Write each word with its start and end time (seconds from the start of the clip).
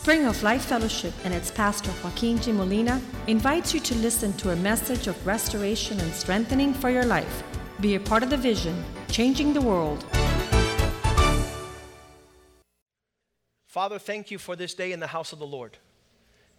Spring 0.00 0.24
of 0.24 0.42
Life 0.42 0.64
Fellowship 0.64 1.12
and 1.24 1.34
its 1.34 1.50
pastor 1.50 1.92
Joaquin 2.02 2.40
G. 2.40 2.52
Molina 2.52 3.02
invites 3.26 3.74
you 3.74 3.80
to 3.80 3.94
listen 3.96 4.32
to 4.38 4.48
a 4.48 4.56
message 4.56 5.08
of 5.08 5.26
restoration 5.26 6.00
and 6.00 6.10
strengthening 6.14 6.72
for 6.72 6.88
your 6.88 7.04
life. 7.04 7.42
Be 7.82 7.96
a 7.96 8.00
part 8.00 8.22
of 8.22 8.30
the 8.30 8.36
vision, 8.38 8.82
changing 9.08 9.52
the 9.52 9.60
world. 9.60 10.02
Father, 13.66 13.98
thank 13.98 14.30
you 14.30 14.38
for 14.38 14.56
this 14.56 14.72
day 14.72 14.92
in 14.92 15.00
the 15.00 15.06
house 15.08 15.34
of 15.34 15.38
the 15.38 15.46
Lord. 15.46 15.76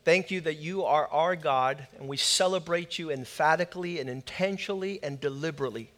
Thank 0.05 0.29
you 0.29 0.39
that 0.41 0.59
you 0.59 0.83
are 0.83 1.07
our 1.07 1.35
God 1.35 1.87
and 1.97 2.07
we 2.07 2.17
celebrate 2.17 2.99
you 2.99 3.09
emphatically 3.09 3.99
and 3.99 4.07
intentionally 4.07 4.99
and 5.01 5.19
deliberately. 5.19 5.89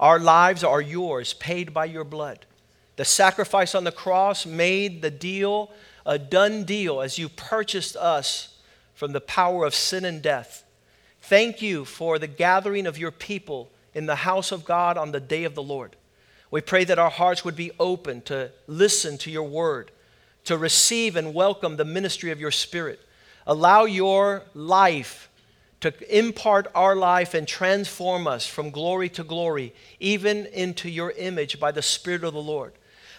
Our 0.00 0.18
lives 0.18 0.64
are 0.64 0.80
yours, 0.80 1.32
paid 1.34 1.72
by 1.72 1.84
your 1.84 2.02
blood. 2.02 2.44
The 2.96 3.04
sacrifice 3.04 3.76
on 3.76 3.84
the 3.84 3.92
cross 3.92 4.44
made 4.44 5.00
the 5.00 5.12
deal 5.12 5.70
a 6.04 6.18
done 6.18 6.64
deal 6.64 7.00
as 7.00 7.18
you 7.18 7.28
purchased 7.28 7.96
us 7.96 8.56
from 8.94 9.12
the 9.12 9.20
power 9.20 9.64
of 9.64 9.74
sin 9.74 10.04
and 10.04 10.22
death. 10.22 10.64
Thank 11.20 11.62
you 11.62 11.84
for 11.84 12.18
the 12.18 12.26
gathering 12.26 12.86
of 12.86 12.98
your 12.98 13.10
people 13.10 13.70
in 13.94 14.06
the 14.06 14.16
house 14.16 14.52
of 14.52 14.64
God 14.64 14.96
on 14.96 15.12
the 15.12 15.20
day 15.20 15.44
of 15.44 15.54
the 15.54 15.62
Lord. 15.62 15.96
We 16.50 16.60
pray 16.60 16.84
that 16.84 16.98
our 16.98 17.10
hearts 17.10 17.44
would 17.44 17.56
be 17.56 17.72
open 17.78 18.22
to 18.22 18.50
listen 18.66 19.18
to 19.18 19.30
your 19.30 19.48
word, 19.48 19.90
to 20.44 20.58
receive 20.58 21.16
and 21.16 21.34
welcome 21.34 21.76
the 21.76 21.84
ministry 21.84 22.30
of 22.30 22.40
your 22.40 22.50
spirit. 22.50 23.00
Allow 23.46 23.84
your 23.84 24.42
life 24.54 25.30
to 25.80 26.16
impart 26.16 26.68
our 26.74 26.94
life 26.94 27.34
and 27.34 27.46
transform 27.46 28.26
us 28.28 28.46
from 28.46 28.70
glory 28.70 29.08
to 29.08 29.24
glory, 29.24 29.74
even 29.98 30.46
into 30.46 30.88
your 30.88 31.10
image 31.12 31.58
by 31.58 31.72
the 31.72 31.82
Spirit 31.82 32.22
of 32.22 32.34
the 32.34 32.42
Lord. 32.42 32.72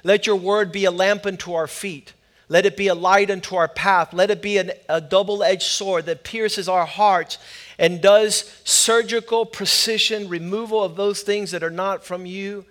Let 0.04 0.26
your 0.26 0.38
word 0.38 0.72
be 0.72 0.86
a 0.86 0.92
lamp 0.92 1.26
unto 1.26 1.54
our 1.54 1.68
feet 1.68 2.14
let 2.54 2.68
it 2.68 2.78
be 2.78 2.88
a 2.88 2.94
light 2.94 3.32
unto 3.32 3.56
our 3.56 3.68
path. 3.68 4.14
Let 4.14 4.30
it 4.30 4.40
be 4.40 4.60
an, 4.60 4.74
a 4.88 5.02
double 5.02 5.44
edged 5.44 5.64
sword 5.64 6.06
that 6.06 6.24
pierces 6.24 6.70
our 6.70 6.86
hearts 6.86 7.40
and 7.80 8.00
does 8.00 8.62
surgical 8.64 9.44
precision 9.44 10.30
removal 10.30 10.84
of 10.84 10.96
those 10.96 11.24
things 11.24 11.50
that 11.50 11.64
are 11.64 11.72
not 11.72 12.06
from 12.06 12.28
you 12.28 12.66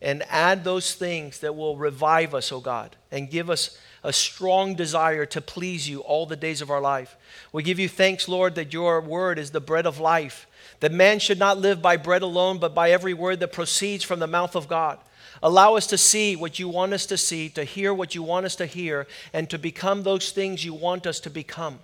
and 0.00 0.22
add 0.30 0.62
those 0.62 0.94
things 0.94 1.40
that 1.40 1.56
will 1.56 1.76
revive 1.76 2.36
us, 2.36 2.52
O 2.52 2.60
God, 2.60 2.94
and 3.10 3.28
give 3.28 3.50
us 3.50 3.76
a 4.04 4.12
strong 4.12 4.76
desire 4.76 5.26
to 5.26 5.40
please 5.40 5.88
you 5.88 6.02
all 6.02 6.26
the 6.26 6.36
days 6.36 6.62
of 6.62 6.70
our 6.70 6.80
life. 6.80 7.16
We 7.50 7.64
give 7.64 7.80
you 7.80 7.88
thanks, 7.88 8.28
Lord, 8.28 8.54
that 8.54 8.72
your 8.72 9.00
word 9.00 9.40
is 9.40 9.50
the 9.50 9.60
bread 9.60 9.86
of 9.86 9.98
life, 9.98 10.46
that 10.78 10.92
man 10.92 11.18
should 11.18 11.40
not 11.40 11.58
live 11.58 11.82
by 11.82 11.96
bread 11.96 12.22
alone, 12.22 12.58
but 12.58 12.76
by 12.76 12.92
every 12.92 13.12
word 13.12 13.40
that 13.40 13.50
proceeds 13.50 14.04
from 14.04 14.20
the 14.20 14.28
mouth 14.28 14.54
of 14.54 14.68
God. 14.68 15.00
Allow 15.42 15.76
us 15.76 15.86
to 15.88 15.98
see 15.98 16.36
what 16.36 16.58
you 16.58 16.68
want 16.68 16.92
us 16.92 17.06
to 17.06 17.16
see, 17.16 17.48
to 17.50 17.64
hear 17.64 17.92
what 17.92 18.14
you 18.14 18.22
want 18.22 18.46
us 18.46 18.56
to 18.56 18.66
hear, 18.66 19.06
and 19.32 19.48
to 19.50 19.58
become 19.58 20.02
those 20.02 20.30
things 20.30 20.64
you 20.64 20.74
want 20.74 21.06
us 21.06 21.20
to 21.20 21.30
become. 21.30 21.80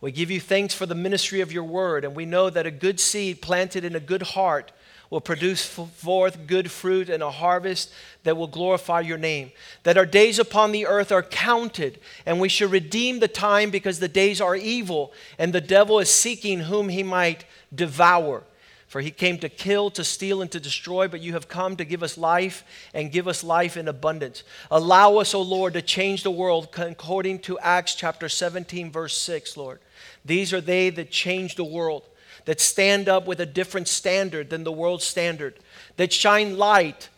We 0.00 0.12
give 0.12 0.30
you 0.30 0.40
thanks 0.40 0.74
for 0.74 0.86
the 0.86 0.94
ministry 0.94 1.40
of 1.40 1.52
your 1.52 1.64
word, 1.64 2.04
and 2.04 2.14
we 2.14 2.26
know 2.26 2.50
that 2.50 2.66
a 2.66 2.70
good 2.70 3.00
seed 3.00 3.40
planted 3.40 3.84
in 3.84 3.96
a 3.96 4.00
good 4.00 4.22
heart 4.22 4.70
will 5.10 5.20
produce 5.20 5.64
forth 5.64 6.46
good 6.46 6.70
fruit 6.70 7.08
and 7.08 7.22
a 7.22 7.30
harvest 7.30 7.90
that 8.24 8.36
will 8.36 8.46
glorify 8.46 9.00
your 9.00 9.18
name. 9.18 9.52
That 9.84 9.96
our 9.96 10.06
days 10.06 10.38
upon 10.38 10.72
the 10.72 10.86
earth 10.86 11.12
are 11.12 11.22
counted, 11.22 12.00
and 12.26 12.40
we 12.40 12.48
should 12.48 12.70
redeem 12.70 13.20
the 13.20 13.28
time 13.28 13.70
because 13.70 13.98
the 13.98 14.08
days 14.08 14.40
are 14.40 14.56
evil, 14.56 15.12
and 15.38 15.52
the 15.52 15.60
devil 15.60 16.00
is 16.00 16.10
seeking 16.10 16.60
whom 16.60 16.88
he 16.88 17.02
might 17.02 17.44
devour. 17.74 18.42
For 18.94 19.00
he 19.00 19.10
came 19.10 19.38
to 19.38 19.48
kill, 19.48 19.90
to 19.90 20.04
steal, 20.04 20.40
and 20.40 20.48
to 20.52 20.60
destroy, 20.60 21.08
but 21.08 21.20
you 21.20 21.32
have 21.32 21.48
come 21.48 21.74
to 21.78 21.84
give 21.84 22.04
us 22.04 22.16
life 22.16 22.62
and 22.94 23.10
give 23.10 23.26
us 23.26 23.42
life 23.42 23.76
in 23.76 23.88
abundance. 23.88 24.44
Allow 24.70 25.16
us, 25.16 25.34
O 25.34 25.42
Lord, 25.42 25.72
to 25.72 25.82
change 25.82 26.22
the 26.22 26.30
world 26.30 26.68
according 26.78 27.40
to 27.40 27.58
Acts 27.58 27.96
chapter 27.96 28.28
17, 28.28 28.92
verse 28.92 29.18
6, 29.18 29.56
Lord. 29.56 29.80
These 30.24 30.52
are 30.52 30.60
they 30.60 30.90
that 30.90 31.10
change 31.10 31.56
the 31.56 31.64
world, 31.64 32.04
that 32.44 32.60
stand 32.60 33.08
up 33.08 33.26
with 33.26 33.40
a 33.40 33.46
different 33.46 33.88
standard 33.88 34.48
than 34.48 34.62
the 34.62 34.70
world's 34.70 35.04
standard, 35.04 35.58
that 35.96 36.12
shine 36.12 36.56
light 36.56 37.08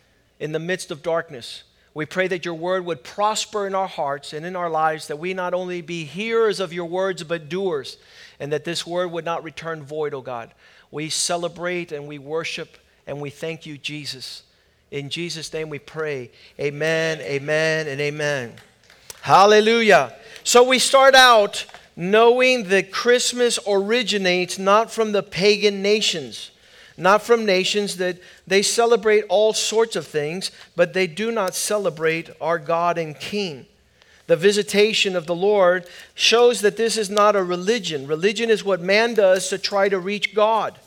in 0.41 0.53
the 0.53 0.59
midst 0.59 0.91
of 0.91 1.03
darkness. 1.03 1.65
We 1.93 2.07
pray 2.07 2.27
that 2.29 2.47
your 2.47 2.55
word 2.55 2.87
would 2.87 3.05
prosper 3.05 3.67
in 3.67 3.75
our 3.75 3.87
hearts 3.87 4.33
and 4.33 4.47
in 4.47 4.57
our 4.57 4.71
lives, 4.71 5.09
that 5.09 5.19
we 5.19 5.35
not 5.35 5.53
only 5.53 5.83
be 5.83 6.05
hearers 6.05 6.59
of 6.59 6.73
your 6.73 6.87
words, 6.87 7.23
but 7.23 7.51
doers, 7.51 7.99
and 8.41 8.51
that 8.51 8.65
this 8.65 8.87
word 8.87 9.11
would 9.11 9.27
not 9.27 9.45
return 9.45 9.83
void, 9.83 10.15
O 10.15 10.23
God. 10.23 10.55
We 10.91 11.11
celebrate 11.11 11.93
and 11.93 12.07
we 12.07 12.19
worship 12.19 12.79
and 13.07 13.21
we 13.21 13.31
thank 13.31 13.67
you, 13.67 13.79
Jesus. 13.79 14.43
In 14.91 15.11
Jesus' 15.11 15.53
name 15.53 15.69
we 15.69 15.79
pray. 15.79 16.31
Amen, 16.59 17.21
amen, 17.21 17.89
and 17.89 18.01
amen. 18.01 18.55
Hallelujah. 19.23 20.15
So 20.45 20.63
we 20.63 20.79
start 20.79 21.15
out 21.15 21.67
knowing 21.97 22.65
that 22.65 22.93
Christmas 22.93 23.59
originates 23.67 24.59
not 24.59 24.91
from 24.91 25.13
the 25.13 25.23
pagan 25.23 25.83
nations, 25.83 26.51
not 26.97 27.23
from 27.23 27.45
nations 27.45 27.97
that 27.97 28.19
they 28.47 28.63
celebrate 28.63 29.25
all 29.29 29.53
sorts 29.53 29.97
of 29.97 30.07
things, 30.07 30.51
but 30.77 30.93
they 30.93 31.07
do 31.07 31.33
not 31.33 31.55
celebrate 31.55 32.31
our 32.41 32.59
God 32.59 32.99
and 32.99 33.19
King. 33.19 33.67
The 34.27 34.37
visitation 34.37 35.15
of 35.15 35.27
the 35.27 35.35
Lord 35.35 35.87
shows 36.15 36.61
that 36.61 36.77
this 36.77 36.97
is 36.97 37.09
not 37.09 37.37
a 37.37 37.43
religion. 37.43 38.07
Religion 38.07 38.51
is 38.51 38.65
what 38.65 38.81
man 38.81 39.15
does 39.15 39.49
to 39.49 39.59
try 39.59 39.89
to 39.89 39.99
reach 39.99 40.35
God. 40.35 40.79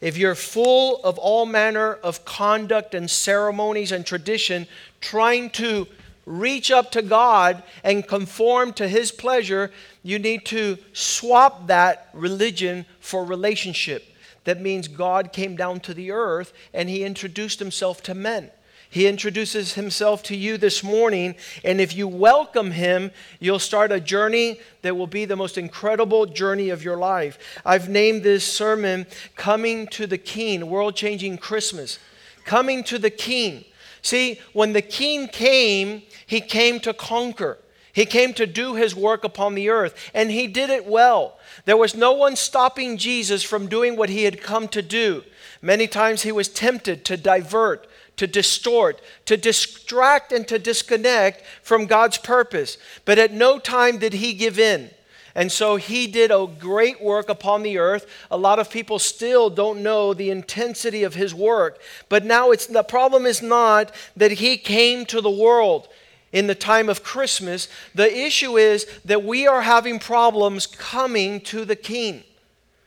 If 0.00 0.16
you're 0.16 0.34
full 0.34 1.00
of 1.02 1.18
all 1.18 1.46
manner 1.46 1.94
of 1.94 2.24
conduct 2.24 2.94
and 2.94 3.10
ceremonies 3.10 3.92
and 3.92 4.04
tradition, 4.04 4.66
trying 5.00 5.50
to 5.50 5.86
reach 6.26 6.70
up 6.70 6.90
to 6.92 7.02
God 7.02 7.62
and 7.82 8.06
conform 8.06 8.72
to 8.74 8.88
His 8.88 9.10
pleasure, 9.10 9.70
you 10.02 10.18
need 10.18 10.44
to 10.46 10.78
swap 10.92 11.68
that 11.68 12.08
religion 12.12 12.84
for 13.00 13.24
relationship. 13.24 14.04
That 14.44 14.60
means 14.60 14.88
God 14.88 15.32
came 15.32 15.56
down 15.56 15.80
to 15.80 15.94
the 15.94 16.10
earth 16.10 16.52
and 16.72 16.88
He 16.88 17.04
introduced 17.04 17.58
Himself 17.58 18.02
to 18.04 18.14
men. 18.14 18.50
He 18.90 19.06
introduces 19.06 19.74
himself 19.74 20.22
to 20.24 20.36
you 20.36 20.56
this 20.56 20.82
morning, 20.82 21.34
and 21.62 21.78
if 21.80 21.94
you 21.94 22.08
welcome 22.08 22.70
him, 22.70 23.10
you'll 23.38 23.58
start 23.58 23.92
a 23.92 24.00
journey 24.00 24.60
that 24.80 24.96
will 24.96 25.06
be 25.06 25.26
the 25.26 25.36
most 25.36 25.58
incredible 25.58 26.24
journey 26.24 26.70
of 26.70 26.82
your 26.82 26.96
life. 26.96 27.60
I've 27.66 27.90
named 27.90 28.22
this 28.22 28.50
sermon 28.50 29.06
Coming 29.36 29.88
to 29.88 30.06
the 30.06 30.16
King, 30.16 30.70
World 30.70 30.96
Changing 30.96 31.36
Christmas. 31.36 31.98
Coming 32.44 32.82
to 32.84 32.98
the 32.98 33.10
King. 33.10 33.64
See, 34.00 34.40
when 34.54 34.72
the 34.72 34.82
King 34.82 35.28
came, 35.28 36.02
he 36.26 36.40
came 36.40 36.80
to 36.80 36.94
conquer. 36.94 37.58
He 37.92 38.06
came 38.06 38.32
to 38.34 38.46
do 38.46 38.76
his 38.76 38.94
work 38.94 39.24
upon 39.24 39.56
the 39.56 39.70
earth, 39.70 40.10
and 40.14 40.30
he 40.30 40.46
did 40.46 40.70
it 40.70 40.86
well. 40.86 41.36
There 41.64 41.76
was 41.76 41.96
no 41.96 42.12
one 42.12 42.36
stopping 42.36 42.96
Jesus 42.96 43.42
from 43.42 43.66
doing 43.66 43.96
what 43.96 44.08
he 44.08 44.22
had 44.22 44.40
come 44.40 44.68
to 44.68 44.82
do. 44.82 45.24
Many 45.60 45.88
times 45.88 46.22
he 46.22 46.30
was 46.30 46.48
tempted 46.48 47.04
to 47.06 47.16
divert, 47.16 47.87
to 48.18 48.26
distort, 48.26 49.00
to 49.24 49.36
distract, 49.36 50.32
and 50.32 50.46
to 50.46 50.58
disconnect 50.58 51.42
from 51.62 51.86
God's 51.86 52.18
purpose. 52.18 52.78
But 53.04 53.18
at 53.18 53.32
no 53.32 53.58
time 53.58 53.98
did 53.98 54.12
he 54.12 54.34
give 54.34 54.58
in. 54.58 54.90
And 55.34 55.52
so 55.52 55.76
he 55.76 56.08
did 56.08 56.30
a 56.30 56.48
great 56.58 57.00
work 57.00 57.28
upon 57.28 57.62
the 57.62 57.78
earth. 57.78 58.06
A 58.30 58.36
lot 58.36 58.58
of 58.58 58.70
people 58.70 58.98
still 58.98 59.50
don't 59.50 59.82
know 59.82 60.12
the 60.12 60.30
intensity 60.30 61.04
of 61.04 61.14
his 61.14 61.32
work. 61.32 61.80
But 62.08 62.24
now 62.24 62.50
it's 62.50 62.66
the 62.66 62.82
problem 62.82 63.24
is 63.24 63.40
not 63.40 63.94
that 64.16 64.32
he 64.32 64.56
came 64.56 65.06
to 65.06 65.20
the 65.20 65.30
world 65.30 65.88
in 66.32 66.48
the 66.48 66.54
time 66.54 66.88
of 66.88 67.04
Christmas. 67.04 67.68
The 67.94 68.12
issue 68.12 68.58
is 68.58 68.86
that 69.04 69.22
we 69.22 69.46
are 69.46 69.62
having 69.62 70.00
problems 70.00 70.66
coming 70.66 71.40
to 71.42 71.64
the 71.64 71.76
king. 71.76 72.24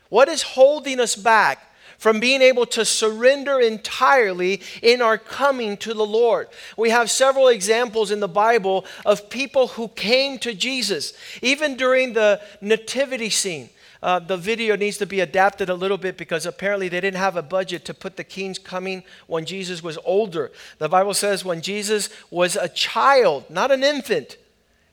What 0.09 0.27
is 0.27 0.41
holding 0.41 0.99
us 0.99 1.15
back? 1.15 1.70
From 2.01 2.19
being 2.19 2.41
able 2.41 2.65
to 2.65 2.83
surrender 2.83 3.59
entirely 3.59 4.59
in 4.81 5.03
our 5.03 5.19
coming 5.19 5.77
to 5.77 5.93
the 5.93 6.03
Lord. 6.03 6.47
We 6.75 6.89
have 6.89 7.11
several 7.11 7.47
examples 7.47 8.09
in 8.09 8.19
the 8.19 8.27
Bible 8.27 8.85
of 9.05 9.29
people 9.29 9.67
who 9.67 9.87
came 9.87 10.39
to 10.39 10.55
Jesus, 10.55 11.13
even 11.43 11.77
during 11.77 12.13
the 12.13 12.41
nativity 12.59 13.29
scene. 13.29 13.69
Uh, 14.01 14.17
the 14.17 14.35
video 14.35 14.75
needs 14.75 14.97
to 14.97 15.05
be 15.05 15.19
adapted 15.19 15.69
a 15.69 15.75
little 15.75 15.99
bit 15.99 16.17
because 16.17 16.47
apparently 16.47 16.89
they 16.89 17.01
didn't 17.01 17.19
have 17.19 17.37
a 17.37 17.43
budget 17.43 17.85
to 17.85 17.93
put 17.93 18.17
the 18.17 18.23
kings 18.23 18.57
coming 18.57 19.03
when 19.27 19.45
Jesus 19.45 19.83
was 19.83 19.99
older. 20.03 20.51
The 20.79 20.89
Bible 20.89 21.13
says 21.13 21.45
when 21.45 21.61
Jesus 21.61 22.09
was 22.31 22.55
a 22.55 22.67
child, 22.67 23.47
not 23.47 23.69
an 23.69 23.83
infant, 23.83 24.37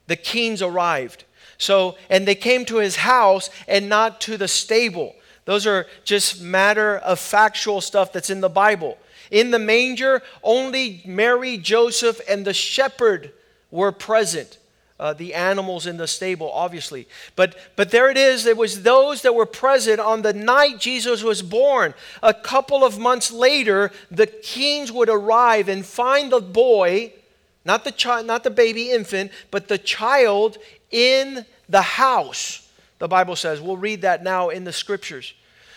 the 0.09 0.17
kings 0.17 0.61
arrived. 0.61 1.25
So, 1.57 1.97
and 2.11 2.29
they 2.29 2.35
came 2.35 2.67
to 2.67 2.77
his 2.77 2.97
house 2.97 3.49
and 3.67 3.89
not 3.89 4.21
to 4.23 4.37
the 4.37 4.47
stable. 4.47 5.15
Those 5.49 5.67
are 5.67 5.87
just 6.05 6.43
matter 6.43 6.99
of 6.99 7.19
factual 7.19 7.81
stuff 7.81 8.13
that's 8.13 8.29
in 8.29 8.43
the 8.43 8.51
Bible. 8.51 8.99
In 9.31 9.51
the 9.51 9.59
manger, 9.59 10.23
only 10.43 11.01
Mary, 11.07 11.57
Joseph, 11.57 12.21
and 12.29 12.45
the 12.45 12.53
shepherd 12.53 13.33
were 13.71 13.91
present. 13.91 14.59
Uh, 15.01 15.15
the 15.15 15.33
animals 15.33 15.87
in 15.87 15.97
the 15.97 16.07
stable, 16.07 16.51
obviously. 16.53 17.09
But, 17.35 17.57
but 17.77 17.91
there 17.91 18.11
it 18.11 18.19
is. 18.19 18.45
It 18.45 18.59
was 18.59 18.83
those 18.83 19.23
that 19.23 19.35
were 19.35 19.47
present 19.47 20.01
on 20.01 20.21
the 20.21 20.35
night 20.35 20.81
Jesus 20.81 21.23
was 21.23 21.41
born. 21.41 21.95
A 22.23 22.35
couple 22.35 22.85
of 22.85 22.99
months 22.99 23.33
later, 23.33 23.91
the 24.11 24.27
kings 24.27 24.93
would 24.93 25.09
arrive 25.09 25.71
and 25.71 25.87
find 25.87 26.31
the 26.31 26.43
boy 26.43 27.15
Not 27.65 27.85
the 27.85 27.93
child, 27.93 28.27
not 28.27 28.45
the 28.45 28.51
baby 28.51 28.91
infant, 28.91 29.33
but 29.51 29.69
the 29.69 29.79
child 29.79 30.59
in 30.91 31.47
the 31.71 31.81
house. 31.81 32.68
The 32.99 33.09
Bible 33.09 33.37
says. 33.37 33.61
We'll 33.61 33.77
read 33.77 34.03
that 34.03 34.23
now 34.23 34.49
in 34.49 34.65
the 34.65 34.73
scriptures. 34.73 35.35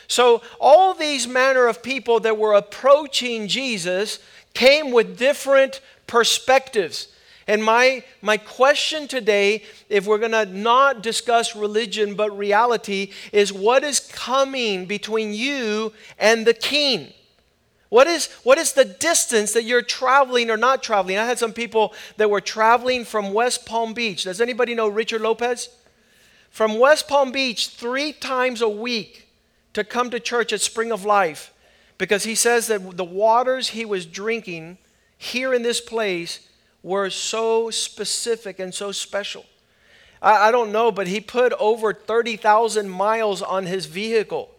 So 0.07 0.41
all 0.59 0.93
these 0.93 1.27
manner 1.27 1.67
of 1.67 1.81
people 1.81 2.19
that 2.21 2.37
were 2.37 2.53
approaching 2.53 3.47
Jesus 3.47 4.19
came 4.53 4.91
with 4.91 5.17
different 5.17 5.79
perspectives. 6.07 7.07
And 7.47 7.63
my, 7.63 8.03
my 8.21 8.37
question 8.37 9.07
today, 9.07 9.63
if 9.89 10.05
we're 10.05 10.17
going 10.17 10.31
to 10.31 10.45
not 10.45 11.01
discuss 11.01 11.55
religion 11.55 12.15
but 12.15 12.37
reality, 12.37 13.11
is 13.31 13.53
what 13.53 13.83
is 13.83 13.99
coming 13.99 14.85
between 14.85 15.33
you 15.33 15.93
and 16.19 16.45
the 16.45 16.53
king? 16.53 17.13
What 17.89 18.07
is, 18.07 18.27
what 18.43 18.57
is 18.57 18.73
the 18.73 18.85
distance 18.85 19.53
that 19.53 19.63
you're 19.63 19.81
traveling 19.81 20.49
or 20.49 20.57
not 20.57 20.81
traveling? 20.81 21.17
I 21.17 21.25
had 21.25 21.39
some 21.39 21.51
people 21.51 21.93
that 22.17 22.29
were 22.29 22.39
traveling 22.39 23.03
from 23.03 23.33
West 23.33 23.65
Palm 23.65 23.93
Beach. 23.93 24.23
Does 24.23 24.39
anybody 24.39 24.75
know 24.75 24.87
Richard 24.87 25.21
Lopez? 25.21 25.69
From 26.51 26.77
West 26.77 27.07
Palm 27.07 27.31
Beach 27.31 27.69
three 27.69 28.11
times 28.11 28.61
a 28.61 28.69
week 28.69 29.29
to 29.73 29.85
come 29.85 30.09
to 30.09 30.19
church 30.19 30.51
at 30.51 30.59
Spring 30.59 30.91
of 30.91 31.05
Life 31.05 31.53
because 31.97 32.25
he 32.25 32.35
says 32.35 32.67
that 32.67 32.97
the 32.97 33.05
waters 33.05 33.69
he 33.69 33.85
was 33.85 34.05
drinking 34.05 34.77
here 35.17 35.53
in 35.53 35.61
this 35.61 35.79
place 35.79 36.47
were 36.83 37.09
so 37.09 37.69
specific 37.69 38.59
and 38.59 38.73
so 38.73 38.91
special. 38.91 39.45
I, 40.21 40.49
I 40.49 40.51
don't 40.51 40.73
know, 40.73 40.91
but 40.91 41.07
he 41.07 41.21
put 41.21 41.53
over 41.53 41.93
30,000 41.93 42.89
miles 42.89 43.41
on 43.41 43.65
his 43.65 43.85
vehicle. 43.85 44.49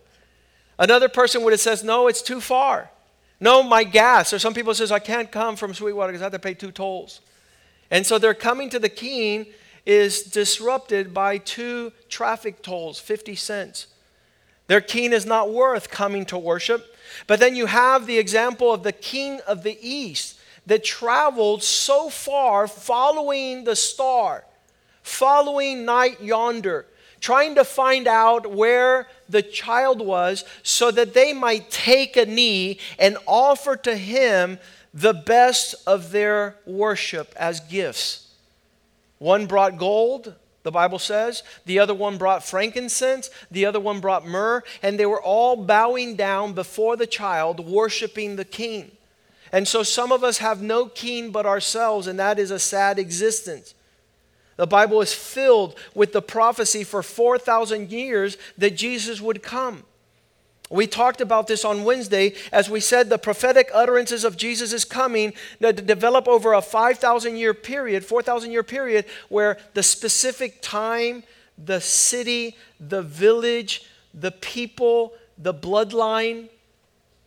Another 0.78 1.10
person 1.10 1.42
would 1.42 1.52
have 1.52 1.60
said, 1.60 1.84
No, 1.84 2.08
it's 2.08 2.22
too 2.22 2.40
far. 2.40 2.90
No, 3.38 3.62
my 3.62 3.84
gas. 3.84 4.32
Or 4.32 4.38
some 4.38 4.54
people 4.54 4.72
says, 4.72 4.90
I 4.90 4.98
can't 4.98 5.30
come 5.30 5.56
from 5.56 5.74
Sweetwater 5.74 6.12
because 6.12 6.22
I 6.22 6.26
have 6.26 6.32
to 6.32 6.38
pay 6.38 6.54
two 6.54 6.70
tolls. 6.70 7.20
And 7.90 8.06
so 8.06 8.18
they're 8.18 8.32
coming 8.32 8.70
to 8.70 8.78
the 8.78 8.88
Keene 8.88 9.46
is 9.84 10.23
disrupted 10.23 11.12
by 11.12 11.38
two 11.38 11.93
traffic 12.08 12.62
tolls, 12.62 12.99
50 12.99 13.34
cents. 13.34 13.87
Their 14.69 14.81
king 14.81 15.12
is 15.12 15.26
not 15.26 15.52
worth 15.52 15.90
coming 15.90 16.25
to 16.26 16.38
worship. 16.38 16.96
But 17.26 17.40
then 17.40 17.56
you 17.56 17.67
have 17.67 18.06
the 18.06 18.19
example 18.19 18.73
of 18.73 18.82
the 18.82 18.93
king 18.93 19.40
of 19.46 19.62
the 19.62 19.79
east 19.81 20.38
that 20.67 20.84
traveled 20.84 21.62
so 21.62 22.08
far 22.08 22.69
following 22.69 23.64
the 23.64 23.76
star, 23.76 24.44
following 25.02 25.84
night 25.84 26.23
yonder, 26.23 26.87
trying 27.20 27.55
to 27.56 27.64
find 27.64 28.06
out 28.06 28.50
where 28.50 29.08
the 29.29 29.43
child 29.43 30.00
was 30.00 30.44
so 30.62 30.90
that 30.90 31.14
they 31.14 31.32
might 31.32 31.70
take 31.70 32.17
a 32.17 32.26
knee 32.26 32.79
and 32.99 33.17
offer 33.26 33.76
to 33.76 33.96
him 33.96 34.58
the 34.94 35.14
best 35.14 35.75
of 35.87 36.12
their 36.12 36.56
worship 36.67 37.32
as 37.37 37.61
gifts. 37.61 38.21
One 39.22 39.46
brought 39.46 39.78
gold, 39.78 40.34
the 40.64 40.72
Bible 40.72 40.98
says. 40.98 41.44
The 41.64 41.78
other 41.78 41.94
one 41.94 42.19
brought 42.19 42.42
frankincense. 42.42 43.30
The 43.52 43.66
other 43.66 43.78
one 43.78 44.00
brought 44.00 44.26
myrrh. 44.26 44.64
And 44.82 44.98
they 44.98 45.06
were 45.06 45.22
all 45.22 45.54
bowing 45.54 46.16
down 46.16 46.54
before 46.54 46.96
the 46.96 47.06
child, 47.06 47.64
worshiping 47.64 48.34
the 48.34 48.44
king. 48.44 48.90
And 49.52 49.69
so 49.69 49.84
some 49.84 50.10
of 50.10 50.24
us 50.24 50.38
have 50.38 50.60
no 50.60 50.86
king 50.86 51.30
but 51.30 51.46
ourselves, 51.46 52.08
and 52.08 52.19
that 52.19 52.40
is 52.40 52.50
a 52.50 52.58
sad 52.58 52.98
existence. 52.98 53.74
The 54.56 54.66
Bible 54.66 55.00
is 55.00 55.14
filled 55.14 55.76
with 55.94 56.12
the 56.12 56.22
prophecy 56.22 56.82
for 56.82 57.00
4,000 57.00 57.92
years 57.92 58.36
that 58.58 58.76
Jesus 58.76 59.20
would 59.20 59.40
come. 59.40 59.84
We 60.72 60.86
talked 60.86 61.20
about 61.20 61.46
this 61.46 61.64
on 61.64 61.84
Wednesday. 61.84 62.34
As 62.50 62.70
we 62.70 62.80
said, 62.80 63.10
the 63.10 63.19
prophetic 63.19 63.70
utterances 63.74 64.24
of 64.24 64.36
Jesus 64.36 64.72
is 64.72 64.84
coming 64.84 65.34
to 65.60 65.72
develop 65.72 66.26
over 66.26 66.54
a 66.54 66.62
5,000 66.62 67.36
year 67.36 67.54
period, 67.54 68.04
4,000 68.04 68.50
year 68.50 68.62
period, 68.62 69.04
where 69.28 69.58
the 69.74 69.82
specific 69.82 70.62
time, 70.62 71.24
the 71.62 71.80
city, 71.80 72.56
the 72.80 73.02
village, 73.02 73.84
the 74.14 74.32
people, 74.32 75.12
the 75.38 75.54
bloodline, 75.54 76.48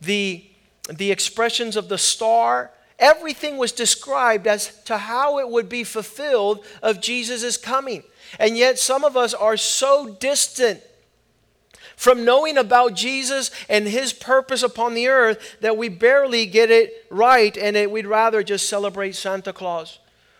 the 0.00 0.44
the 0.88 1.10
expressions 1.10 1.76
of 1.76 1.88
the 1.88 1.98
star, 1.98 2.70
everything 2.98 3.56
was 3.56 3.72
described 3.72 4.46
as 4.46 4.80
to 4.84 4.96
how 4.96 5.38
it 5.38 5.48
would 5.48 5.68
be 5.68 5.84
fulfilled 5.84 6.64
of 6.82 7.00
Jesus' 7.00 7.56
coming. 7.56 8.02
And 8.38 8.56
yet, 8.56 8.78
some 8.78 9.04
of 9.04 9.16
us 9.16 9.34
are 9.34 9.56
so 9.56 10.16
distant 10.20 10.80
from 11.96 12.24
knowing 12.24 12.58
about 12.58 12.94
Jesus 12.94 13.50
and 13.68 13.88
his 13.88 14.12
purpose 14.12 14.62
upon 14.62 14.94
the 14.94 15.08
earth 15.08 15.56
that 15.60 15.76
we 15.76 15.88
barely 15.88 16.46
get 16.46 16.70
it 16.70 17.06
right, 17.10 17.56
and 17.56 17.76
it, 17.76 17.90
we'd 17.90 18.06
rather 18.06 18.42
just 18.42 18.68
celebrate 18.68 19.14
Santa 19.14 19.52
Claus. 19.52 19.98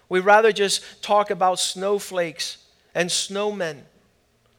We'd 0.09 0.21
rather 0.21 0.53
just 0.53 1.03
talk 1.03 1.31
about 1.31 1.59
snowflakes 1.59 2.59
and 2.95 3.11
snowmen. 3.11 3.81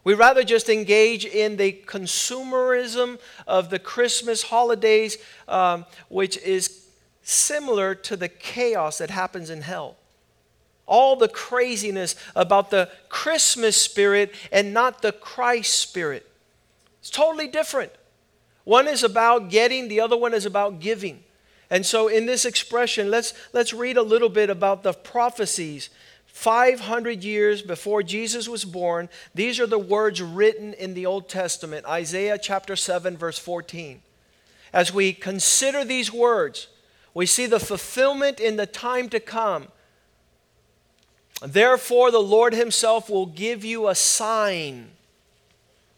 We'd 0.04 0.16
rather 0.16 0.44
just 0.44 0.70
engage 0.70 1.26
in 1.26 1.58
the 1.58 1.82
consumerism 1.86 3.20
of 3.46 3.70
the 3.70 3.80
Christmas 3.80 4.44
holidays, 4.44 5.18
um, 5.48 5.86
which 6.10 6.38
is 6.38 6.88
similar 7.24 7.94
to 7.94 8.16
the 8.16 8.30
chaos 8.30 8.98
that 8.98 9.10
happens 9.10 9.50
in 9.50 9.62
hell. 9.62 9.98
All 10.86 11.16
the 11.18 11.28
craziness 11.28 12.16
about 12.36 12.72
the 12.72 12.90
Christmas 13.10 13.80
spirit 13.80 14.34
and 14.52 14.74
not 14.74 15.02
the 15.02 15.12
Christ 15.12 15.78
spirit. 15.78 16.27
It's 17.08 17.16
totally 17.16 17.48
different. 17.48 17.94
One 18.66 18.86
is 18.86 19.02
about 19.02 19.50
getting, 19.50 19.88
the 19.88 20.02
other 20.02 20.18
one 20.18 20.34
is 20.34 20.46
about 20.46 20.82
giving. 20.82 21.24
And 21.70 21.86
so, 21.86 22.10
in 22.10 22.26
this 22.26 22.44
expression, 22.44 23.10
let's, 23.10 23.34
let's 23.54 23.74
read 23.74 23.96
a 23.96 24.02
little 24.02 24.28
bit 24.28 24.50
about 24.50 24.84
the 24.84 24.92
prophecies 24.92 25.90
500 26.26 27.24
years 27.24 27.62
before 27.62 28.04
Jesus 28.04 28.50
was 28.50 28.66
born, 28.66 29.08
these 29.34 29.58
are 29.62 29.66
the 29.66 29.80
words 29.80 30.22
written 30.22 30.74
in 30.74 30.96
the 30.96 31.06
Old 31.06 31.30
Testament, 31.30 31.86
Isaiah 31.86 32.38
chapter 32.38 32.76
7, 32.76 33.16
verse 33.16 33.40
14. 33.40 34.02
As 34.74 34.94
we 34.94 35.14
consider 35.14 35.86
these 35.86 36.12
words, 36.12 36.68
we 37.14 37.26
see 37.26 37.46
the 37.46 37.62
fulfillment 37.62 38.42
in 38.42 38.58
the 38.58 38.68
time 38.68 39.08
to 39.10 39.22
come. 39.22 39.70
Therefore, 41.42 42.12
the 42.12 42.20
Lord 42.20 42.54
Himself 42.54 43.10
will 43.10 43.28
give 43.28 43.64
you 43.64 43.88
a 43.88 43.96
sign. 43.96 44.90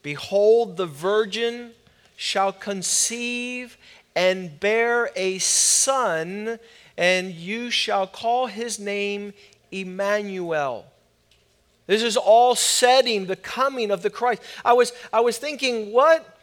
Behold, 0.02 0.78
the 0.78 0.86
virgin 0.86 1.72
shall 2.16 2.52
conceive 2.52 3.78
and 4.16 4.60
bear 4.60 5.12
a 5.16 5.38
son, 5.40 6.60
and 6.98 7.32
you 7.32 7.70
shall 7.70 8.08
call 8.08 8.48
his 8.48 8.80
name 8.80 9.34
Emmanuel. 9.72 10.86
This 11.88 12.04
is 12.04 12.18
all 12.18 12.54
setting 12.56 13.26
the 13.26 13.36
coming 13.36 13.90
of 13.90 14.04
the 14.04 14.10
Christ. 14.10 14.42
I 14.64 14.74
was, 14.74 14.94
I 15.12 15.22
was 15.22 15.38
thinking, 15.38 15.92
what, 15.92 16.38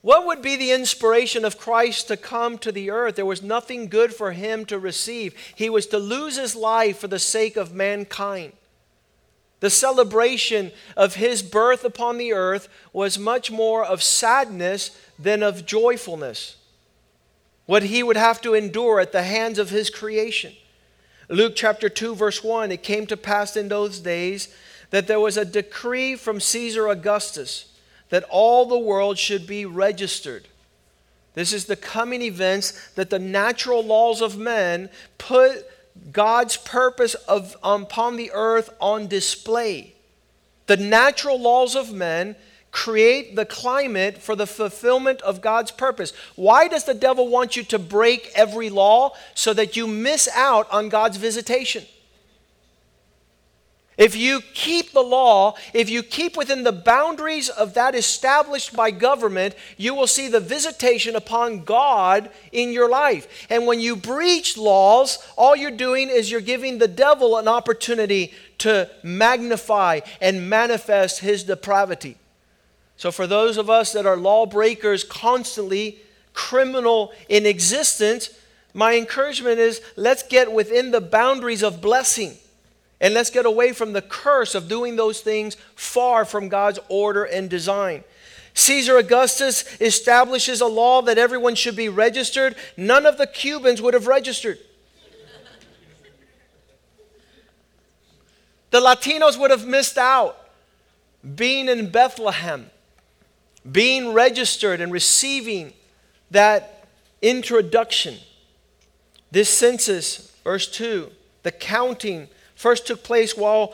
what 0.00 0.26
would 0.26 0.40
be 0.40 0.56
the 0.56 0.72
inspiration 0.72 1.44
of 1.44 1.58
Christ 1.58 2.08
to 2.08 2.16
come 2.16 2.56
to 2.58 2.72
the 2.72 2.90
earth? 2.90 3.16
There 3.16 3.26
was 3.26 3.42
nothing 3.42 3.88
good 3.88 4.14
for 4.14 4.32
him 4.32 4.64
to 4.66 4.78
receive. 4.78 5.34
He 5.54 5.68
was 5.68 5.86
to 5.88 5.98
lose 5.98 6.36
his 6.36 6.56
life 6.56 6.98
for 6.98 7.08
the 7.08 7.18
sake 7.18 7.56
of 7.56 7.74
mankind. 7.74 8.52
The 9.60 9.70
celebration 9.70 10.70
of 10.96 11.16
his 11.16 11.42
birth 11.42 11.84
upon 11.84 12.18
the 12.18 12.32
earth 12.32 12.68
was 12.92 13.18
much 13.18 13.50
more 13.50 13.84
of 13.84 14.02
sadness 14.02 14.96
than 15.18 15.42
of 15.42 15.66
joyfulness. 15.66 16.56
What 17.66 17.82
he 17.84 18.02
would 18.02 18.16
have 18.16 18.40
to 18.42 18.54
endure 18.54 19.00
at 19.00 19.12
the 19.12 19.24
hands 19.24 19.58
of 19.58 19.70
his 19.70 19.90
creation. 19.90 20.54
Luke 21.28 21.54
chapter 21.56 21.88
2, 21.88 22.14
verse 22.14 22.42
1 22.42 22.72
It 22.72 22.82
came 22.82 23.06
to 23.06 23.16
pass 23.16 23.56
in 23.56 23.68
those 23.68 24.00
days 24.00 24.54
that 24.90 25.06
there 25.06 25.20
was 25.20 25.36
a 25.36 25.44
decree 25.44 26.16
from 26.16 26.40
Caesar 26.40 26.88
Augustus 26.88 27.66
that 28.08 28.24
all 28.30 28.64
the 28.64 28.78
world 28.78 29.18
should 29.18 29.46
be 29.46 29.66
registered. 29.66 30.48
This 31.34 31.52
is 31.52 31.66
the 31.66 31.76
coming 31.76 32.22
events 32.22 32.88
that 32.94 33.10
the 33.10 33.18
natural 33.18 33.84
laws 33.84 34.22
of 34.22 34.38
men 34.38 34.88
put 35.18 35.66
God's 36.12 36.56
purpose 36.56 37.14
of, 37.14 37.56
um, 37.62 37.82
upon 37.82 38.16
the 38.16 38.30
earth 38.32 38.70
on 38.80 39.06
display. 39.06 39.94
The 40.66 40.76
natural 40.76 41.40
laws 41.40 41.74
of 41.74 41.92
men 41.92 42.36
create 42.70 43.34
the 43.34 43.46
climate 43.46 44.18
for 44.18 44.36
the 44.36 44.46
fulfillment 44.46 45.22
of 45.22 45.40
God's 45.40 45.70
purpose. 45.70 46.12
Why 46.36 46.68
does 46.68 46.84
the 46.84 46.94
devil 46.94 47.28
want 47.28 47.56
you 47.56 47.62
to 47.64 47.78
break 47.78 48.30
every 48.34 48.70
law? 48.70 49.14
So 49.34 49.54
that 49.54 49.76
you 49.76 49.86
miss 49.86 50.28
out 50.34 50.70
on 50.70 50.88
God's 50.88 51.16
visitation. 51.16 51.84
If 53.98 54.14
you 54.14 54.40
keep 54.54 54.92
the 54.92 55.02
law, 55.02 55.56
if 55.74 55.90
you 55.90 56.04
keep 56.04 56.36
within 56.36 56.62
the 56.62 56.70
boundaries 56.70 57.48
of 57.48 57.74
that 57.74 57.96
established 57.96 58.76
by 58.76 58.92
government, 58.92 59.56
you 59.76 59.92
will 59.92 60.06
see 60.06 60.28
the 60.28 60.38
visitation 60.38 61.16
upon 61.16 61.64
God 61.64 62.30
in 62.52 62.70
your 62.70 62.88
life. 62.88 63.46
And 63.50 63.66
when 63.66 63.80
you 63.80 63.96
breach 63.96 64.56
laws, 64.56 65.18
all 65.36 65.56
you're 65.56 65.72
doing 65.72 66.10
is 66.10 66.30
you're 66.30 66.40
giving 66.40 66.78
the 66.78 66.86
devil 66.86 67.36
an 67.36 67.48
opportunity 67.48 68.32
to 68.58 68.88
magnify 69.02 70.00
and 70.20 70.48
manifest 70.48 71.18
his 71.18 71.42
depravity. 71.42 72.16
So, 72.96 73.10
for 73.10 73.26
those 73.26 73.56
of 73.56 73.68
us 73.68 73.92
that 73.92 74.06
are 74.06 74.16
lawbreakers, 74.16 75.02
constantly 75.02 75.98
criminal 76.34 77.12
in 77.28 77.46
existence, 77.46 78.30
my 78.74 78.94
encouragement 78.96 79.58
is 79.58 79.80
let's 79.96 80.22
get 80.22 80.52
within 80.52 80.92
the 80.92 81.00
boundaries 81.00 81.64
of 81.64 81.80
blessing. 81.80 82.36
And 83.00 83.14
let's 83.14 83.30
get 83.30 83.46
away 83.46 83.72
from 83.72 83.92
the 83.92 84.02
curse 84.02 84.54
of 84.54 84.68
doing 84.68 84.96
those 84.96 85.20
things 85.20 85.56
far 85.76 86.24
from 86.24 86.48
God's 86.48 86.80
order 86.88 87.24
and 87.24 87.48
design. 87.48 88.04
Caesar 88.54 88.98
Augustus 88.98 89.64
establishes 89.80 90.60
a 90.60 90.66
law 90.66 91.00
that 91.02 91.16
everyone 91.16 91.54
should 91.54 91.76
be 91.76 91.88
registered. 91.88 92.56
None 92.76 93.06
of 93.06 93.16
the 93.16 93.26
Cubans 93.26 93.80
would 93.80 93.94
have 93.94 94.08
registered. 94.08 94.58
The 98.70 98.80
Latinos 98.80 99.38
would 99.38 99.50
have 99.50 99.66
missed 99.66 99.96
out 99.96 100.36
being 101.36 101.68
in 101.68 101.90
Bethlehem, 101.90 102.70
being 103.70 104.12
registered 104.12 104.80
and 104.80 104.92
receiving 104.92 105.72
that 106.30 106.88
introduction. 107.22 108.16
This 109.30 109.48
census, 109.48 110.32
verse 110.44 110.68
2, 110.68 111.10
the 111.44 111.52
counting 111.52 112.28
first 112.58 112.88
took 112.88 113.04
place 113.04 113.36
while 113.36 113.72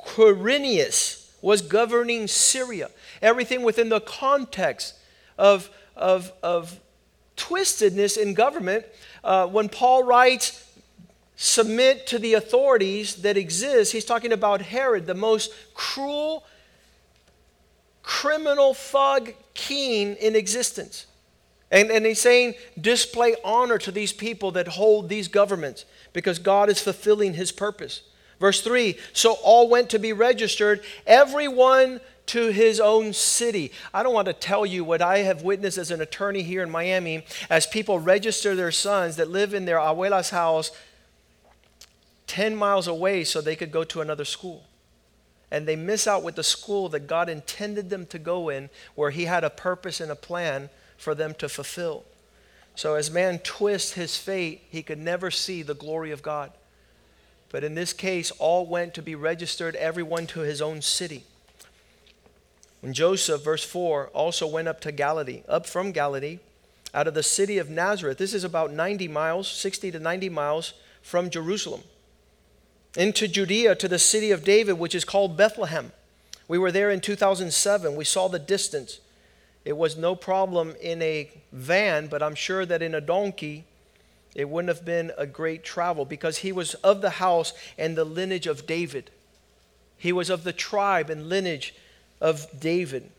Quirinius 0.00 1.30
was 1.42 1.60
governing 1.60 2.26
Syria. 2.26 2.90
Everything 3.20 3.62
within 3.62 3.90
the 3.90 4.00
context 4.00 4.94
of, 5.36 5.68
of, 5.94 6.32
of 6.42 6.80
twistedness 7.36 8.16
in 8.16 8.32
government. 8.32 8.86
Uh, 9.22 9.46
when 9.46 9.68
Paul 9.68 10.04
writes, 10.04 10.66
submit 11.36 12.06
to 12.06 12.18
the 12.18 12.32
authorities 12.32 13.16
that 13.16 13.36
exist, 13.36 13.92
he's 13.92 14.06
talking 14.06 14.32
about 14.32 14.62
Herod, 14.62 15.06
the 15.06 15.14
most 15.14 15.52
cruel, 15.74 16.46
criminal 18.02 18.72
thug 18.72 19.34
king 19.52 20.14
in 20.14 20.34
existence. 20.34 21.06
And, 21.70 21.90
and 21.90 22.06
he's 22.06 22.20
saying, 22.20 22.54
display 22.80 23.36
honor 23.44 23.76
to 23.76 23.92
these 23.92 24.14
people 24.14 24.52
that 24.52 24.66
hold 24.66 25.10
these 25.10 25.28
governments 25.28 25.84
because 26.12 26.38
God 26.38 26.68
is 26.68 26.80
fulfilling 26.80 27.34
his 27.34 27.52
purpose. 27.52 28.02
Verse 28.40 28.60
3 28.60 28.96
So 29.12 29.34
all 29.42 29.68
went 29.68 29.90
to 29.90 29.98
be 29.98 30.12
registered, 30.12 30.82
everyone 31.06 32.00
to 32.26 32.48
his 32.52 32.78
own 32.78 33.12
city. 33.12 33.72
I 33.92 34.02
don't 34.02 34.14
want 34.14 34.26
to 34.26 34.34
tell 34.34 34.66
you 34.66 34.84
what 34.84 35.00
I 35.00 35.18
have 35.18 35.42
witnessed 35.42 35.78
as 35.78 35.90
an 35.90 36.00
attorney 36.00 36.42
here 36.42 36.62
in 36.62 36.70
Miami 36.70 37.24
as 37.48 37.66
people 37.66 37.98
register 37.98 38.54
their 38.54 38.70
sons 38.70 39.16
that 39.16 39.30
live 39.30 39.54
in 39.54 39.64
their 39.64 39.78
abuela's 39.78 40.30
house 40.30 40.70
10 42.26 42.54
miles 42.54 42.86
away 42.86 43.24
so 43.24 43.40
they 43.40 43.56
could 43.56 43.72
go 43.72 43.82
to 43.84 44.00
another 44.00 44.24
school. 44.24 44.64
And 45.50 45.66
they 45.66 45.76
miss 45.76 46.06
out 46.06 46.22
with 46.22 46.36
the 46.36 46.44
school 46.44 46.90
that 46.90 47.06
God 47.06 47.30
intended 47.30 47.88
them 47.88 48.04
to 48.06 48.18
go 48.18 48.50
in, 48.50 48.68
where 48.94 49.10
He 49.10 49.24
had 49.24 49.44
a 49.44 49.50
purpose 49.50 49.98
and 49.98 50.12
a 50.12 50.14
plan 50.14 50.68
for 50.98 51.14
them 51.14 51.34
to 51.38 51.48
fulfill. 51.48 52.04
So, 52.78 52.94
as 52.94 53.10
man 53.10 53.40
twists 53.40 53.94
his 53.94 54.16
fate, 54.16 54.62
he 54.70 54.84
could 54.84 55.00
never 55.00 55.32
see 55.32 55.62
the 55.62 55.74
glory 55.74 56.12
of 56.12 56.22
God. 56.22 56.52
But 57.50 57.64
in 57.64 57.74
this 57.74 57.92
case, 57.92 58.30
all 58.38 58.66
went 58.66 58.94
to 58.94 59.02
be 59.02 59.16
registered, 59.16 59.74
everyone 59.74 60.28
to 60.28 60.40
his 60.42 60.62
own 60.62 60.80
city. 60.80 61.24
And 62.80 62.94
Joseph, 62.94 63.42
verse 63.42 63.64
4, 63.64 64.10
also 64.14 64.46
went 64.46 64.68
up 64.68 64.80
to 64.82 64.92
Galilee, 64.92 65.42
up 65.48 65.66
from 65.66 65.90
Galilee, 65.90 66.38
out 66.94 67.08
of 67.08 67.14
the 67.14 67.22
city 67.24 67.58
of 67.58 67.68
Nazareth. 67.68 68.16
This 68.16 68.32
is 68.32 68.44
about 68.44 68.72
90 68.72 69.08
miles, 69.08 69.48
60 69.48 69.90
to 69.90 69.98
90 69.98 70.28
miles 70.28 70.74
from 71.02 71.30
Jerusalem, 71.30 71.82
into 72.96 73.26
Judea 73.26 73.74
to 73.74 73.88
the 73.88 73.98
city 73.98 74.30
of 74.30 74.44
David, 74.44 74.74
which 74.74 74.94
is 74.94 75.04
called 75.04 75.36
Bethlehem. 75.36 75.90
We 76.46 76.58
were 76.58 76.70
there 76.70 76.92
in 76.92 77.00
2007. 77.00 77.96
We 77.96 78.04
saw 78.04 78.28
the 78.28 78.38
distance. 78.38 79.00
It 79.64 79.76
was 79.76 79.96
no 79.96 80.14
problem 80.14 80.74
in 80.80 81.02
a 81.02 81.30
van, 81.52 82.06
but 82.06 82.22
I'm 82.22 82.34
sure 82.34 82.64
that 82.64 82.82
in 82.82 82.94
a 82.94 83.00
donkey, 83.00 83.64
it 84.34 84.48
wouldn't 84.48 84.74
have 84.74 84.84
been 84.84 85.12
a 85.18 85.26
great 85.26 85.64
travel 85.64 86.04
because 86.04 86.38
he 86.38 86.52
was 86.52 86.74
of 86.74 87.00
the 87.00 87.10
house 87.10 87.52
and 87.76 87.96
the 87.96 88.04
lineage 88.04 88.46
of 88.46 88.66
David. 88.66 89.10
He 89.96 90.12
was 90.12 90.30
of 90.30 90.44
the 90.44 90.52
tribe 90.52 91.10
and 91.10 91.28
lineage 91.28 91.74
of 92.20 92.46
David. 92.58 93.10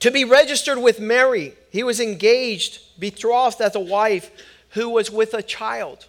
To 0.00 0.10
be 0.10 0.24
registered 0.24 0.78
with 0.78 1.00
Mary, 1.00 1.54
he 1.70 1.82
was 1.82 2.00
engaged, 2.00 2.80
betrothed 2.98 3.60
as 3.60 3.74
a 3.74 3.80
wife 3.80 4.30
who 4.70 4.90
was 4.90 5.10
with 5.10 5.34
a 5.34 5.42
child. 5.42 6.06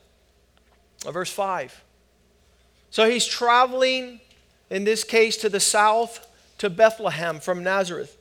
Uh, 1.06 1.12
verse 1.12 1.32
5. 1.32 1.84
So 2.92 3.10
he's 3.10 3.25
traveling, 3.25 4.20
in 4.70 4.84
this 4.84 5.04
case, 5.04 5.38
to 5.38 5.50
the 5.50 5.60
south 5.60 6.25
to 6.60 6.70
Bethlehem 6.70 7.39
from 7.39 7.63
Nazareth. 7.63 8.18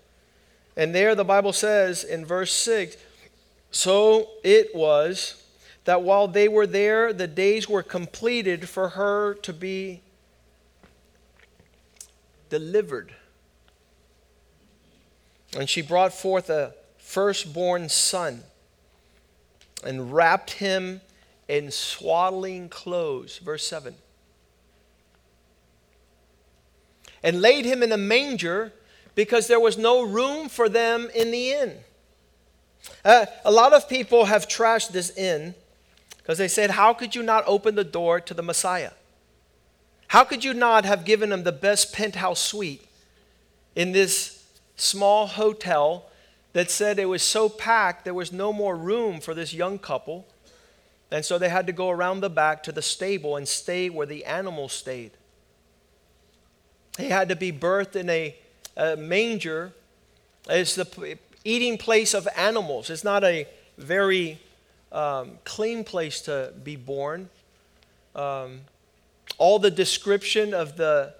And 0.76 0.94
there 0.94 1.14
the 1.14 1.24
Bible 1.24 1.52
says 1.52 2.04
in 2.04 2.24
verse 2.24 2.52
6 2.52 2.96
So 3.70 4.30
it 4.42 4.74
was 4.74 5.42
that 5.84 6.02
while 6.02 6.28
they 6.28 6.48
were 6.48 6.66
there, 6.66 7.12
the 7.12 7.26
days 7.26 7.68
were 7.68 7.82
completed 7.82 8.68
for 8.68 8.90
her 8.90 9.34
to 9.34 9.52
be 9.52 10.02
delivered. 12.48 13.14
And 15.56 15.68
she 15.68 15.82
brought 15.82 16.12
forth 16.12 16.50
a 16.50 16.74
firstborn 16.98 17.88
son 17.88 18.42
and 19.84 20.12
wrapped 20.12 20.52
him 20.52 21.00
in 21.48 21.70
swaddling 21.70 22.68
clothes. 22.68 23.38
Verse 23.38 23.66
7 23.66 23.94
and 27.22 27.40
laid 27.40 27.64
him 27.64 27.82
in 27.82 27.92
a 27.92 27.96
manger 27.96 28.72
because 29.14 29.46
there 29.46 29.60
was 29.60 29.76
no 29.76 30.02
room 30.02 30.48
for 30.48 30.68
them 30.68 31.08
in 31.14 31.30
the 31.30 31.52
inn. 31.52 31.76
Uh, 33.04 33.26
a 33.44 33.50
lot 33.50 33.72
of 33.72 33.88
people 33.88 34.26
have 34.26 34.46
trashed 34.46 34.90
this 34.90 35.16
inn 35.16 35.54
because 36.18 36.38
they 36.38 36.48
said, 36.48 36.70
How 36.70 36.94
could 36.94 37.14
you 37.14 37.22
not 37.22 37.44
open 37.46 37.74
the 37.74 37.84
door 37.84 38.20
to 38.20 38.34
the 38.34 38.42
Messiah? 38.42 38.92
How 40.08 40.24
could 40.24 40.44
you 40.44 40.54
not 40.54 40.84
have 40.84 41.04
given 41.04 41.32
him 41.32 41.44
the 41.44 41.52
best 41.52 41.92
penthouse 41.92 42.40
suite 42.40 42.86
in 43.74 43.92
this 43.92 44.44
small 44.76 45.26
hotel 45.26 46.06
that 46.52 46.70
said 46.70 46.98
it 46.98 47.06
was 47.06 47.22
so 47.22 47.48
packed 47.48 48.04
there 48.04 48.14
was 48.14 48.32
no 48.32 48.52
more 48.52 48.76
room 48.76 49.20
for 49.20 49.34
this 49.34 49.52
young 49.52 49.78
couple? 49.78 50.26
And 51.10 51.24
so 51.24 51.38
they 51.38 51.48
had 51.48 51.66
to 51.66 51.72
go 51.72 51.90
around 51.90 52.20
the 52.20 52.30
back 52.30 52.62
to 52.64 52.72
the 52.72 52.82
stable 52.82 53.36
and 53.36 53.48
stay 53.48 53.88
where 53.88 54.06
the 54.06 54.24
animals 54.24 54.72
stayed. 54.72 55.12
He 56.98 57.08
had 57.08 57.30
to 57.30 57.36
be 57.36 57.52
birthed 57.52 57.96
in 57.96 58.10
a, 58.10 58.36
a 58.76 58.96
manger. 58.96 59.72
It's 60.48 60.74
the 60.74 61.18
eating 61.44 61.78
place 61.78 62.12
of 62.12 62.28
animals. 62.36 62.90
It's 62.90 63.04
not 63.04 63.24
a 63.24 63.46
very 63.78 64.38
um, 64.92 65.38
clean 65.44 65.84
place 65.84 66.20
to 66.22 66.52
be 66.62 66.76
born. 66.76 67.30
Um, 68.14 68.60
all 69.38 69.58
the 69.58 69.70
description 69.70 70.52
of 70.52 70.76
the 70.76 71.14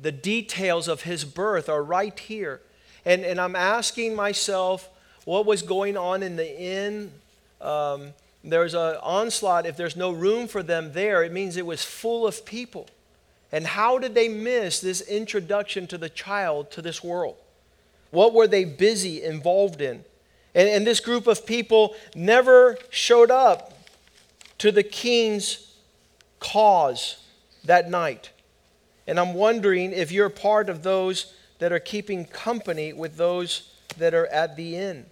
the 0.00 0.12
details 0.12 0.88
of 0.88 1.02
his 1.02 1.24
birth 1.24 1.68
are 1.68 1.82
right 1.82 2.18
here. 2.18 2.60
And, 3.04 3.24
and 3.24 3.40
I'm 3.40 3.54
asking 3.54 4.16
myself 4.16 4.88
what 5.24 5.46
was 5.46 5.62
going 5.62 5.96
on 5.96 6.24
in 6.24 6.34
the 6.34 6.60
inn. 6.60 7.12
Um, 7.60 8.12
there's 8.42 8.74
an 8.74 8.96
onslaught. 9.00 9.64
If 9.64 9.76
there's 9.76 9.96
no 9.96 10.10
room 10.10 10.48
for 10.48 10.62
them 10.62 10.92
there, 10.92 11.22
it 11.22 11.30
means 11.30 11.56
it 11.56 11.66
was 11.66 11.84
full 11.84 12.26
of 12.26 12.44
people. 12.44 12.88
And 13.52 13.66
how 13.66 13.98
did 13.98 14.14
they 14.14 14.28
miss 14.28 14.80
this 14.80 15.02
introduction 15.02 15.86
to 15.88 15.98
the 15.98 16.08
child 16.08 16.70
to 16.72 16.82
this 16.82 17.04
world? 17.04 17.36
What 18.10 18.32
were 18.32 18.46
they 18.46 18.64
busy 18.64 19.22
involved 19.22 19.80
in? 19.80 20.04
And, 20.54 20.68
and 20.68 20.86
this 20.86 21.00
group 21.00 21.26
of 21.26 21.46
people 21.46 21.94
never 22.14 22.78
showed 22.90 23.30
up 23.30 23.72
to 24.58 24.72
the 24.72 24.82
king's 24.82 25.76
cause 26.40 27.22
that 27.64 27.90
night. 27.90 28.30
And 29.06 29.18
I'm 29.18 29.34
wondering 29.34 29.92
if 29.92 30.12
you're 30.12 30.30
part 30.30 30.68
of 30.68 30.82
those 30.82 31.34
that 31.58 31.72
are 31.72 31.78
keeping 31.78 32.24
company 32.24 32.92
with 32.92 33.16
those 33.16 33.72
that 33.98 34.14
are 34.14 34.26
at 34.28 34.56
the 34.56 34.76
inn. 34.76 35.06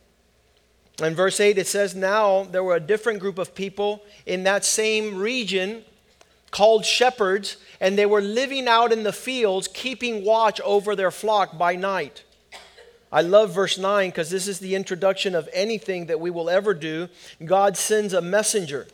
In 1.03 1.15
verse 1.15 1.41
8, 1.41 1.59
it 1.59 1.67
says, 1.67 1.95
Now 1.95 2.45
there 2.45 2.65
were 2.65 2.77
a 2.77 2.81
different 2.81 3.21
group 3.21 3.39
of 3.39 3.55
people 3.55 4.03
in 4.27 4.45
that 4.45 4.65
same 4.65 5.17
region 5.17 5.85
called 6.51 6.85
shepherds, 6.85 7.57
and 7.81 7.97
they 7.97 8.07
were 8.07 8.21
living 8.21 8.69
out 8.69 8.93
in 8.93 9.03
the 9.03 9.13
fields, 9.13 9.69
keeping 9.69 10.25
watch 10.25 10.61
over 10.63 10.97
their 10.97 11.11
flock 11.11 11.57
by 11.57 11.77
night. 11.77 12.25
I 13.13 13.23
love 13.23 13.53
verse 13.53 13.77
9 13.77 14.09
because 14.09 14.31
this 14.31 14.47
is 14.47 14.61
the 14.61 14.75
introduction 14.75 15.35
of 15.35 15.49
anything 15.53 16.07
that 16.07 16.21
we 16.21 16.31
will 16.31 16.49
ever 16.49 16.75
do. 16.75 17.09
God 17.45 17.77
sends 17.77 18.13
a 18.13 18.23
messenger. 18.23 18.87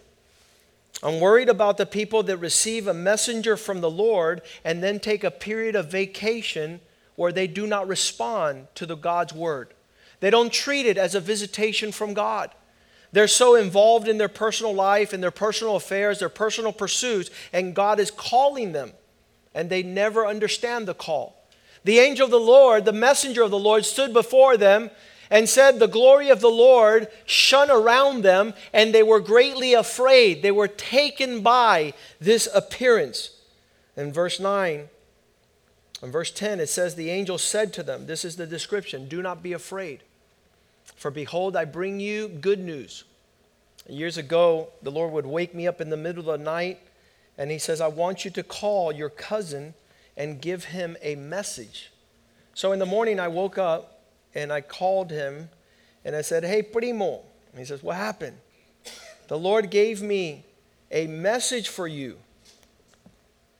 I'm 1.02 1.20
worried 1.20 1.50
about 1.50 1.76
the 1.76 1.84
people 1.84 2.22
that 2.22 2.38
receive 2.38 2.86
a 2.86 2.94
messenger 2.94 3.56
from 3.56 3.82
the 3.82 3.90
Lord 3.90 4.40
and 4.64 4.82
then 4.82 4.98
take 4.98 5.25
a 5.25 5.30
period 5.30 5.76
of 5.76 5.90
vacation 5.90 6.80
where 7.16 7.32
they 7.32 7.46
do 7.46 7.66
not 7.66 7.88
respond 7.88 8.68
to 8.76 8.86
the 8.86 8.94
God's 8.94 9.34
word. 9.34 9.75
They 10.20 10.30
don't 10.30 10.52
treat 10.52 10.86
it 10.86 10.96
as 10.96 11.14
a 11.14 11.20
visitation 11.20 11.92
from 11.92 12.14
God. 12.14 12.50
They're 13.16 13.28
so 13.28 13.54
involved 13.54 14.08
in 14.08 14.18
their 14.18 14.28
personal 14.28 14.75
life, 14.75 15.14
and 15.14 15.23
their 15.23 15.30
personal 15.30 15.76
affairs, 15.76 16.18
their 16.18 16.28
personal 16.28 16.70
pursuits, 16.70 17.30
and 17.50 17.75
God 17.75 17.99
is 17.99 18.11
calling 18.11 18.73
them, 18.73 18.92
and 19.54 19.70
they 19.70 19.82
never 19.82 20.26
understand 20.26 20.87
the 20.87 20.92
call. 20.92 21.42
The 21.82 21.99
angel 21.99 22.26
of 22.26 22.30
the 22.30 22.38
Lord, 22.38 22.85
the 22.85 22.92
messenger 22.92 23.42
of 23.42 23.50
the 23.50 23.58
Lord, 23.58 23.87
stood 23.87 24.12
before 24.12 24.58
them, 24.58 24.90
and 25.30 25.49
said, 25.49 25.78
The 25.78 25.87
glory 25.88 26.28
of 26.28 26.42
the 26.42 26.50
Lord 26.50 27.08
shone 27.25 27.70
around 27.70 28.20
them, 28.20 28.52
and 28.75 28.94
they 28.94 29.02
were 29.02 29.20
greatly 29.20 29.73
afraid. 29.73 30.42
They 30.42 30.52
were 30.52 30.68
taken 30.68 31.40
by 31.40 31.94
this 32.20 32.46
appearance. 32.54 33.30
In 33.96 34.12
verse 34.12 34.38
9, 34.38 34.90
in 36.02 36.11
verse 36.11 36.30
10, 36.32 36.61
it 36.61 36.68
says, 36.68 36.96
The 36.96 37.08
angel 37.08 37.38
said 37.38 37.73
to 37.73 37.82
them, 37.82 38.04
This 38.04 38.26
is 38.26 38.37
the 38.37 38.46
description, 38.46 39.08
do 39.08 39.23
not 39.23 39.42
be 39.42 39.54
afraid. 39.54 40.02
For 40.96 41.11
behold, 41.11 41.56
I 41.56 41.64
bring 41.64 41.99
you 41.99 42.28
good 42.28 42.61
news. 42.61 43.04
Years 43.88 44.19
ago, 44.19 44.69
the 44.83 44.90
Lord 44.90 45.12
would 45.12 45.26
wake 45.26 45.55
me 45.55 45.66
up 45.66 45.81
in 45.81 45.90
the 45.90 45.97
middle 45.97 46.31
of 46.31 46.38
the 46.38 46.45
night, 46.45 46.81
and 47.38 47.50
He 47.50 47.59
says, 47.59 47.81
I 47.81 47.88
want 47.88 48.25
you 48.25 48.31
to 48.33 48.43
call 48.43 48.93
your 48.93 49.11
cousin 49.11 49.75
and 50.16 50.40
give 50.40 50.64
him 50.64 50.97
a 51.02 51.14
message. 51.14 51.93
So 52.55 52.73
in 52.73 52.78
the 52.78 52.87
morning, 52.87 53.21
I 53.21 53.28
woke 53.28 53.59
up 53.59 54.00
and 54.35 54.52
I 54.52 54.61
called 54.61 55.11
him 55.11 55.50
and 56.05 56.16
I 56.16 56.23
said, 56.23 56.45
Hey, 56.45 56.62
primo. 56.62 57.23
And 57.50 57.59
he 57.59 57.64
says, 57.64 57.83
What 57.83 57.97
happened? 57.97 58.38
The 59.28 59.38
Lord 59.38 59.71
gave 59.71 60.02
me 60.02 60.45
a 60.90 61.07
message 61.07 61.69
for 61.69 61.87
you. 61.87 62.16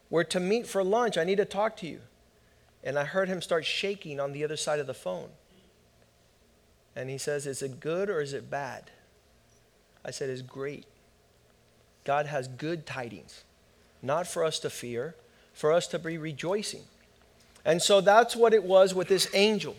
We're 0.09 0.25
to 0.25 0.41
meet 0.41 0.67
for 0.67 0.83
lunch. 0.85 1.19
I 1.19 1.25
need 1.25 1.37
to 1.37 1.45
talk 1.45 1.77
to 1.79 1.87
you. 1.87 2.01
And 2.85 2.99
I 2.99 3.05
heard 3.05 3.29
him 3.29 3.43
start 3.43 3.65
shaking 3.65 4.21
on 4.21 4.33
the 4.33 4.45
other 4.45 4.57
side 4.57 4.79
of 4.79 4.87
the 4.87 4.95
phone. 4.95 5.29
And 6.95 7.11
he 7.11 7.19
says, 7.19 7.47
Is 7.47 7.63
it 7.63 7.81
good 7.81 8.09
or 8.09 8.21
is 8.21 8.33
it 8.33 8.49
bad? 8.49 8.91
I 10.07 10.13
said, 10.13 10.31
is 10.31 10.41
great. 10.41 10.87
God 12.05 12.27
has 12.27 12.47
good 12.47 12.87
tidings, 12.87 13.43
not 14.01 14.29
for 14.29 14.45
us 14.45 14.61
to 14.61 14.71
fear, 14.71 15.17
for 15.53 15.73
us 15.73 15.89
to 15.89 15.99
be 15.99 16.17
rejoicing. 16.17 16.83
And 17.65 17.83
so 17.83 18.01
that's 18.01 18.37
what 18.37 18.55
it 18.55 18.63
was 18.63 18.95
with 18.95 19.09
this 19.09 19.29
angel. 19.35 19.75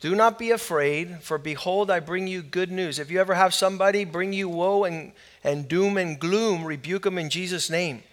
Do 0.00 0.14
not 0.14 0.38
be 0.38 0.52
afraid, 0.52 1.18
for 1.20 1.36
behold, 1.36 1.90
I 1.90 1.98
bring 1.98 2.28
you 2.28 2.40
good 2.42 2.70
news. 2.70 3.00
If 3.00 3.10
you 3.10 3.20
ever 3.20 3.34
have 3.34 3.52
somebody 3.52 4.04
bring 4.04 4.32
you 4.32 4.48
woe 4.48 4.84
and, 4.84 5.12
and 5.42 5.68
doom 5.68 5.98
and 5.98 6.18
gloom, 6.18 6.64
rebuke 6.64 7.02
them 7.02 7.18
in 7.18 7.28
Jesus' 7.28 7.68
name. 7.68 8.04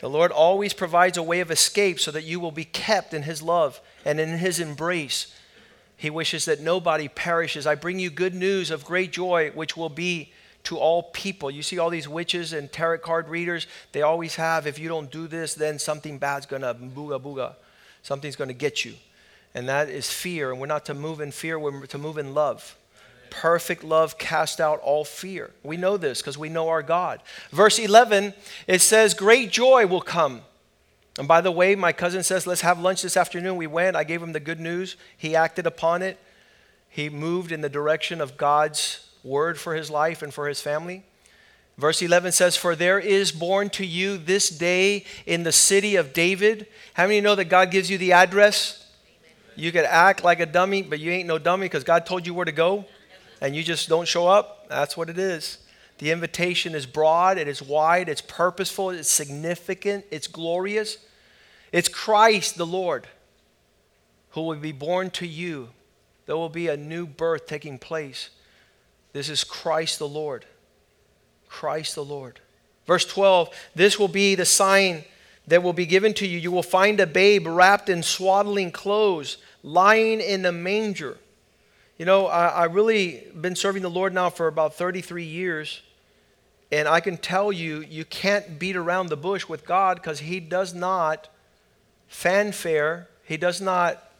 The 0.00 0.08
Lord 0.08 0.32
always 0.32 0.72
provides 0.72 1.18
a 1.18 1.22
way 1.22 1.40
of 1.40 1.50
escape 1.50 2.00
so 2.00 2.10
that 2.12 2.24
you 2.24 2.40
will 2.40 2.52
be 2.52 2.64
kept 2.64 3.12
in 3.12 3.24
His 3.24 3.42
love 3.42 3.80
and 4.06 4.18
in 4.18 4.38
His 4.38 4.58
embrace. 4.58 5.34
He 6.00 6.08
wishes 6.08 6.46
that 6.46 6.60
nobody 6.60 7.08
perishes. 7.08 7.66
I 7.66 7.74
bring 7.74 7.98
you 7.98 8.08
good 8.08 8.34
news 8.34 8.70
of 8.70 8.86
great 8.86 9.12
joy, 9.12 9.50
which 9.50 9.76
will 9.76 9.90
be 9.90 10.32
to 10.64 10.78
all 10.78 11.02
people. 11.02 11.50
You 11.50 11.62
see 11.62 11.78
all 11.78 11.90
these 11.90 12.08
witches 12.08 12.54
and 12.54 12.72
tarot 12.72 13.00
card 13.00 13.28
readers, 13.28 13.66
they 13.92 14.00
always 14.00 14.36
have, 14.36 14.66
if 14.66 14.78
you 14.78 14.88
don't 14.88 15.10
do 15.10 15.26
this, 15.26 15.52
then 15.52 15.78
something 15.78 16.16
bad's 16.16 16.46
gonna 16.46 16.74
booga 16.74 17.20
booga. 17.20 17.54
Something's 18.02 18.34
gonna 18.34 18.54
get 18.54 18.82
you. 18.82 18.94
And 19.54 19.68
that 19.68 19.90
is 19.90 20.10
fear. 20.10 20.50
And 20.50 20.58
we're 20.58 20.68
not 20.68 20.86
to 20.86 20.94
move 20.94 21.20
in 21.20 21.32
fear, 21.32 21.58
we're 21.58 21.84
to 21.84 21.98
move 21.98 22.16
in 22.16 22.32
love. 22.32 22.78
Perfect 23.28 23.84
love 23.84 24.16
cast 24.16 24.58
out 24.58 24.80
all 24.80 25.04
fear. 25.04 25.50
We 25.62 25.76
know 25.76 25.98
this 25.98 26.22
because 26.22 26.38
we 26.38 26.48
know 26.48 26.68
our 26.68 26.82
God. 26.82 27.20
Verse 27.50 27.78
11, 27.78 28.32
it 28.66 28.80
says, 28.80 29.12
Great 29.12 29.50
joy 29.50 29.86
will 29.86 30.00
come. 30.00 30.40
And 31.20 31.28
by 31.28 31.42
the 31.42 31.50
way, 31.50 31.74
my 31.74 31.92
cousin 31.92 32.22
says, 32.22 32.46
Let's 32.46 32.62
have 32.62 32.80
lunch 32.80 33.02
this 33.02 33.14
afternoon. 33.14 33.56
We 33.56 33.66
went. 33.66 33.94
I 33.94 34.04
gave 34.04 34.22
him 34.22 34.32
the 34.32 34.40
good 34.40 34.58
news. 34.58 34.96
He 35.18 35.36
acted 35.36 35.66
upon 35.66 36.00
it. 36.00 36.18
He 36.88 37.10
moved 37.10 37.52
in 37.52 37.60
the 37.60 37.68
direction 37.68 38.22
of 38.22 38.38
God's 38.38 39.06
word 39.22 39.60
for 39.60 39.74
his 39.74 39.90
life 39.90 40.22
and 40.22 40.32
for 40.32 40.48
his 40.48 40.62
family. 40.62 41.04
Verse 41.76 42.00
11 42.00 42.32
says, 42.32 42.56
For 42.56 42.74
there 42.74 42.98
is 42.98 43.32
born 43.32 43.68
to 43.68 43.84
you 43.84 44.16
this 44.16 44.48
day 44.48 45.04
in 45.26 45.42
the 45.42 45.52
city 45.52 45.94
of 45.96 46.14
David. 46.14 46.66
How 46.94 47.06
many 47.06 47.20
know 47.20 47.34
that 47.34 47.50
God 47.50 47.70
gives 47.70 47.90
you 47.90 47.98
the 47.98 48.12
address? 48.12 48.90
You 49.56 49.72
could 49.72 49.84
act 49.84 50.24
like 50.24 50.40
a 50.40 50.46
dummy, 50.46 50.80
but 50.80 51.00
you 51.00 51.10
ain't 51.10 51.28
no 51.28 51.36
dummy 51.36 51.66
because 51.66 51.84
God 51.84 52.06
told 52.06 52.26
you 52.26 52.32
where 52.32 52.46
to 52.46 52.52
go 52.52 52.86
and 53.42 53.54
you 53.54 53.62
just 53.62 53.90
don't 53.90 54.08
show 54.08 54.26
up, 54.26 54.70
that's 54.70 54.96
what 54.96 55.10
it 55.10 55.18
is. 55.18 55.58
The 55.98 56.12
invitation 56.12 56.74
is 56.74 56.86
broad, 56.86 57.36
it 57.36 57.46
is 57.46 57.60
wide, 57.60 58.08
it's 58.08 58.22
purposeful, 58.22 58.88
it's 58.88 59.10
significant, 59.10 60.06
it's 60.10 60.26
glorious. 60.26 60.96
It's 61.72 61.88
Christ 61.88 62.56
the 62.56 62.66
Lord 62.66 63.06
who 64.30 64.42
will 64.42 64.56
be 64.56 64.72
born 64.72 65.10
to 65.10 65.26
you. 65.26 65.70
There 66.26 66.36
will 66.36 66.48
be 66.48 66.68
a 66.68 66.76
new 66.76 67.06
birth 67.06 67.46
taking 67.46 67.78
place. 67.78 68.30
This 69.12 69.28
is 69.28 69.44
Christ 69.44 69.98
the 69.98 70.08
Lord. 70.08 70.44
Christ 71.48 71.94
the 71.94 72.04
Lord. 72.04 72.40
Verse 72.86 73.04
12 73.04 73.50
This 73.74 73.98
will 73.98 74.08
be 74.08 74.34
the 74.34 74.44
sign 74.44 75.04
that 75.46 75.62
will 75.62 75.72
be 75.72 75.86
given 75.86 76.14
to 76.14 76.26
you. 76.26 76.38
You 76.38 76.52
will 76.52 76.62
find 76.62 77.00
a 77.00 77.06
babe 77.06 77.46
wrapped 77.46 77.88
in 77.88 78.02
swaddling 78.02 78.70
clothes, 78.70 79.38
lying 79.62 80.20
in 80.20 80.46
a 80.46 80.52
manger. 80.52 81.18
You 81.98 82.06
know, 82.06 82.26
I, 82.26 82.46
I 82.46 82.64
really 82.64 83.26
been 83.38 83.56
serving 83.56 83.82
the 83.82 83.90
Lord 83.90 84.14
now 84.14 84.30
for 84.30 84.46
about 84.46 84.74
33 84.74 85.24
years. 85.24 85.82
And 86.72 86.86
I 86.86 87.00
can 87.00 87.16
tell 87.16 87.52
you, 87.52 87.80
you 87.80 88.04
can't 88.04 88.58
beat 88.58 88.76
around 88.76 89.08
the 89.08 89.16
bush 89.16 89.48
with 89.48 89.66
God 89.66 89.96
because 89.96 90.20
He 90.20 90.38
does 90.38 90.72
not 90.72 91.28
fanfare, 92.10 93.08
He 93.24 93.38
does 93.38 93.62
not 93.62 94.12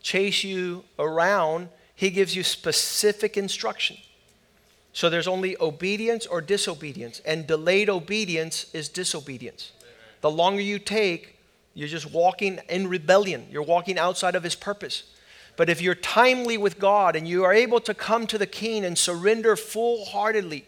chase 0.00 0.44
you 0.44 0.84
around. 0.98 1.70
He 1.96 2.10
gives 2.10 2.36
you 2.36 2.44
specific 2.44 3.36
instruction. 3.36 3.96
So 4.92 5.10
there's 5.10 5.26
only 5.26 5.56
obedience 5.60 6.26
or 6.26 6.40
disobedience, 6.40 7.20
and 7.24 7.46
delayed 7.46 7.88
obedience 7.88 8.72
is 8.72 8.88
disobedience. 8.88 9.72
The 10.20 10.30
longer 10.30 10.62
you 10.62 10.78
take, 10.78 11.38
you're 11.74 11.88
just 11.88 12.12
walking 12.12 12.60
in 12.68 12.88
rebellion, 12.88 13.46
you're 13.50 13.62
walking 13.62 13.98
outside 13.98 14.34
of 14.36 14.44
His 14.44 14.54
purpose. 14.54 15.04
But 15.56 15.70
if 15.70 15.80
you're 15.80 15.94
timely 15.94 16.56
with 16.58 16.78
God 16.78 17.16
and 17.16 17.26
you 17.26 17.44
are 17.44 17.52
able 17.52 17.80
to 17.80 17.94
come 17.94 18.26
to 18.28 18.38
the 18.38 18.46
King 18.46 18.84
and 18.84 18.96
surrender 18.96 19.56
full 19.56 20.04
heartedly, 20.04 20.66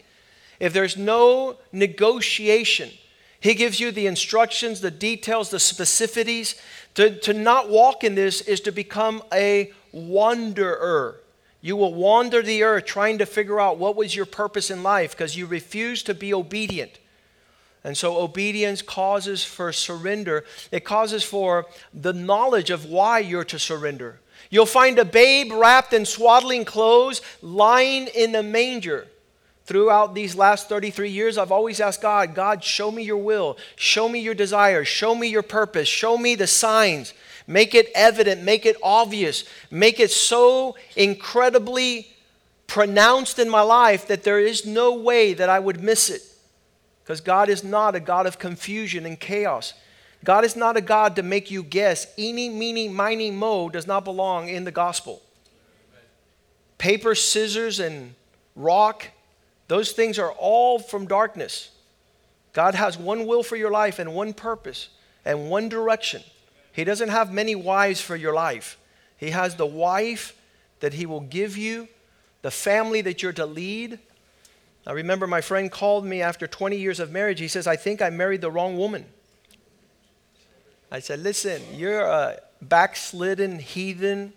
if 0.59 0.73
there's 0.73 0.97
no 0.97 1.57
negotiation, 1.71 2.91
He 3.41 3.55
gives 3.55 3.79
you 3.79 3.91
the 3.91 4.05
instructions, 4.05 4.79
the 4.79 4.91
details, 4.91 5.49
the 5.49 5.57
specificities. 5.57 6.57
To, 6.93 7.19
to 7.21 7.33
not 7.33 7.69
walk 7.69 8.03
in 8.03 8.15
this 8.15 8.41
is 8.41 8.61
to 8.61 8.71
become 8.71 9.23
a 9.33 9.73
wanderer. 9.91 11.19
You 11.59 11.75
will 11.75 11.93
wander 11.93 12.43
the 12.43 12.63
earth 12.63 12.85
trying 12.85 13.17
to 13.17 13.25
figure 13.25 13.59
out 13.59 13.79
what 13.79 13.95
was 13.95 14.15
your 14.15 14.27
purpose 14.27 14.69
in 14.69 14.83
life 14.83 15.11
because 15.11 15.35
you 15.35 15.47
refuse 15.47 16.03
to 16.03 16.13
be 16.13 16.33
obedient. 16.33 16.99
And 17.83 17.97
so 17.97 18.17
obedience 18.17 18.83
causes 18.83 19.43
for 19.43 19.73
surrender. 19.73 20.45
It 20.71 20.85
causes 20.85 21.23
for 21.23 21.65
the 21.93 22.13
knowledge 22.13 22.69
of 22.69 22.85
why 22.85 23.19
you're 23.19 23.43
to 23.45 23.57
surrender. 23.57 24.19
You'll 24.51 24.67
find 24.67 24.99
a 24.99 25.05
babe 25.05 25.51
wrapped 25.51 25.93
in 25.93 26.05
swaddling 26.05 26.65
clothes 26.65 27.21
lying 27.41 28.07
in 28.07 28.35
a 28.35 28.43
manger. 28.43 29.07
Throughout 29.65 30.15
these 30.15 30.35
last 30.35 30.69
33 30.69 31.09
years, 31.09 31.37
I've 31.37 31.51
always 31.51 31.79
asked 31.79 32.01
God, 32.01 32.33
God, 32.33 32.63
show 32.63 32.91
me 32.91 33.03
your 33.03 33.17
will, 33.17 33.57
show 33.75 34.09
me 34.09 34.19
your 34.19 34.33
desires, 34.33 34.87
show 34.87 35.13
me 35.13 35.27
your 35.27 35.43
purpose, 35.43 35.87
show 35.87 36.17
me 36.17 36.35
the 36.35 36.47
signs, 36.47 37.13
make 37.45 37.75
it 37.75 37.89
evident, 37.93 38.43
make 38.43 38.65
it 38.65 38.75
obvious, 38.81 39.43
make 39.69 39.99
it 39.99 40.11
so 40.11 40.75
incredibly 40.95 42.07
pronounced 42.65 43.37
in 43.37 43.49
my 43.49 43.61
life 43.61 44.07
that 44.07 44.23
there 44.23 44.39
is 44.39 44.65
no 44.65 44.95
way 44.95 45.33
that 45.33 45.49
I 45.49 45.59
would 45.59 45.81
miss 45.81 46.09
it. 46.09 46.23
Because 47.03 47.21
God 47.21 47.49
is 47.49 47.63
not 47.63 47.95
a 47.95 47.99
God 47.99 48.25
of 48.25 48.39
confusion 48.39 49.05
and 49.05 49.19
chaos. 49.19 49.73
God 50.23 50.45
is 50.45 50.55
not 50.55 50.77
a 50.77 50.81
God 50.81 51.15
to 51.15 51.23
make 51.23 51.51
you 51.51 51.63
guess. 51.63 52.07
Eeny, 52.17 52.49
meeny, 52.49 52.87
miny, 52.87 53.31
mo 53.31 53.69
does 53.69 53.87
not 53.87 54.05
belong 54.05 54.49
in 54.49 54.63
the 54.63 54.71
gospel. 54.71 55.21
Paper, 56.77 57.13
scissors, 57.15 57.79
and 57.79 58.15
rock, 58.55 59.07
those 59.71 59.93
things 59.93 60.19
are 60.19 60.33
all 60.33 60.79
from 60.79 61.07
darkness. 61.07 61.69
God 62.51 62.75
has 62.75 62.97
one 62.97 63.25
will 63.25 63.41
for 63.41 63.55
your 63.55 63.71
life 63.71 63.99
and 63.99 64.13
one 64.13 64.33
purpose 64.33 64.89
and 65.23 65.49
one 65.49 65.69
direction. 65.69 66.21
He 66.73 66.83
doesn't 66.83 67.07
have 67.07 67.31
many 67.31 67.55
wives 67.55 68.01
for 68.01 68.17
your 68.17 68.33
life. 68.33 68.77
He 69.15 69.29
has 69.29 69.55
the 69.55 69.65
wife 69.65 70.37
that 70.81 70.95
He 70.95 71.05
will 71.05 71.21
give 71.21 71.55
you, 71.55 71.87
the 72.41 72.51
family 72.51 72.99
that 72.99 73.23
you're 73.23 73.31
to 73.31 73.45
lead. 73.45 73.97
I 74.85 74.91
remember 74.91 75.25
my 75.25 75.39
friend 75.39 75.71
called 75.71 76.03
me 76.03 76.21
after 76.21 76.47
20 76.47 76.75
years 76.75 76.99
of 76.99 77.13
marriage. 77.13 77.39
He 77.39 77.47
says, 77.47 77.65
I 77.65 77.77
think 77.77 78.01
I 78.01 78.09
married 78.09 78.41
the 78.41 78.51
wrong 78.51 78.77
woman. 78.77 79.05
I 80.91 80.99
said, 80.99 81.19
Listen, 81.19 81.61
you're 81.73 82.01
a 82.01 82.41
backslidden, 82.61 83.59
heathen, 83.59 84.33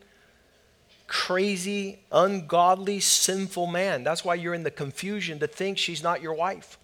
crazy, 1.15 2.01
ungodly, 2.11 2.99
sinful 2.99 3.69
man. 3.69 4.03
That's 4.03 4.25
why 4.25 4.35
you're 4.35 4.53
in 4.53 4.65
the 4.65 4.71
confusion 4.71 5.39
to 5.39 5.47
think 5.47 5.79
she's 5.79 6.03
not 6.03 6.21
your 6.21 6.35
wife, 6.35 6.77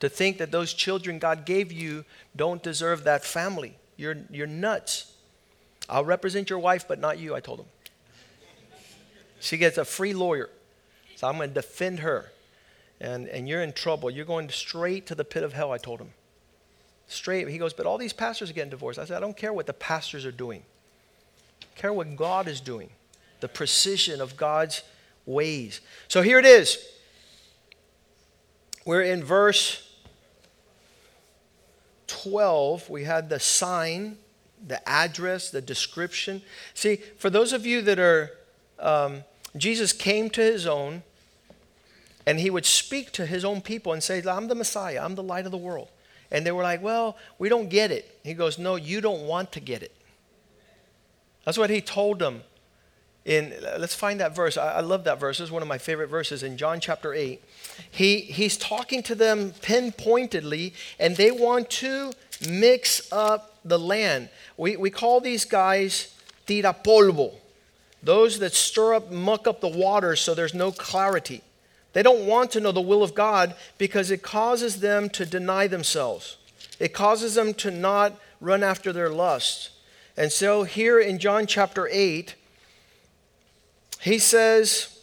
to 0.00 0.10
think 0.10 0.36
that 0.36 0.50
those 0.50 0.74
children 0.74 1.18
God 1.18 1.46
gave 1.46 1.72
you 1.72 2.04
don't 2.36 2.62
deserve 2.62 3.04
that 3.04 3.24
family. 3.24 3.78
You're, 3.96 4.18
you're 4.30 4.46
nuts. 4.46 5.14
I'll 5.88 6.04
represent 6.04 6.50
your 6.50 6.58
wife, 6.58 6.86
but 6.86 7.00
not 7.00 7.18
you, 7.18 7.34
I 7.34 7.40
told 7.40 7.60
him. 7.60 7.66
She 9.40 9.56
gets 9.56 9.78
a 9.78 9.86
free 9.86 10.12
lawyer, 10.12 10.50
so 11.16 11.26
I'm 11.26 11.38
going 11.38 11.48
to 11.48 11.54
defend 11.54 12.00
her. 12.00 12.30
And, 13.00 13.26
and 13.28 13.48
you're 13.48 13.62
in 13.62 13.72
trouble. 13.72 14.10
You're 14.10 14.26
going 14.26 14.50
straight 14.50 15.06
to 15.06 15.14
the 15.14 15.24
pit 15.24 15.44
of 15.44 15.54
hell, 15.54 15.72
I 15.72 15.78
told 15.78 15.98
him 15.98 16.10
straight. 17.06 17.48
He 17.48 17.56
goes, 17.56 17.72
But 17.72 17.86
all 17.86 17.96
these 17.96 18.12
pastors 18.12 18.50
are 18.50 18.52
getting 18.52 18.70
divorced. 18.70 18.98
I 18.98 19.06
said, 19.06 19.16
I 19.16 19.20
don't 19.20 19.36
care 19.36 19.52
what 19.52 19.66
the 19.66 19.72
pastors 19.72 20.26
are 20.26 20.32
doing, 20.32 20.62
I 21.62 21.80
care 21.80 21.92
what 21.92 22.14
God 22.16 22.48
is 22.48 22.60
doing. 22.60 22.90
The 23.42 23.48
precision 23.48 24.20
of 24.20 24.36
God's 24.36 24.82
ways. 25.26 25.80
So 26.06 26.22
here 26.22 26.38
it 26.38 26.46
is. 26.46 26.78
We're 28.86 29.02
in 29.02 29.22
verse 29.22 29.92
12. 32.06 32.88
We 32.88 33.02
had 33.02 33.28
the 33.28 33.40
sign, 33.40 34.16
the 34.64 34.88
address, 34.88 35.50
the 35.50 35.60
description. 35.60 36.40
See, 36.72 36.96
for 37.18 37.30
those 37.30 37.52
of 37.52 37.66
you 37.66 37.82
that 37.82 37.98
are, 37.98 38.30
um, 38.78 39.24
Jesus 39.56 39.92
came 39.92 40.30
to 40.30 40.40
his 40.40 40.64
own, 40.64 41.02
and 42.24 42.38
he 42.38 42.48
would 42.48 42.64
speak 42.64 43.10
to 43.12 43.26
his 43.26 43.44
own 43.44 43.60
people 43.60 43.92
and 43.92 44.00
say, 44.02 44.22
I'm 44.22 44.46
the 44.46 44.54
Messiah, 44.54 45.02
I'm 45.02 45.16
the 45.16 45.22
light 45.22 45.46
of 45.46 45.50
the 45.50 45.58
world. 45.58 45.88
And 46.30 46.46
they 46.46 46.52
were 46.52 46.62
like, 46.62 46.80
Well, 46.80 47.16
we 47.40 47.48
don't 47.48 47.68
get 47.68 47.90
it. 47.90 48.20
He 48.22 48.34
goes, 48.34 48.56
No, 48.56 48.76
you 48.76 49.00
don't 49.00 49.26
want 49.26 49.50
to 49.52 49.60
get 49.60 49.82
it. 49.82 49.94
That's 51.44 51.58
what 51.58 51.70
he 51.70 51.80
told 51.80 52.20
them 52.20 52.42
in 53.24 53.54
let's 53.78 53.94
find 53.94 54.20
that 54.20 54.34
verse. 54.34 54.56
I, 54.56 54.74
I, 54.74 54.80
love 54.80 55.04
that 55.04 55.20
verse. 55.20 55.38
Is 55.38 55.50
one 55.50 55.62
of 55.62 55.68
my 55.68 55.78
favorite 55.78 56.08
verses 56.08 56.42
in 56.42 56.56
john 56.56 56.80
chapter 56.80 57.14
8 57.14 57.40
he, 57.90 58.20
he's 58.20 58.56
talking 58.56 59.02
to 59.04 59.14
them 59.14 59.52
pinpointedly 59.62 60.74
and 60.98 61.16
they 61.16 61.30
want 61.30 61.70
to 61.70 62.12
mix 62.48 63.10
up 63.12 63.56
the 63.64 63.78
land. 63.78 64.28
We, 64.56 64.76
we 64.76 64.90
call 64.90 65.20
these 65.20 65.44
guys 65.44 66.14
tira 66.46 66.74
polvo 66.74 67.34
those 68.02 68.40
that 68.40 68.52
stir 68.52 68.94
up 68.94 69.12
muck 69.12 69.46
up 69.46 69.60
the 69.60 69.68
water 69.68 70.16
so 70.16 70.34
there's 70.34 70.54
no 70.54 70.72
clarity. 70.72 71.42
They 71.92 72.02
don't 72.02 72.26
want 72.26 72.50
to 72.52 72.60
know 72.60 72.72
the 72.72 72.80
will 72.80 73.02
of 73.02 73.14
god 73.14 73.54
because 73.78 74.10
it 74.10 74.22
causes 74.22 74.80
them 74.80 75.08
to 75.10 75.24
deny 75.24 75.68
themselves. 75.68 76.38
It 76.80 76.92
causes 76.92 77.34
them 77.34 77.54
to 77.54 77.70
not 77.70 78.18
run 78.40 78.64
after 78.64 78.92
their 78.92 79.10
lusts. 79.10 79.70
And 80.16 80.32
so 80.32 80.64
here 80.64 80.98
in 80.98 81.20
john 81.20 81.46
chapter 81.46 81.88
8 81.90 82.34
he 84.02 84.18
says 84.18 84.98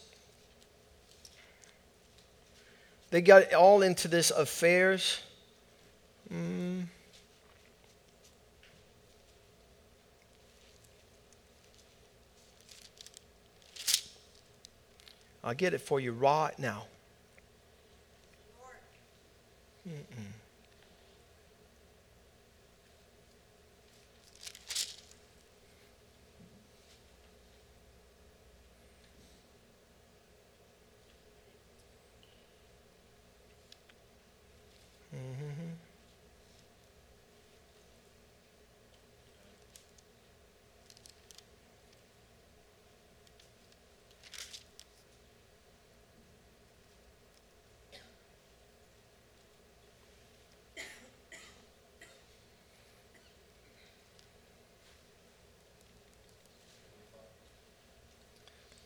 they 3.08 3.22
got 3.22 3.54
all 3.54 3.80
into 3.80 4.08
this 4.08 4.30
affairs. 4.30 5.22
Mm. 6.30 6.84
I'll 15.42 15.54
get 15.54 15.72
it 15.72 15.80
for 15.80 15.98
you 15.98 16.12
right 16.12 16.56
now. 16.58 16.84
Mm-mm. 19.88 20.39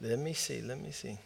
Let 0.04 0.18
me 0.18 0.34
see, 0.34 0.60
let 0.60 0.78
me 0.78 0.90
see. 0.90 1.16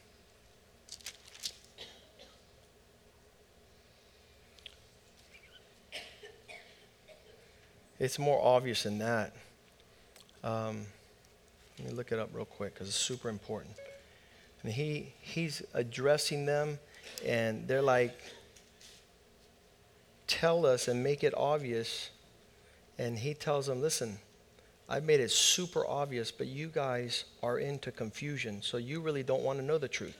It's 7.98 8.20
more 8.20 8.40
obvious 8.40 8.84
than 8.84 8.98
that. 8.98 9.32
Um, 10.44 10.86
let 11.80 11.88
me 11.88 11.94
look 11.96 12.12
it 12.12 12.20
up 12.20 12.28
real 12.32 12.44
quick 12.44 12.74
because 12.74 12.86
it's 12.86 12.96
super 12.96 13.28
important. 13.28 13.74
And 14.62 14.72
he, 14.72 15.12
he's 15.20 15.60
addressing 15.74 16.46
them, 16.46 16.78
and 17.26 17.66
they're 17.66 17.82
like, 17.82 18.16
tell 20.28 20.64
us 20.64 20.86
and 20.86 21.02
make 21.02 21.24
it 21.24 21.34
obvious. 21.36 22.10
And 22.96 23.18
he 23.18 23.34
tells 23.34 23.66
them, 23.66 23.80
listen, 23.82 24.20
I've 24.88 25.04
made 25.04 25.20
it 25.20 25.30
super 25.30 25.86
obvious, 25.86 26.30
but 26.30 26.46
you 26.46 26.68
guys 26.68 27.24
are 27.42 27.58
into 27.58 27.90
confusion, 27.92 28.62
so 28.62 28.78
you 28.78 29.00
really 29.00 29.22
don't 29.22 29.42
want 29.42 29.58
to 29.58 29.64
know 29.64 29.76
the 29.76 29.88
truth. 29.88 30.16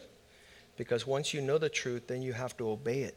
Because 0.76 1.07
once 1.07 1.33
you 1.33 1.40
know 1.40 1.59
the 1.59 1.70
truth, 1.70 2.07
then 2.07 2.20
you 2.22 2.35
have 2.35 2.57
to 2.59 2.68
obey 2.68 3.00
it. 3.00 3.16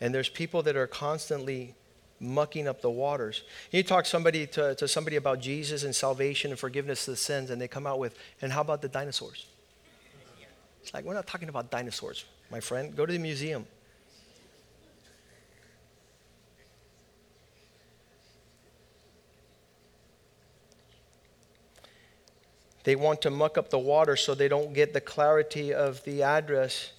And 0.00 0.14
there's 0.14 0.28
people 0.28 0.62
that 0.62 0.76
are 0.76 0.86
constantly 0.86 1.74
mucking 2.20 2.68
up 2.68 2.82
the 2.82 2.90
waters. 2.90 3.42
You 3.70 3.82
talk 3.82 4.04
somebody 4.04 4.46
to, 4.48 4.74
to 4.74 4.86
somebody 4.86 5.16
about 5.16 5.40
Jesus 5.40 5.84
and 5.84 5.94
salvation 5.94 6.50
and 6.50 6.60
forgiveness 6.60 7.08
of 7.08 7.12
the 7.12 7.16
sins, 7.16 7.50
and 7.50 7.60
they 7.60 7.68
come 7.68 7.86
out 7.86 7.98
with, 7.98 8.14
and 8.42 8.52
how 8.52 8.60
about 8.60 8.82
the 8.82 8.88
dinosaurs? 8.88 9.46
It's 10.82 10.92
like, 10.94 11.04
we're 11.04 11.14
not 11.14 11.26
talking 11.26 11.48
about 11.48 11.70
dinosaurs, 11.70 12.24
my 12.50 12.60
friend. 12.60 12.94
Go 12.94 13.06
to 13.06 13.12
the 13.12 13.18
museum. 13.18 13.66
They 22.88 22.96
want 22.96 23.20
to 23.20 23.30
muck 23.30 23.58
up 23.58 23.68
the 23.68 23.78
water 23.78 24.16
so 24.16 24.34
they 24.34 24.48
don't 24.48 24.72
get 24.72 24.94
the 24.94 25.00
clarity 25.02 25.74
of 25.74 26.02
the 26.04 26.22
address 26.22 26.92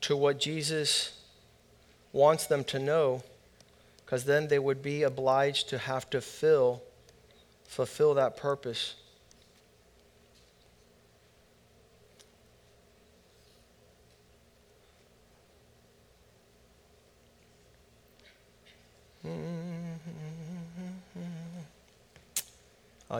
to 0.00 0.16
what 0.16 0.40
Jesus 0.40 1.16
wants 2.12 2.46
them 2.48 2.64
to 2.64 2.80
know, 2.80 3.22
because 4.04 4.24
then 4.24 4.48
they 4.48 4.58
would 4.58 4.82
be 4.82 5.04
obliged 5.04 5.68
to 5.68 5.78
have 5.78 6.10
to 6.10 6.20
fill, 6.20 6.82
fulfill 7.68 8.14
that 8.14 8.36
purpose. 8.36 8.96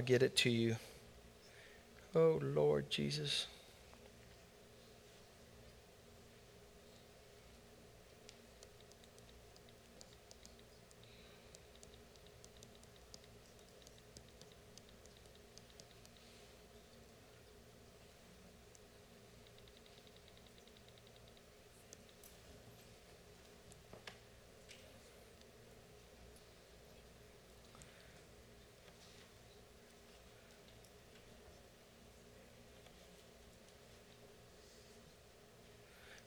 Get 0.04 0.22
it 0.22 0.36
to 0.36 0.50
you. 0.50 0.76
Oh, 2.14 2.38
Lord 2.42 2.90
Jesus. 2.90 3.46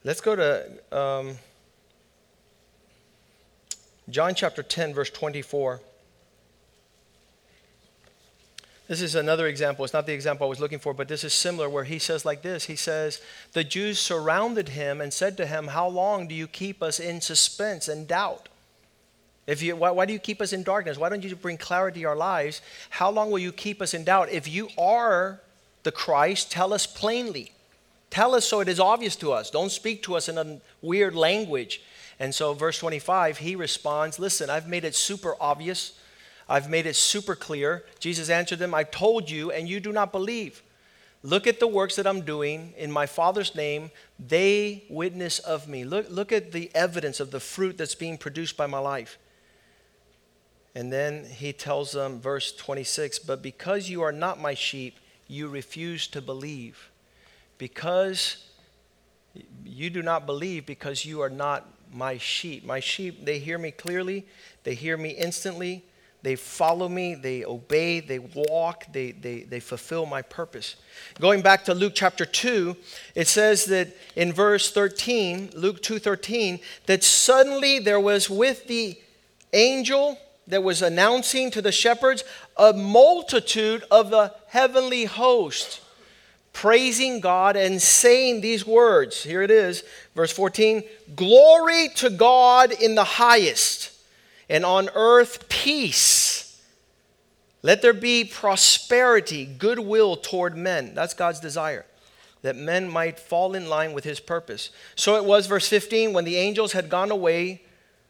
Let's 0.07 0.21
go 0.21 0.37
to 0.37 0.97
um, 0.97 1.37
John 4.09 4.35
chapter 4.35 4.63
10, 4.63 4.93
verse 4.93 5.09
24. 5.09 5.81
This 8.87 9.01
is 9.01 9.15
another 9.15 9.47
example. 9.47 9.83
It's 9.83 9.93
not 9.93 10.05
the 10.05 10.13
example 10.13 10.47
I 10.47 10.49
was 10.49 10.61
looking 10.61 10.79
for, 10.79 10.93
but 10.93 11.09
this 11.09 11.25
is 11.25 11.33
similar 11.33 11.69
where 11.69 11.83
he 11.83 11.99
says, 11.99 12.23
like 12.23 12.41
this 12.41 12.63
He 12.67 12.77
says, 12.77 13.19
The 13.51 13.65
Jews 13.65 13.99
surrounded 13.99 14.69
him 14.69 15.01
and 15.01 15.11
said 15.11 15.35
to 15.35 15.45
him, 15.45 15.67
How 15.67 15.89
long 15.89 16.29
do 16.29 16.33
you 16.33 16.47
keep 16.47 16.81
us 16.81 17.01
in 17.01 17.19
suspense 17.19 17.89
and 17.89 18.07
doubt? 18.07 18.47
If 19.45 19.61
you, 19.61 19.75
why, 19.75 19.91
why 19.91 20.05
do 20.05 20.13
you 20.13 20.19
keep 20.19 20.39
us 20.39 20.53
in 20.53 20.63
darkness? 20.63 20.97
Why 20.97 21.09
don't 21.09 21.21
you 21.21 21.35
bring 21.35 21.57
clarity 21.57 21.99
to 22.03 22.05
our 22.05 22.15
lives? 22.15 22.61
How 22.91 23.11
long 23.11 23.29
will 23.29 23.39
you 23.39 23.51
keep 23.51 23.81
us 23.81 23.93
in 23.93 24.05
doubt? 24.05 24.29
If 24.31 24.47
you 24.47 24.69
are 24.77 25.41
the 25.83 25.91
Christ, 25.91 26.49
tell 26.49 26.71
us 26.71 26.87
plainly. 26.87 27.51
Tell 28.09 28.35
us 28.35 28.45
so 28.45 28.61
it 28.61 28.69
is 28.69 28.79
obvious 28.79 29.15
to 29.17 29.31
us. 29.33 29.51
Don't 29.51 29.71
speak 29.71 30.03
to 30.03 30.15
us 30.15 30.29
in 30.29 30.37
a 30.37 30.59
weird 30.81 31.15
language. 31.15 31.81
And 32.19 32.33
so, 32.33 32.53
verse 32.53 32.79
25, 32.79 33.37
he 33.39 33.55
responds, 33.55 34.17
Listen, 34.17 34.49
I've 34.49 34.67
made 34.67 34.85
it 34.85 34.95
super 34.95 35.35
obvious. 35.39 35.99
I've 36.49 36.69
made 36.69 36.85
it 36.85 36.95
super 36.95 37.35
clear. 37.35 37.83
Jesus 37.99 38.29
answered 38.29 38.59
them, 38.59 38.73
I 38.73 38.83
told 38.83 39.29
you, 39.29 39.51
and 39.51 39.67
you 39.67 39.79
do 39.79 39.91
not 39.91 40.11
believe. 40.11 40.63
Look 41.23 41.45
at 41.45 41.59
the 41.59 41.67
works 41.67 41.95
that 41.97 42.07
I'm 42.07 42.21
doing 42.21 42.73
in 42.77 42.91
my 42.91 43.05
Father's 43.05 43.53
name. 43.53 43.91
They 44.17 44.85
witness 44.89 45.39
of 45.39 45.67
me. 45.67 45.83
Look, 45.83 46.07
look 46.09 46.31
at 46.31 46.51
the 46.51 46.71
evidence 46.73 47.19
of 47.19 47.31
the 47.31 47.39
fruit 47.39 47.77
that's 47.77 47.95
being 47.95 48.17
produced 48.17 48.55
by 48.55 48.67
my 48.67 48.79
life. 48.79 49.17
And 50.73 50.93
then 50.93 51.25
he 51.25 51.53
tells 51.53 51.91
them, 51.91 52.21
verse 52.21 52.55
26, 52.55 53.19
But 53.19 53.41
because 53.41 53.89
you 53.89 54.03
are 54.03 54.11
not 54.11 54.39
my 54.39 54.53
sheep, 54.53 54.95
you 55.27 55.47
refuse 55.49 56.07
to 56.07 56.21
believe. 56.21 56.91
Because 57.57 58.37
you 59.65 59.89
do 59.89 60.01
not 60.01 60.25
believe, 60.25 60.65
because 60.65 61.05
you 61.05 61.21
are 61.21 61.29
not 61.29 61.67
my 61.93 62.17
sheep. 62.17 62.65
My 62.65 62.79
sheep, 62.79 63.25
they 63.25 63.39
hear 63.39 63.57
me 63.57 63.71
clearly, 63.71 64.25
they 64.63 64.73
hear 64.73 64.97
me 64.97 65.09
instantly, 65.09 65.83
they 66.23 66.35
follow 66.35 66.89
me, 66.89 67.15
they 67.15 67.45
obey, 67.45 67.99
they 67.99 68.19
walk, 68.19 68.91
they, 68.91 69.11
they, 69.11 69.41
they 69.41 69.59
fulfill 69.59 70.05
my 70.05 70.21
purpose. 70.21 70.75
Going 71.19 71.41
back 71.41 71.63
to 71.65 71.73
Luke 71.73 71.93
chapter 71.95 72.25
2, 72.25 72.75
it 73.15 73.27
says 73.27 73.65
that 73.65 73.95
in 74.15 74.33
verse 74.33 74.71
13, 74.71 75.51
Luke 75.55 75.81
2:13, 75.81 76.59
that 76.87 77.03
suddenly 77.03 77.79
there 77.79 77.99
was 77.99 78.29
with 78.29 78.67
the 78.67 78.99
angel 79.53 80.17
that 80.47 80.63
was 80.63 80.81
announcing 80.81 81.51
to 81.51 81.61
the 81.61 81.71
shepherds 81.71 82.23
a 82.57 82.73
multitude 82.73 83.83
of 83.91 84.09
the 84.09 84.33
heavenly 84.47 85.05
host 85.05 85.81
praising 86.57 87.19
God 87.19 87.55
and 87.55 87.79
saying 87.79 88.41
these 88.41 88.65
words. 88.65 89.21
Here 89.21 89.43
it 89.43 89.51
is, 89.51 89.83
verse 90.15 90.31
14 90.31 90.83
Glory 91.15 91.89
to 91.97 92.09
God 92.09 92.71
in 92.71 92.95
the 92.95 93.03
highest, 93.03 93.91
and 94.49 94.65
on 94.65 94.89
earth 94.95 95.49
peace. 95.49 96.59
Let 97.61 97.83
there 97.83 97.93
be 97.93 98.23
prosperity, 98.23 99.45
goodwill 99.45 100.15
toward 100.15 100.57
men. 100.57 100.95
That's 100.95 101.13
God's 101.13 101.39
desire, 101.39 101.85
that 102.41 102.55
men 102.55 102.89
might 102.89 103.19
fall 103.19 103.53
in 103.53 103.69
line 103.69 103.93
with 103.93 104.03
his 104.03 104.19
purpose. 104.19 104.71
So 104.95 105.15
it 105.15 105.25
was, 105.25 105.45
verse 105.45 105.69
15, 105.69 106.11
when 106.11 106.25
the 106.25 106.37
angels 106.37 106.71
had 106.71 106.89
gone 106.89 107.11
away, 107.11 107.61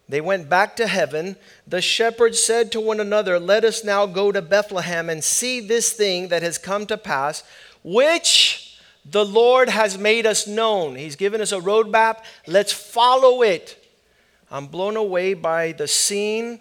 they 0.10 0.22
went 0.22 0.48
back 0.48 0.78
to 0.78 0.88
heaven. 0.88 1.36
The 1.68 1.82
shepherds 1.82 2.42
said 2.42 2.72
to 2.72 2.80
one 2.80 3.02
another, 3.02 3.40
Let 3.40 3.66
us 3.66 3.84
now 3.84 4.06
go 4.06 4.32
to 4.32 4.42
Bethlehem 4.42 5.10
and 5.10 5.22
see 5.22 5.60
this 5.60 5.92
thing 5.92 6.30
that 6.30 6.44
has 6.44 6.58
come 6.58 6.86
to 6.86 6.98
pass 6.98 7.44
which 7.88 8.78
the 9.06 9.24
Lord 9.24 9.70
has 9.70 9.98
made 9.98 10.26
us 10.26 10.46
known. 10.46 10.98
He's 10.98 11.16
given 11.16 11.40
us 11.40 11.54
a 11.54 11.60
roadmap. 11.60 12.18
Let's 12.46 12.74
follow 12.74 13.42
it. 13.42 13.82
I'm 14.52 14.68
blown 14.68 14.98
away 14.98 15.34
by 15.34 15.72
the 15.72 15.88
scene 15.88 16.60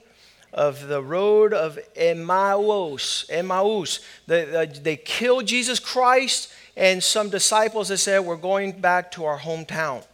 of 0.53 0.87
the 0.87 1.03
road 1.03 1.53
of 1.53 1.81
Emmaus. 1.97 3.27
Emmaus. 3.29 4.01
They, 4.29 4.55
uh, 4.55 4.67
they 4.83 4.97
killed 4.97 5.47
Jesus 5.47 5.81
Christ, 5.81 6.53
and 6.77 7.03
some 7.03 7.29
disciples 7.29 7.89
that 7.89 7.99
said, 7.99 8.21
We're 8.21 8.37
going 8.37 8.81
back 8.81 9.11
to 9.13 9.25
our 9.25 9.41
hometown. 9.41 10.05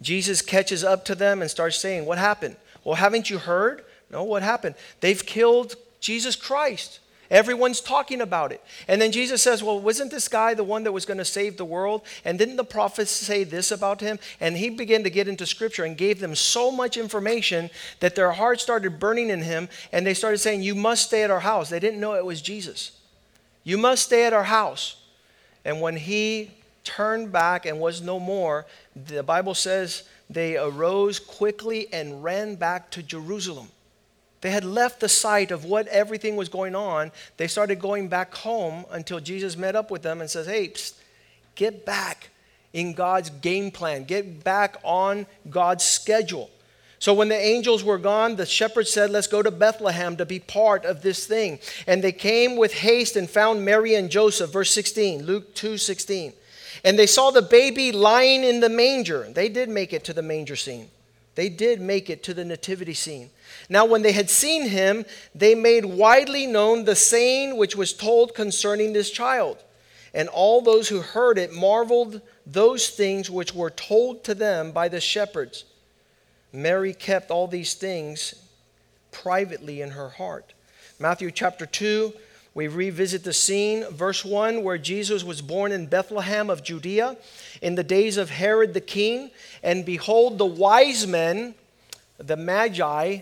Jesus 0.00 0.40
catches 0.40 0.82
up 0.82 1.04
to 1.04 1.14
them 1.14 1.42
and 1.42 1.50
starts 1.50 1.78
saying, 1.78 2.06
What 2.06 2.16
happened? 2.16 2.56
Well, 2.82 2.94
haven't 2.94 3.28
you 3.28 3.36
heard? 3.36 3.84
No, 4.10 4.24
what 4.24 4.42
happened? 4.42 4.76
They've 5.00 5.24
killed 5.24 5.76
Jesus 6.00 6.34
Christ. 6.34 7.00
Everyone's 7.32 7.80
talking 7.80 8.20
about 8.20 8.52
it. 8.52 8.62
And 8.86 9.00
then 9.00 9.10
Jesus 9.10 9.40
says, 9.40 9.62
Well, 9.62 9.80
wasn't 9.80 10.10
this 10.10 10.28
guy 10.28 10.52
the 10.52 10.62
one 10.62 10.84
that 10.84 10.92
was 10.92 11.06
going 11.06 11.16
to 11.16 11.24
save 11.24 11.56
the 11.56 11.64
world? 11.64 12.02
And 12.26 12.38
didn't 12.38 12.56
the 12.56 12.64
prophets 12.64 13.10
say 13.10 13.42
this 13.42 13.72
about 13.72 14.02
him? 14.02 14.18
And 14.38 14.54
he 14.54 14.68
began 14.68 15.02
to 15.04 15.10
get 15.10 15.26
into 15.26 15.46
scripture 15.46 15.84
and 15.84 15.96
gave 15.96 16.20
them 16.20 16.34
so 16.34 16.70
much 16.70 16.98
information 16.98 17.70
that 18.00 18.14
their 18.14 18.32
hearts 18.32 18.62
started 18.62 19.00
burning 19.00 19.30
in 19.30 19.40
him. 19.40 19.70
And 19.92 20.06
they 20.06 20.12
started 20.12 20.38
saying, 20.38 20.62
You 20.62 20.74
must 20.74 21.06
stay 21.06 21.22
at 21.22 21.30
our 21.30 21.40
house. 21.40 21.70
They 21.70 21.80
didn't 21.80 22.00
know 22.00 22.12
it 22.12 22.24
was 22.26 22.42
Jesus. 22.42 22.92
You 23.64 23.78
must 23.78 24.04
stay 24.04 24.26
at 24.26 24.34
our 24.34 24.44
house. 24.44 24.96
And 25.64 25.80
when 25.80 25.96
he 25.96 26.50
turned 26.84 27.32
back 27.32 27.64
and 27.64 27.80
was 27.80 28.02
no 28.02 28.20
more, 28.20 28.66
the 28.94 29.22
Bible 29.22 29.54
says 29.54 30.02
they 30.28 30.58
arose 30.58 31.18
quickly 31.18 31.90
and 31.94 32.22
ran 32.22 32.56
back 32.56 32.90
to 32.90 33.02
Jerusalem. 33.02 33.68
They 34.42 34.50
had 34.50 34.64
left 34.64 35.00
the 35.00 35.08
site 35.08 35.52
of 35.52 35.64
what 35.64 35.86
everything 35.86 36.36
was 36.36 36.48
going 36.48 36.74
on. 36.74 37.12
They 37.36 37.46
started 37.46 37.80
going 37.80 38.08
back 38.08 38.34
home 38.34 38.84
until 38.90 39.20
Jesus 39.20 39.56
met 39.56 39.76
up 39.76 39.90
with 39.90 40.02
them 40.02 40.20
and 40.20 40.28
says, 40.28 40.46
Hey, 40.46 40.68
psst, 40.68 40.94
get 41.54 41.86
back 41.86 42.28
in 42.72 42.92
God's 42.92 43.30
game 43.30 43.70
plan, 43.70 44.04
get 44.04 44.42
back 44.42 44.76
on 44.82 45.26
God's 45.48 45.84
schedule. 45.84 46.50
So 46.98 47.14
when 47.14 47.28
the 47.28 47.36
angels 47.36 47.82
were 47.82 47.98
gone, 47.98 48.36
the 48.36 48.46
shepherds 48.46 48.90
said, 48.90 49.10
Let's 49.10 49.28
go 49.28 49.42
to 49.42 49.50
Bethlehem 49.52 50.16
to 50.16 50.26
be 50.26 50.40
part 50.40 50.84
of 50.84 51.02
this 51.02 51.24
thing. 51.24 51.60
And 51.86 52.02
they 52.02 52.12
came 52.12 52.56
with 52.56 52.72
haste 52.72 53.14
and 53.14 53.30
found 53.30 53.64
Mary 53.64 53.94
and 53.94 54.10
Joseph, 54.10 54.52
verse 54.52 54.72
16, 54.72 55.24
Luke 55.24 55.54
2 55.54 55.78
16. 55.78 56.32
And 56.84 56.98
they 56.98 57.06
saw 57.06 57.30
the 57.30 57.42
baby 57.42 57.92
lying 57.92 58.42
in 58.42 58.58
the 58.58 58.68
manger. 58.68 59.28
They 59.32 59.48
did 59.48 59.68
make 59.68 59.92
it 59.92 60.02
to 60.04 60.12
the 60.12 60.22
manger 60.22 60.56
scene. 60.56 60.88
They 61.34 61.48
did 61.48 61.80
make 61.80 62.10
it 62.10 62.22
to 62.24 62.34
the 62.34 62.44
nativity 62.44 62.94
scene. 62.94 63.30
Now, 63.68 63.86
when 63.86 64.02
they 64.02 64.12
had 64.12 64.28
seen 64.28 64.68
him, 64.68 65.06
they 65.34 65.54
made 65.54 65.84
widely 65.84 66.46
known 66.46 66.84
the 66.84 66.96
saying 66.96 67.56
which 67.56 67.74
was 67.74 67.94
told 67.94 68.34
concerning 68.34 68.92
this 68.92 69.10
child. 69.10 69.62
And 70.12 70.28
all 70.28 70.60
those 70.60 70.88
who 70.88 71.00
heard 71.00 71.38
it 71.38 71.52
marveled 71.52 72.20
those 72.44 72.90
things 72.90 73.30
which 73.30 73.54
were 73.54 73.70
told 73.70 74.24
to 74.24 74.34
them 74.34 74.72
by 74.72 74.88
the 74.88 75.00
shepherds. 75.00 75.64
Mary 76.52 76.92
kept 76.92 77.30
all 77.30 77.46
these 77.46 77.74
things 77.74 78.34
privately 79.10 79.80
in 79.80 79.90
her 79.90 80.10
heart. 80.10 80.52
Matthew 80.98 81.30
chapter 81.30 81.64
2, 81.64 82.12
we 82.54 82.68
revisit 82.68 83.24
the 83.24 83.32
scene, 83.32 83.86
verse 83.90 84.24
1, 84.24 84.62
where 84.62 84.76
Jesus 84.76 85.24
was 85.24 85.40
born 85.40 85.72
in 85.72 85.86
Bethlehem 85.86 86.50
of 86.50 86.62
Judea 86.62 87.16
in 87.62 87.76
the 87.76 87.84
days 87.84 88.18
of 88.18 88.28
Herod 88.28 88.74
the 88.74 88.80
king. 88.80 89.30
And 89.62 89.86
behold, 89.86 90.36
the 90.36 90.46
wise 90.46 91.06
men, 91.06 91.54
the 92.18 92.36
Magi, 92.36 93.20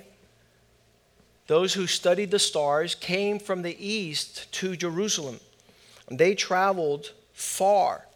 those 1.46 1.74
who 1.74 1.86
studied 1.86 2.32
the 2.32 2.40
stars, 2.40 2.96
came 2.96 3.38
from 3.38 3.62
the 3.62 3.76
east 3.84 4.50
to 4.52 4.74
Jerusalem. 4.74 5.38
They 6.10 6.34
traveled 6.34 7.12
far. 7.32 8.06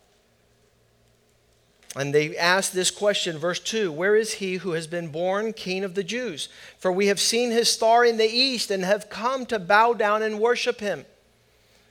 And 1.96 2.12
they 2.12 2.36
asked 2.36 2.74
this 2.74 2.90
question, 2.90 3.38
verse 3.38 3.60
2 3.60 3.92
Where 3.92 4.16
is 4.16 4.34
he 4.34 4.56
who 4.56 4.72
has 4.72 4.86
been 4.86 5.08
born 5.08 5.52
king 5.52 5.84
of 5.84 5.94
the 5.94 6.04
Jews? 6.04 6.48
For 6.78 6.90
we 6.90 7.06
have 7.06 7.20
seen 7.20 7.50
his 7.50 7.70
star 7.70 8.04
in 8.04 8.16
the 8.16 8.28
east 8.28 8.70
and 8.70 8.84
have 8.84 9.08
come 9.08 9.46
to 9.46 9.58
bow 9.58 9.92
down 9.92 10.22
and 10.22 10.40
worship 10.40 10.80
him. 10.80 11.04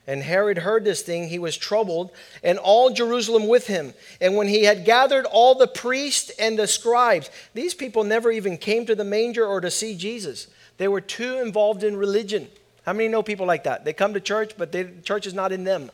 And 0.06 0.22
Herod 0.22 0.58
heard 0.58 0.84
this 0.84 1.00
thing, 1.00 1.28
he 1.28 1.38
was 1.38 1.56
troubled, 1.56 2.10
and 2.42 2.58
all 2.58 2.90
Jerusalem 2.90 3.48
with 3.48 3.68
him. 3.68 3.94
And 4.20 4.36
when 4.36 4.48
he 4.48 4.64
had 4.64 4.84
gathered 4.84 5.24
all 5.24 5.54
the 5.54 5.66
priests 5.66 6.30
and 6.38 6.58
the 6.58 6.66
scribes, 6.66 7.30
these 7.54 7.72
people 7.72 8.04
never 8.04 8.30
even 8.30 8.58
came 8.58 8.84
to 8.84 8.94
the 8.94 9.04
manger 9.04 9.46
or 9.46 9.62
to 9.62 9.70
see 9.70 9.96
Jesus. 9.96 10.48
They 10.76 10.88
were 10.88 11.00
too 11.00 11.38
involved 11.38 11.84
in 11.84 11.96
religion. 11.96 12.48
How 12.84 12.92
many 12.92 13.08
know 13.08 13.22
people 13.22 13.46
like 13.46 13.64
that? 13.64 13.86
They 13.86 13.94
come 13.94 14.12
to 14.12 14.20
church, 14.20 14.52
but 14.58 14.72
they, 14.72 14.90
church 15.02 15.26
is 15.26 15.32
not 15.32 15.52
in 15.52 15.64
them. 15.64 15.90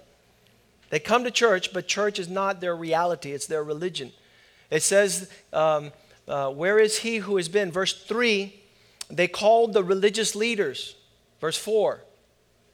They 0.90 0.98
come 0.98 1.24
to 1.24 1.30
church, 1.30 1.72
but 1.72 1.86
church 1.88 2.18
is 2.18 2.28
not 2.28 2.60
their 2.60 2.76
reality, 2.76 3.32
it's 3.32 3.46
their 3.46 3.64
religion. 3.64 4.12
It 4.70 4.82
says, 4.82 5.30
um, 5.52 5.92
uh, 6.28 6.50
Where 6.50 6.78
is 6.78 6.98
he 6.98 7.18
who 7.18 7.36
has 7.36 7.48
been? 7.48 7.72
Verse 7.72 8.04
3, 8.04 8.54
they 9.08 9.28
called 9.28 9.72
the 9.72 9.82
religious 9.82 10.34
leaders. 10.34 10.96
Verse 11.40 11.56
4, 11.56 12.00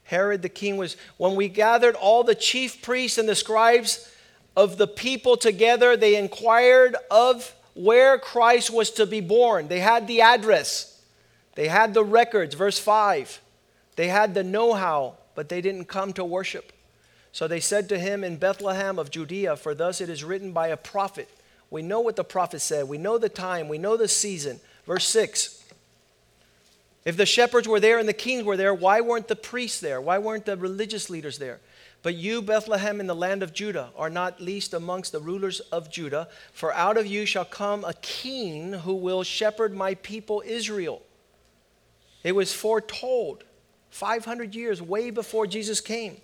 Herod 0.03 0.41
the 0.41 0.49
king 0.49 0.77
was, 0.77 0.97
when 1.17 1.35
we 1.35 1.47
gathered 1.47 1.95
all 1.95 2.23
the 2.23 2.35
chief 2.35 2.81
priests 2.81 3.17
and 3.17 3.29
the 3.29 3.35
scribes 3.35 4.11
of 4.55 4.77
the 4.77 4.87
people 4.87 5.37
together, 5.37 5.95
they 5.95 6.15
inquired 6.15 6.95
of 7.11 7.53
where 7.75 8.17
Christ 8.17 8.71
was 8.71 8.89
to 8.91 9.05
be 9.05 9.21
born. 9.21 9.67
They 9.67 9.79
had 9.79 10.07
the 10.07 10.21
address, 10.21 11.01
they 11.53 11.67
had 11.67 11.93
the 11.93 12.03
records. 12.03 12.55
Verse 12.55 12.79
5, 12.79 13.41
they 13.95 14.07
had 14.07 14.33
the 14.33 14.43
know 14.43 14.73
how, 14.73 15.15
but 15.35 15.49
they 15.49 15.61
didn't 15.61 15.85
come 15.85 16.13
to 16.13 16.25
worship. 16.25 16.73
So 17.37 17.47
they 17.47 17.59
said 17.59 17.87
to 17.89 17.99
him 17.99 18.23
in 18.23 18.37
Bethlehem 18.37 18.97
of 18.97 19.11
Judea, 19.11 19.57
For 19.57 19.75
thus 19.75 20.01
it 20.01 20.09
is 20.09 20.23
written 20.23 20.53
by 20.53 20.69
a 20.69 20.75
prophet. 20.75 21.29
We 21.69 21.83
know 21.83 21.99
what 21.99 22.15
the 22.15 22.23
prophet 22.23 22.61
said, 22.61 22.87
we 22.87 22.97
know 22.97 23.19
the 23.19 23.29
time, 23.29 23.67
we 23.67 23.77
know 23.77 23.95
the 23.95 24.07
season. 24.07 24.59
Verse 24.87 25.07
6 25.07 25.63
if 27.05 27.15
the 27.15 27.27
shepherds 27.27 27.67
were 27.67 27.79
there 27.79 27.99
and 27.99 28.09
the 28.09 28.13
kings 28.13 28.43
were 28.43 28.57
there, 28.57 28.73
why 28.73 29.01
weren't 29.01 29.27
the 29.27 29.35
priests 29.35 29.79
there? 29.79 30.01
Why 30.01 30.17
weren't 30.17 30.47
the 30.47 30.57
religious 30.57 31.11
leaders 31.11 31.37
there? 31.37 31.59
But 32.01 32.15
you, 32.15 32.41
Bethlehem, 32.41 32.99
in 32.99 33.05
the 33.05 33.13
land 33.13 33.43
of 33.43 33.53
Judah, 33.53 33.91
are 33.95 34.09
not 34.09 34.41
least 34.41 34.73
amongst 34.73 35.11
the 35.11 35.19
rulers 35.19 35.59
of 35.59 35.91
Judah, 35.91 36.29
for 36.53 36.73
out 36.73 36.97
of 36.97 37.05
you 37.05 37.27
shall 37.27 37.45
come 37.45 37.85
a 37.85 37.93
king 38.01 38.73
who 38.73 38.95
will 38.95 39.21
shepherd 39.21 39.75
my 39.75 39.93
people 39.93 40.41
Israel. 40.43 41.03
It 42.23 42.31
was 42.31 42.51
foretold 42.51 43.43
500 43.91 44.55
years, 44.55 44.81
way 44.81 45.11
before 45.11 45.45
Jesus 45.45 45.79
came. 45.79 46.17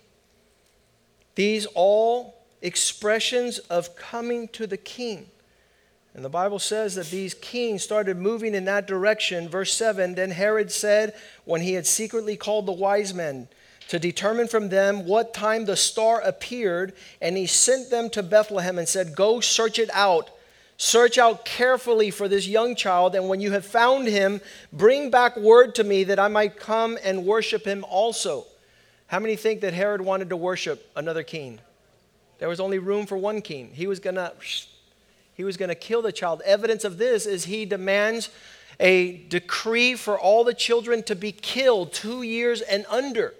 These 1.34 1.66
all 1.74 2.34
expressions 2.62 3.58
of 3.58 3.96
coming 3.96 4.48
to 4.48 4.66
the 4.66 4.76
king. 4.76 5.26
And 6.14 6.24
the 6.24 6.30
Bible 6.30 6.60
says 6.60 6.94
that 6.94 7.10
these 7.10 7.34
kings 7.34 7.82
started 7.82 8.16
moving 8.16 8.54
in 8.54 8.66
that 8.66 8.86
direction. 8.86 9.48
Verse 9.48 9.74
7 9.74 10.14
Then 10.14 10.30
Herod 10.30 10.70
said, 10.70 11.14
when 11.44 11.60
he 11.60 11.74
had 11.74 11.86
secretly 11.86 12.36
called 12.36 12.66
the 12.66 12.72
wise 12.72 13.12
men, 13.12 13.48
to 13.88 13.98
determine 13.98 14.48
from 14.48 14.70
them 14.70 15.06
what 15.06 15.34
time 15.34 15.66
the 15.66 15.76
star 15.76 16.20
appeared, 16.22 16.94
and 17.20 17.36
he 17.36 17.46
sent 17.46 17.90
them 17.90 18.08
to 18.10 18.22
Bethlehem 18.22 18.78
and 18.78 18.88
said, 18.88 19.14
Go 19.14 19.40
search 19.40 19.78
it 19.78 19.90
out. 19.92 20.30
Search 20.76 21.18
out 21.18 21.44
carefully 21.44 22.10
for 22.10 22.26
this 22.26 22.48
young 22.48 22.74
child, 22.74 23.14
and 23.14 23.28
when 23.28 23.40
you 23.40 23.52
have 23.52 23.64
found 23.64 24.08
him, 24.08 24.40
bring 24.72 25.10
back 25.10 25.36
word 25.36 25.74
to 25.76 25.84
me 25.84 26.04
that 26.04 26.18
I 26.18 26.28
might 26.28 26.56
come 26.56 26.98
and 27.04 27.26
worship 27.26 27.64
him 27.64 27.84
also. 27.84 28.46
How 29.06 29.20
many 29.20 29.36
think 29.36 29.60
that 29.60 29.74
Herod 29.74 30.00
wanted 30.00 30.30
to 30.30 30.36
worship 30.36 30.90
another 30.96 31.22
king? 31.22 31.60
There 32.38 32.48
was 32.48 32.58
only 32.60 32.78
room 32.78 33.06
for 33.06 33.16
one 33.16 33.42
king. 33.42 33.70
He 33.72 33.86
was 33.86 34.00
going 34.00 34.16
to 34.16 34.32
he 35.34 35.44
was 35.44 35.56
going 35.56 35.68
to 35.68 35.74
kill 35.74 36.02
the 36.02 36.12
child. 36.12 36.42
Evidence 36.44 36.84
of 36.84 36.98
this 36.98 37.26
is 37.26 37.44
he 37.44 37.64
demands 37.64 38.30
a 38.80 39.18
decree 39.28 39.94
for 39.94 40.18
all 40.18 40.44
the 40.44 40.54
children 40.54 41.02
to 41.04 41.14
be 41.14 41.32
killed 41.32 41.92
2 41.92 42.22
years 42.22 42.60
and 42.60 42.86
under. 42.88 43.34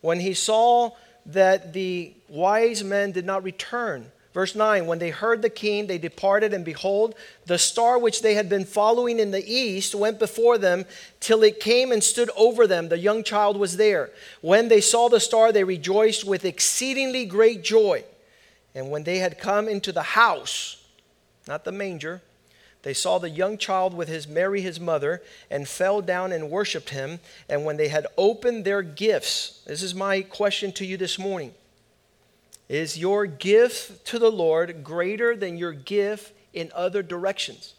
When 0.00 0.20
he 0.20 0.34
saw 0.34 0.92
that 1.26 1.72
the 1.72 2.12
wise 2.28 2.82
men 2.82 3.12
did 3.12 3.24
not 3.24 3.44
return, 3.44 4.10
Verse 4.32 4.54
9 4.54 4.86
When 4.86 4.98
they 4.98 5.10
heard 5.10 5.42
the 5.42 5.50
king, 5.50 5.86
they 5.86 5.98
departed, 5.98 6.54
and 6.54 6.64
behold, 6.64 7.14
the 7.46 7.58
star 7.58 7.98
which 7.98 8.22
they 8.22 8.34
had 8.34 8.48
been 8.48 8.64
following 8.64 9.18
in 9.18 9.30
the 9.30 9.44
east 9.46 9.94
went 9.94 10.18
before 10.18 10.58
them 10.58 10.84
till 11.20 11.42
it 11.42 11.60
came 11.60 11.92
and 11.92 12.02
stood 12.02 12.30
over 12.36 12.66
them. 12.66 12.88
The 12.88 12.98
young 12.98 13.24
child 13.24 13.56
was 13.56 13.76
there. 13.76 14.10
When 14.40 14.68
they 14.68 14.80
saw 14.80 15.08
the 15.08 15.20
star, 15.20 15.52
they 15.52 15.64
rejoiced 15.64 16.24
with 16.24 16.44
exceedingly 16.44 17.26
great 17.26 17.62
joy. 17.62 18.04
And 18.74 18.90
when 18.90 19.04
they 19.04 19.18
had 19.18 19.38
come 19.38 19.68
into 19.68 19.92
the 19.92 20.02
house, 20.02 20.82
not 21.46 21.64
the 21.64 21.72
manger, 21.72 22.22
they 22.82 22.94
saw 22.94 23.18
the 23.18 23.30
young 23.30 23.58
child 23.58 23.94
with 23.94 24.08
his 24.08 24.26
Mary, 24.26 24.60
his 24.60 24.80
mother, 24.80 25.22
and 25.50 25.68
fell 25.68 26.00
down 26.00 26.32
and 26.32 26.50
worshiped 26.50 26.90
him. 26.90 27.20
And 27.48 27.64
when 27.64 27.76
they 27.76 27.88
had 27.88 28.06
opened 28.16 28.64
their 28.64 28.82
gifts, 28.82 29.62
this 29.66 29.82
is 29.82 29.94
my 29.94 30.22
question 30.22 30.72
to 30.72 30.86
you 30.86 30.96
this 30.96 31.18
morning 31.18 31.54
is 32.72 32.96
your 32.96 33.26
gift 33.26 34.06
to 34.06 34.18
the 34.18 34.32
Lord 34.32 34.82
greater 34.82 35.36
than 35.36 35.58
your 35.58 35.74
gift 35.74 36.32
in 36.54 36.72
other 36.74 37.02
directions? 37.02 37.74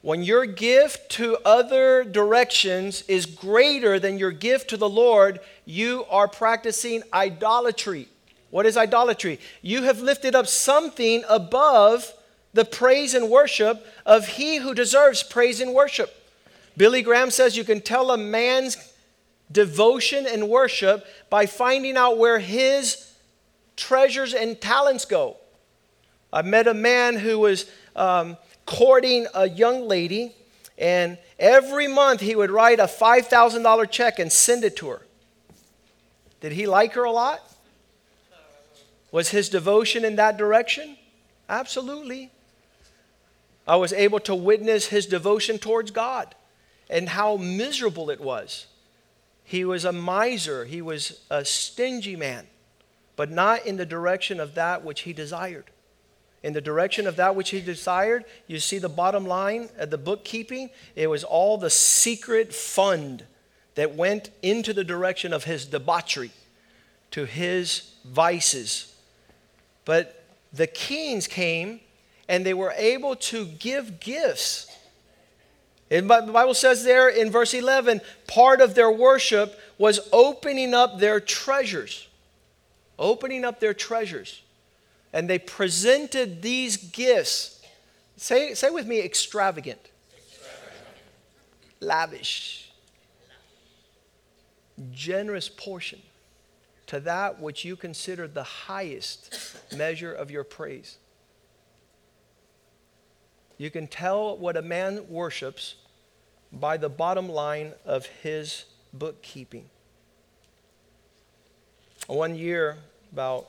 When 0.00 0.22
your 0.22 0.46
gift 0.46 1.10
to 1.12 1.38
other 1.44 2.04
directions 2.04 3.02
is 3.08 3.26
greater 3.26 3.98
than 3.98 4.16
your 4.16 4.30
gift 4.30 4.70
to 4.70 4.76
the 4.76 4.88
Lord, 4.88 5.40
you 5.64 6.04
are 6.08 6.28
practicing 6.28 7.02
idolatry. 7.12 8.06
What 8.50 8.64
is 8.64 8.76
idolatry? 8.76 9.40
You 9.60 9.82
have 9.82 10.00
lifted 10.00 10.36
up 10.36 10.46
something 10.46 11.24
above 11.28 12.12
the 12.54 12.64
praise 12.64 13.12
and 13.12 13.28
worship 13.28 13.84
of 14.06 14.28
he 14.28 14.58
who 14.58 14.72
deserves 14.72 15.24
praise 15.24 15.60
and 15.60 15.74
worship. 15.74 16.14
Billy 16.76 17.02
Graham 17.02 17.32
says 17.32 17.56
you 17.56 17.64
can 17.64 17.80
tell 17.80 18.12
a 18.12 18.16
man's 18.16 18.76
devotion 19.50 20.28
and 20.28 20.48
worship 20.48 21.04
by 21.28 21.46
finding 21.46 21.96
out 21.96 22.18
where 22.18 22.38
his 22.38 23.09
treasures 23.80 24.34
and 24.34 24.60
talents 24.60 25.04
go. 25.04 25.36
I 26.32 26.42
met 26.42 26.68
a 26.68 26.74
man 26.74 27.16
who 27.16 27.40
was 27.40 27.68
um, 27.96 28.36
courting 28.66 29.26
a 29.34 29.48
young 29.48 29.88
lady, 29.88 30.34
and 30.78 31.18
every 31.38 31.88
month 31.88 32.20
he 32.20 32.36
would 32.36 32.50
write 32.50 32.78
a 32.78 32.84
$5,000 32.84 33.90
check 33.90 34.18
and 34.18 34.30
send 34.30 34.62
it 34.62 34.76
to 34.76 34.90
her. 34.90 35.06
Did 36.40 36.52
he 36.52 36.66
like 36.66 36.92
her 36.92 37.04
a 37.04 37.10
lot? 37.10 37.40
Was 39.10 39.30
his 39.30 39.48
devotion 39.48 40.04
in 40.04 40.16
that 40.16 40.36
direction? 40.36 40.96
Absolutely. 41.48 42.30
I 43.66 43.76
was 43.76 43.92
able 43.92 44.20
to 44.20 44.34
witness 44.34 44.86
his 44.86 45.06
devotion 45.06 45.58
towards 45.58 45.90
God 45.90 46.34
and 46.88 47.08
how 47.08 47.36
miserable 47.36 48.10
it 48.10 48.20
was. 48.20 48.66
He 49.42 49.64
was 49.64 49.84
a 49.84 49.92
miser, 49.92 50.64
he 50.64 50.80
was 50.80 51.20
a 51.28 51.44
stingy 51.44 52.14
man 52.14 52.46
but 53.20 53.30
not 53.30 53.66
in 53.66 53.76
the 53.76 53.84
direction 53.84 54.40
of 54.40 54.54
that 54.54 54.82
which 54.82 55.02
he 55.02 55.12
desired. 55.12 55.66
In 56.42 56.54
the 56.54 56.60
direction 56.62 57.06
of 57.06 57.16
that 57.16 57.36
which 57.36 57.50
he 57.50 57.60
desired, 57.60 58.24
you 58.46 58.58
see 58.58 58.78
the 58.78 58.88
bottom 58.88 59.26
line 59.26 59.68
of 59.76 59.90
the 59.90 59.98
bookkeeping, 59.98 60.70
it 60.96 61.06
was 61.06 61.22
all 61.22 61.58
the 61.58 61.68
secret 61.68 62.54
fund 62.54 63.24
that 63.74 63.94
went 63.94 64.30
into 64.40 64.72
the 64.72 64.84
direction 64.84 65.34
of 65.34 65.44
his 65.44 65.66
debauchery, 65.66 66.30
to 67.10 67.26
his 67.26 67.92
vices. 68.06 68.96
But 69.84 70.24
the 70.54 70.66
kings 70.66 71.26
came 71.26 71.80
and 72.26 72.46
they 72.46 72.54
were 72.54 72.72
able 72.74 73.16
to 73.16 73.44
give 73.44 74.00
gifts. 74.00 74.66
And 75.90 76.08
the 76.08 76.32
Bible 76.32 76.54
says 76.54 76.84
there 76.84 77.10
in 77.10 77.30
verse 77.30 77.52
11, 77.52 78.00
part 78.26 78.62
of 78.62 78.74
their 78.74 78.90
worship 78.90 79.60
was 79.76 80.08
opening 80.10 80.72
up 80.72 80.98
their 80.98 81.20
treasures 81.20 82.06
opening 83.00 83.44
up 83.44 83.58
their 83.58 83.74
treasures. 83.74 84.42
And 85.12 85.28
they 85.28 85.40
presented 85.40 86.42
these 86.42 86.76
gifts. 86.76 87.60
Say, 88.16 88.54
say 88.54 88.70
with 88.70 88.86
me 88.86 89.00
extravagant, 89.00 89.80
extravagant. 90.16 90.86
lavish, 91.80 92.70
generous 94.92 95.48
portion 95.48 96.00
to 96.86 97.00
that 97.00 97.40
which 97.40 97.64
you 97.64 97.76
consider 97.76 98.28
the 98.28 98.42
highest 98.42 99.56
measure 99.76 100.12
of 100.12 100.30
your 100.30 100.44
praise. 100.44 100.98
You 103.58 103.70
can 103.70 103.86
tell 103.86 104.36
what 104.36 104.56
a 104.56 104.62
man 104.62 105.06
worships 105.08 105.76
by 106.52 106.76
the 106.76 106.88
bottom 106.88 107.28
line 107.28 107.72
of 107.84 108.06
his 108.06 108.64
bookkeeping. 108.92 109.68
One 112.06 112.34
year, 112.34 112.78
about 113.12 113.48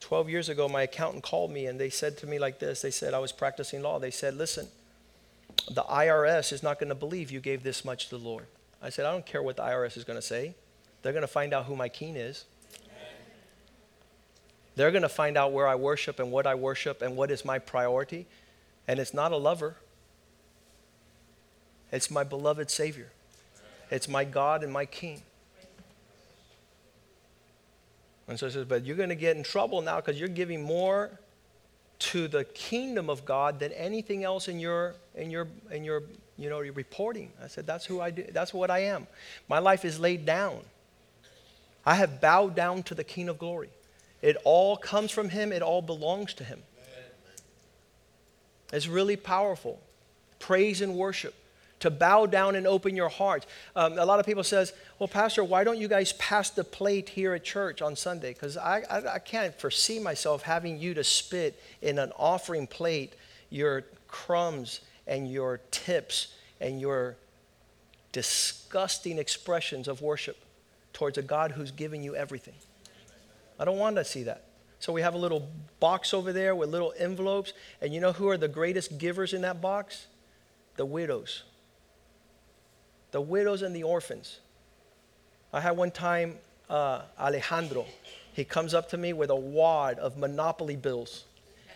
12 0.00 0.28
years 0.28 0.48
ago, 0.48 0.68
my 0.68 0.82
accountant 0.82 1.22
called 1.22 1.50
me 1.50 1.66
and 1.66 1.78
they 1.78 1.90
said 1.90 2.16
to 2.18 2.26
me 2.26 2.38
like 2.38 2.58
this 2.58 2.82
they 2.82 2.90
said, 2.90 3.14
I 3.14 3.18
was 3.18 3.32
practicing 3.32 3.82
law. 3.82 3.98
They 3.98 4.10
said, 4.10 4.34
Listen, 4.36 4.66
the 5.70 5.82
IRS 5.82 6.52
is 6.52 6.62
not 6.62 6.78
going 6.78 6.88
to 6.88 6.94
believe 6.94 7.30
you 7.30 7.40
gave 7.40 7.62
this 7.62 7.84
much 7.84 8.08
to 8.08 8.18
the 8.18 8.24
Lord. 8.24 8.46
I 8.82 8.90
said, 8.90 9.04
I 9.04 9.12
don't 9.12 9.26
care 9.26 9.42
what 9.42 9.56
the 9.56 9.62
IRS 9.62 9.96
is 9.96 10.04
going 10.04 10.18
to 10.18 10.26
say. 10.26 10.54
They're 11.02 11.12
going 11.12 11.22
to 11.22 11.28
find 11.28 11.52
out 11.52 11.66
who 11.66 11.76
my 11.76 11.88
king 11.88 12.16
is. 12.16 12.44
They're 14.76 14.90
going 14.90 15.02
to 15.02 15.08
find 15.08 15.36
out 15.36 15.52
where 15.52 15.68
I 15.68 15.74
worship 15.74 16.20
and 16.20 16.30
what 16.30 16.46
I 16.46 16.54
worship 16.54 17.02
and 17.02 17.16
what 17.16 17.30
is 17.30 17.44
my 17.44 17.58
priority. 17.58 18.26
And 18.88 18.98
it's 18.98 19.12
not 19.12 19.32
a 19.32 19.36
lover, 19.36 19.76
it's 21.92 22.10
my 22.10 22.24
beloved 22.24 22.70
Savior. 22.70 23.10
It's 23.90 24.08
my 24.08 24.24
God 24.24 24.62
and 24.62 24.72
my 24.72 24.86
King. 24.86 25.22
And 28.30 28.38
so 28.38 28.46
he 28.46 28.52
says, 28.52 28.64
but 28.64 28.84
you're 28.84 28.96
going 28.96 29.08
to 29.08 29.16
get 29.16 29.36
in 29.36 29.42
trouble 29.42 29.82
now 29.82 29.96
because 29.96 30.18
you're 30.18 30.28
giving 30.28 30.62
more 30.62 31.10
to 31.98 32.28
the 32.28 32.44
kingdom 32.44 33.10
of 33.10 33.24
God 33.24 33.58
than 33.58 33.72
anything 33.72 34.22
else 34.22 34.46
in 34.46 34.60
your 34.60 34.94
in 35.16 35.32
your 35.32 35.48
in 35.72 35.82
your 35.82 36.04
you 36.38 36.48
know 36.48 36.60
your 36.60 36.72
reporting. 36.74 37.32
I 37.42 37.48
said, 37.48 37.66
that's 37.66 37.84
who 37.84 38.00
I 38.00 38.12
do. 38.12 38.24
That's 38.32 38.54
what 38.54 38.70
I 38.70 38.84
am. 38.84 39.08
My 39.48 39.58
life 39.58 39.84
is 39.84 39.98
laid 39.98 40.24
down. 40.24 40.60
I 41.84 41.96
have 41.96 42.20
bowed 42.20 42.54
down 42.54 42.84
to 42.84 42.94
the 42.94 43.02
King 43.02 43.28
of 43.28 43.36
Glory. 43.36 43.70
It 44.22 44.36
all 44.44 44.76
comes 44.76 45.10
from 45.10 45.30
Him. 45.30 45.50
It 45.50 45.60
all 45.60 45.82
belongs 45.82 46.32
to 46.34 46.44
Him. 46.44 46.62
It's 48.72 48.86
really 48.86 49.16
powerful. 49.16 49.80
Praise 50.38 50.80
and 50.80 50.94
worship 50.94 51.34
to 51.80 51.90
bow 51.90 52.26
down 52.26 52.54
and 52.54 52.66
open 52.66 52.94
your 52.94 53.08
heart. 53.08 53.46
Um, 53.74 53.98
a 53.98 54.04
lot 54.04 54.20
of 54.20 54.26
people 54.26 54.44
says, 54.44 54.72
well, 54.98 55.08
Pastor, 55.08 55.42
why 55.42 55.64
don't 55.64 55.78
you 55.78 55.88
guys 55.88 56.12
pass 56.14 56.50
the 56.50 56.64
plate 56.64 57.08
here 57.08 57.34
at 57.34 57.42
church 57.42 57.82
on 57.82 57.96
Sunday? 57.96 58.32
Because 58.32 58.56
I, 58.56 58.82
I, 58.90 59.14
I 59.14 59.18
can't 59.18 59.58
foresee 59.58 59.98
myself 59.98 60.42
having 60.42 60.78
you 60.78 60.94
to 60.94 61.02
spit 61.02 61.60
in 61.82 61.98
an 61.98 62.12
offering 62.16 62.66
plate 62.66 63.14
your 63.48 63.84
crumbs 64.08 64.80
and 65.06 65.30
your 65.30 65.60
tips 65.70 66.34
and 66.60 66.80
your 66.80 67.16
disgusting 68.12 69.18
expressions 69.18 69.88
of 69.88 70.02
worship 70.02 70.36
towards 70.92 71.16
a 71.16 71.22
God 71.22 71.52
who's 71.52 71.70
given 71.70 72.02
you 72.02 72.14
everything. 72.14 72.54
I 73.58 73.64
don't 73.64 73.78
want 73.78 73.96
to 73.96 74.04
see 74.04 74.24
that. 74.24 74.44
So 74.80 74.92
we 74.92 75.02
have 75.02 75.14
a 75.14 75.18
little 75.18 75.48
box 75.78 76.14
over 76.14 76.32
there 76.32 76.54
with 76.54 76.70
little 76.70 76.94
envelopes. 76.98 77.52
And 77.80 77.92
you 77.92 78.00
know 78.00 78.12
who 78.12 78.28
are 78.28 78.38
the 78.38 78.48
greatest 78.48 78.98
givers 78.98 79.34
in 79.34 79.42
that 79.42 79.60
box? 79.60 80.06
The 80.76 80.86
widows 80.86 81.44
the 83.12 83.20
widows 83.20 83.62
and 83.62 83.74
the 83.74 83.82
orphans. 83.82 84.38
I 85.52 85.60
had 85.60 85.76
one 85.76 85.90
time 85.90 86.36
uh, 86.68 87.02
Alejandro. 87.18 87.86
He 88.32 88.44
comes 88.44 88.74
up 88.74 88.88
to 88.90 88.96
me 88.96 89.12
with 89.12 89.30
a 89.30 89.36
wad 89.36 89.98
of 89.98 90.16
Monopoly 90.16 90.76
bills. 90.76 91.24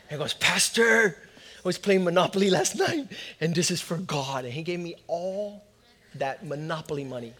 He 0.08 0.16
goes, 0.16 0.34
Pastor, 0.34 1.16
I 1.64 1.68
was 1.68 1.78
playing 1.78 2.04
Monopoly 2.04 2.50
last 2.50 2.76
night, 2.76 3.08
and 3.40 3.54
this 3.54 3.70
is 3.70 3.80
for 3.80 3.96
God. 3.96 4.44
And 4.44 4.54
he 4.54 4.62
gave 4.62 4.80
me 4.80 4.94
all 5.06 5.64
that 6.14 6.46
Monopoly 6.46 7.04
money 7.04 7.34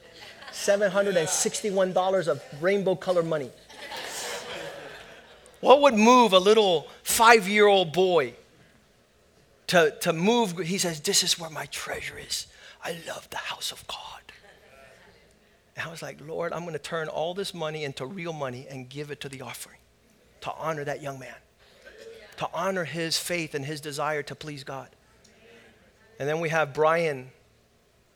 $761 0.52 2.28
of 2.28 2.42
rainbow 2.60 2.94
colored 2.94 3.26
money. 3.26 3.50
What 5.60 5.80
would 5.80 5.94
move 5.94 6.32
a 6.32 6.38
little 6.38 6.88
five 7.02 7.48
year 7.48 7.66
old 7.66 7.92
boy 7.92 8.34
to, 9.68 9.94
to 10.02 10.12
move? 10.12 10.58
He 10.58 10.78
says, 10.78 11.00
This 11.00 11.22
is 11.22 11.38
where 11.38 11.50
my 11.50 11.66
treasure 11.66 12.18
is. 12.18 12.46
I 12.84 12.96
love 13.08 13.28
the 13.30 13.38
house 13.38 13.72
of 13.72 13.86
God. 13.86 13.98
And 15.76 15.86
I 15.86 15.90
was 15.90 16.02
like, 16.02 16.18
Lord, 16.24 16.52
I'm 16.52 16.60
going 16.60 16.74
to 16.74 16.78
turn 16.78 17.08
all 17.08 17.34
this 17.34 17.52
money 17.52 17.82
into 17.82 18.06
real 18.06 18.32
money 18.32 18.66
and 18.70 18.88
give 18.88 19.10
it 19.10 19.20
to 19.22 19.28
the 19.28 19.40
offering 19.40 19.78
to 20.42 20.52
honor 20.54 20.84
that 20.84 21.02
young 21.02 21.18
man. 21.18 21.34
to 22.36 22.48
honor 22.52 22.84
his 22.84 23.18
faith 23.18 23.54
and 23.54 23.64
his 23.64 23.80
desire 23.80 24.22
to 24.24 24.34
please 24.34 24.62
God. 24.62 24.88
And 26.20 26.28
then 26.28 26.40
we 26.40 26.50
have 26.50 26.72
Brian 26.72 27.30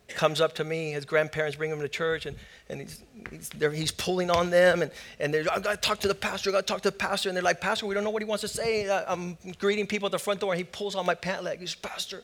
comes 0.08 0.40
up 0.40 0.54
to 0.56 0.64
me. 0.64 0.92
His 0.92 1.04
grandparents 1.04 1.56
bring 1.56 1.70
him 1.70 1.80
to 1.80 1.88
church, 1.88 2.26
and, 2.26 2.36
and 2.68 2.80
he's, 2.80 3.02
he's, 3.30 3.50
he's 3.72 3.90
pulling 3.90 4.30
on 4.30 4.50
them. 4.50 4.82
And, 4.82 4.90
and 5.18 5.34
they're, 5.34 5.44
I 5.50 5.58
got 5.58 5.82
to 5.82 5.88
talk 5.88 6.00
to 6.00 6.08
the 6.08 6.14
pastor. 6.14 6.50
I 6.50 6.52
got 6.52 6.66
to 6.66 6.72
talk 6.72 6.82
to 6.82 6.90
the 6.90 6.96
pastor. 6.96 7.28
And 7.28 7.36
they're 7.36 7.42
like, 7.42 7.60
Pastor, 7.60 7.86
we 7.86 7.94
don't 7.94 8.04
know 8.04 8.10
what 8.10 8.22
he 8.22 8.28
wants 8.28 8.42
to 8.42 8.48
say. 8.48 8.88
I'm 8.88 9.36
greeting 9.58 9.86
people 9.86 10.06
at 10.06 10.12
the 10.12 10.18
front 10.18 10.40
door, 10.40 10.52
and 10.52 10.58
he 10.58 10.64
pulls 10.64 10.94
on 10.94 11.04
my 11.06 11.14
pant 11.14 11.42
leg. 11.44 11.60
He's, 11.60 11.74
Pastor. 11.74 12.22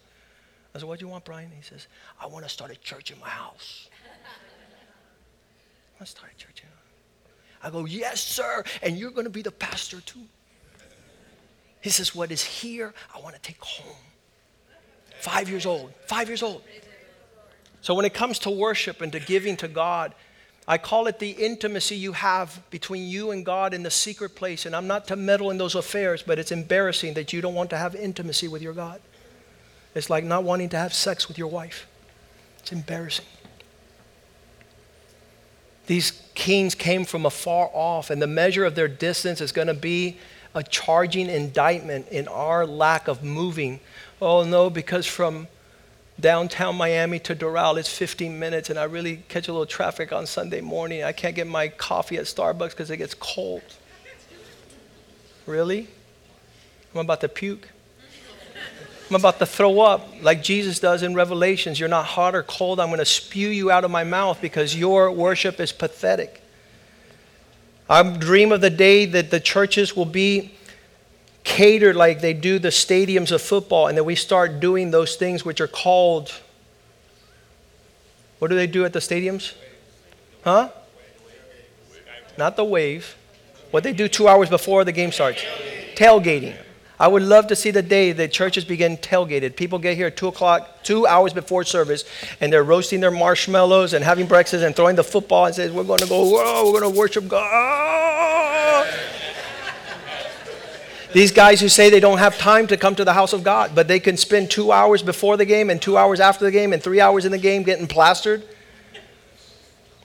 I 0.75 0.79
said, 0.79 0.89
What 0.89 0.99
do 0.99 1.05
you 1.05 1.11
want, 1.11 1.25
Brian? 1.25 1.51
He 1.55 1.62
says, 1.62 1.87
I 2.20 2.27
want 2.27 2.45
to 2.45 2.51
start 2.51 2.70
a 2.70 2.77
church 2.77 3.11
in 3.11 3.20
my 3.20 3.29
house. 3.29 3.89
I 4.25 5.93
want 5.99 6.07
to 6.07 6.07
start 6.07 6.33
a 6.35 6.37
church 6.37 6.62
in 6.62 6.68
I 7.64 7.70
go, 7.70 7.87
Yes, 7.87 8.20
sir. 8.20 8.62
And 8.83 8.99
you're 8.99 9.11
going 9.11 9.25
to 9.25 9.31
be 9.31 9.43
the 9.43 9.51
pastor 9.51 10.01
too. 10.03 10.20
He 11.81 11.91
says, 11.91 12.14
What 12.14 12.31
is 12.31 12.45
here, 12.45 12.93
I 13.14 13.20
want 13.20 13.35
to 13.35 13.41
take 13.41 13.61
home. 13.61 13.97
Five 15.20 15.49
years 15.49 15.64
old. 15.64 15.93
Five 16.07 16.29
years 16.29 16.43
old. 16.43 16.62
So 17.81 17.95
when 17.95 18.05
it 18.05 18.14
comes 18.14 18.39
to 18.41 18.51
worship 18.51 19.01
and 19.01 19.12
to 19.12 19.20
giving 19.20 19.57
to 19.59 19.68
God, 19.68 20.14
I 20.66 20.79
call 20.79 21.07
it 21.07 21.18
the 21.18 21.31
intimacy 21.31 21.97
you 21.97 22.12
have 22.12 22.62
between 22.70 23.07
you 23.07 23.31
and 23.31 23.45
God 23.45 23.75
in 23.75 23.83
the 23.83 23.91
secret 23.91 24.35
place. 24.35 24.64
And 24.64 24.75
I'm 24.75 24.87
not 24.87 25.07
to 25.09 25.16
meddle 25.16 25.51
in 25.51 25.59
those 25.59 25.75
affairs, 25.75 26.22
but 26.22 26.39
it's 26.39 26.53
embarrassing 26.53 27.14
that 27.14 27.33
you 27.33 27.41
don't 27.41 27.55
want 27.55 27.70
to 27.70 27.77
have 27.77 27.95
intimacy 27.95 28.49
with 28.49 28.62
your 28.62 28.72
God. 28.72 29.01
It's 29.95 30.11
like 30.11 30.24
not 30.24 30.45
wanting 30.45 30.68
to 30.70 30.76
have 30.76 30.92
sex 30.92 31.28
with 31.28 31.38
your 31.38 31.49
wife. 31.49 31.86
It's 32.59 32.72
embarrassing. 32.72 33.26
These 35.86 36.22
kings 36.34 36.74
came 36.74 37.05
from 37.05 37.26
afar 37.26 37.70
off, 37.72 38.11
and 38.11 38.20
the 38.20 38.26
measure 38.26 38.64
of 38.64 38.74
their 38.74 38.88
distance 38.88 39.40
is 39.40 39.53
going 39.53 39.68
to 39.68 39.74
be 39.74 40.18
a 40.55 40.62
charging 40.62 41.28
indictment 41.28 42.09
in 42.09 42.26
our 42.28 42.66
lack 42.66 43.07
of 43.07 43.22
moving. 43.22 43.80
Oh, 44.22 44.45
no, 44.45 44.70
because 44.70 45.07
from 45.07 45.49
downtown 46.18 46.76
Miami 46.76 47.18
to 47.20 47.34
Doral. 47.34 47.76
It's 47.76 47.88
15 47.88 48.38
minutes, 48.38 48.70
and 48.70 48.78
I 48.78 48.84
really 48.84 49.18
catch 49.28 49.49
a 49.49 49.53
little 49.53 49.66
traffic 49.66 50.12
on 50.12 50.26
Sunday 50.26 50.61
morning. 50.61 51.03
I 51.03 51.12
can't 51.12 51.34
get 51.34 51.47
my 51.47 51.68
coffee 51.68 52.16
at 52.16 52.24
Starbucks 52.24 52.70
because 52.70 52.90
it 52.90 52.99
gets 52.99 53.14
cold. 53.14 53.62
Really? 55.47 55.88
I'm 56.95 57.01
about 57.01 57.20
to 57.22 57.28
puke. 57.28 57.68
I'm 59.14 59.20
about 59.20 59.38
to 59.38 59.46
throw 59.46 59.80
up 59.80 60.08
like 60.22 60.42
Jesus 60.42 60.80
does 60.80 61.02
in 61.04 61.14
Revelations. 61.14 61.78
You're 61.78 61.88
not 61.88 62.04
hot 62.04 62.34
or 62.34 62.42
cold. 62.42 62.80
I'm 62.80 62.88
going 62.88 62.98
to 62.98 63.04
spew 63.04 63.48
you 63.48 63.70
out 63.70 63.84
of 63.84 63.90
my 63.90 64.02
mouth 64.02 64.40
because 64.40 64.74
your 64.74 65.10
worship 65.12 65.60
is 65.60 65.70
pathetic. 65.70 66.42
I 67.88 68.02
dream 68.02 68.50
of 68.50 68.60
the 68.60 68.70
day 68.70 69.04
that 69.06 69.30
the 69.30 69.38
churches 69.38 69.94
will 69.94 70.04
be 70.04 70.54
catered 71.44 71.94
like 71.94 72.22
they 72.22 72.32
do 72.32 72.58
the 72.58 72.70
stadiums 72.70 73.30
of 73.30 73.40
football, 73.42 73.86
and 73.86 73.96
that 73.98 74.04
we 74.04 74.16
start 74.16 74.58
doing 74.58 74.90
those 74.90 75.14
things 75.14 75.44
which 75.44 75.60
are 75.60 75.68
called. 75.68 76.32
What 78.38 78.48
do 78.48 78.56
they 78.56 78.66
do 78.66 78.84
at 78.84 78.94
the 78.94 78.98
stadiums? 78.98 79.52
Huh? 80.42 80.70
Not 82.36 82.56
the 82.56 82.64
wave. 82.64 83.16
What 83.70 83.84
they 83.84 83.92
do 83.92 84.08
two 84.08 84.26
hours 84.26 84.48
before 84.48 84.84
the 84.84 84.92
game 84.92 85.12
starts? 85.12 85.44
Tailgating. 85.94 86.56
I 86.99 87.09
would 87.09 87.22
love 87.22 87.49
to 87.49 87.57
see 87.57 87.72
the 87.72 87.82
day 87.82 88.12
that 88.12 88.30
churches 88.30 88.64
begin 88.64 88.97
tailgated. 88.97 89.57
People 89.57 89.80
get 89.80 89.97
here 89.97 90.07
at 90.07 90.16
2 90.16 90.28
o'clock, 90.28 90.84
two 90.84 91.07
hours 91.07 91.32
before 91.32 91.64
service, 91.64 92.05
and 92.40 92.53
they're 92.53 92.62
roasting 92.62 93.01
their 93.01 93.11
marshmallows 93.11 93.95
and 93.95 94.05
having 94.05 94.26
breakfast 94.26 94.62
and 94.62 94.76
throwing 94.76 94.95
the 94.95 95.03
football 95.03 95.47
and 95.47 95.55
says, 95.55 95.72
We're 95.72 95.82
going 95.82 96.01
to 96.01 96.09
go, 96.09 96.24
whoa, 96.24 96.70
we're 96.70 96.80
going 96.80 96.92
to 96.92 96.99
worship 96.99 97.26
God. 97.26 98.86
These 101.12 101.32
guys 101.32 101.61
who 101.61 101.68
say 101.68 101.90
they 101.90 102.01
don't 102.01 102.18
have 102.18 102.38
time 102.38 102.66
to 102.68 102.76
come 102.76 102.95
to 102.97 103.05
the 103.05 103.12
house 103.12 103.32
of 103.32 103.45
God, 103.45 103.72
but 103.74 103.86
they 103.86 104.01
can 104.01 104.16
spend 104.16 104.51
two 104.51 104.72
hours 104.72 105.01
before 105.03 105.36
the 105.36 105.45
game 105.45 105.70
and 105.70 105.80
two 105.80 105.97
hours 105.97 106.18
after 106.18 106.45
the 106.45 106.51
game 106.51 106.72
and 106.72 106.82
three 106.82 107.01
hours 107.01 107.24
in 107.24 107.30
the 107.30 107.38
game 107.38 107.62
getting 107.62 107.86
plastered. 107.86 108.42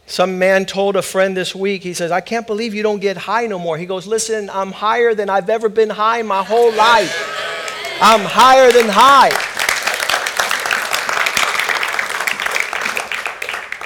Some 0.09 0.39
man 0.39 0.65
told 0.65 0.95
a 0.95 1.03
friend 1.03 1.37
this 1.37 1.53
week, 1.53 1.83
he 1.83 1.93
says, 1.93 2.11
I 2.11 2.19
can't 2.19 2.47
believe 2.47 2.73
you 2.73 2.81
don't 2.81 2.99
get 2.99 3.15
high 3.15 3.45
no 3.45 3.59
more. 3.59 3.77
He 3.77 3.85
goes, 3.85 4.07
Listen, 4.07 4.49
I'm 4.49 4.71
higher 4.71 5.13
than 5.13 5.29
I've 5.29 5.51
ever 5.51 5.69
been 5.69 5.91
high 5.91 6.23
my 6.23 6.43
whole 6.43 6.73
life. 6.73 7.15
I'm 8.01 8.21
higher 8.21 8.71
than 8.71 8.87
high. 8.89 9.29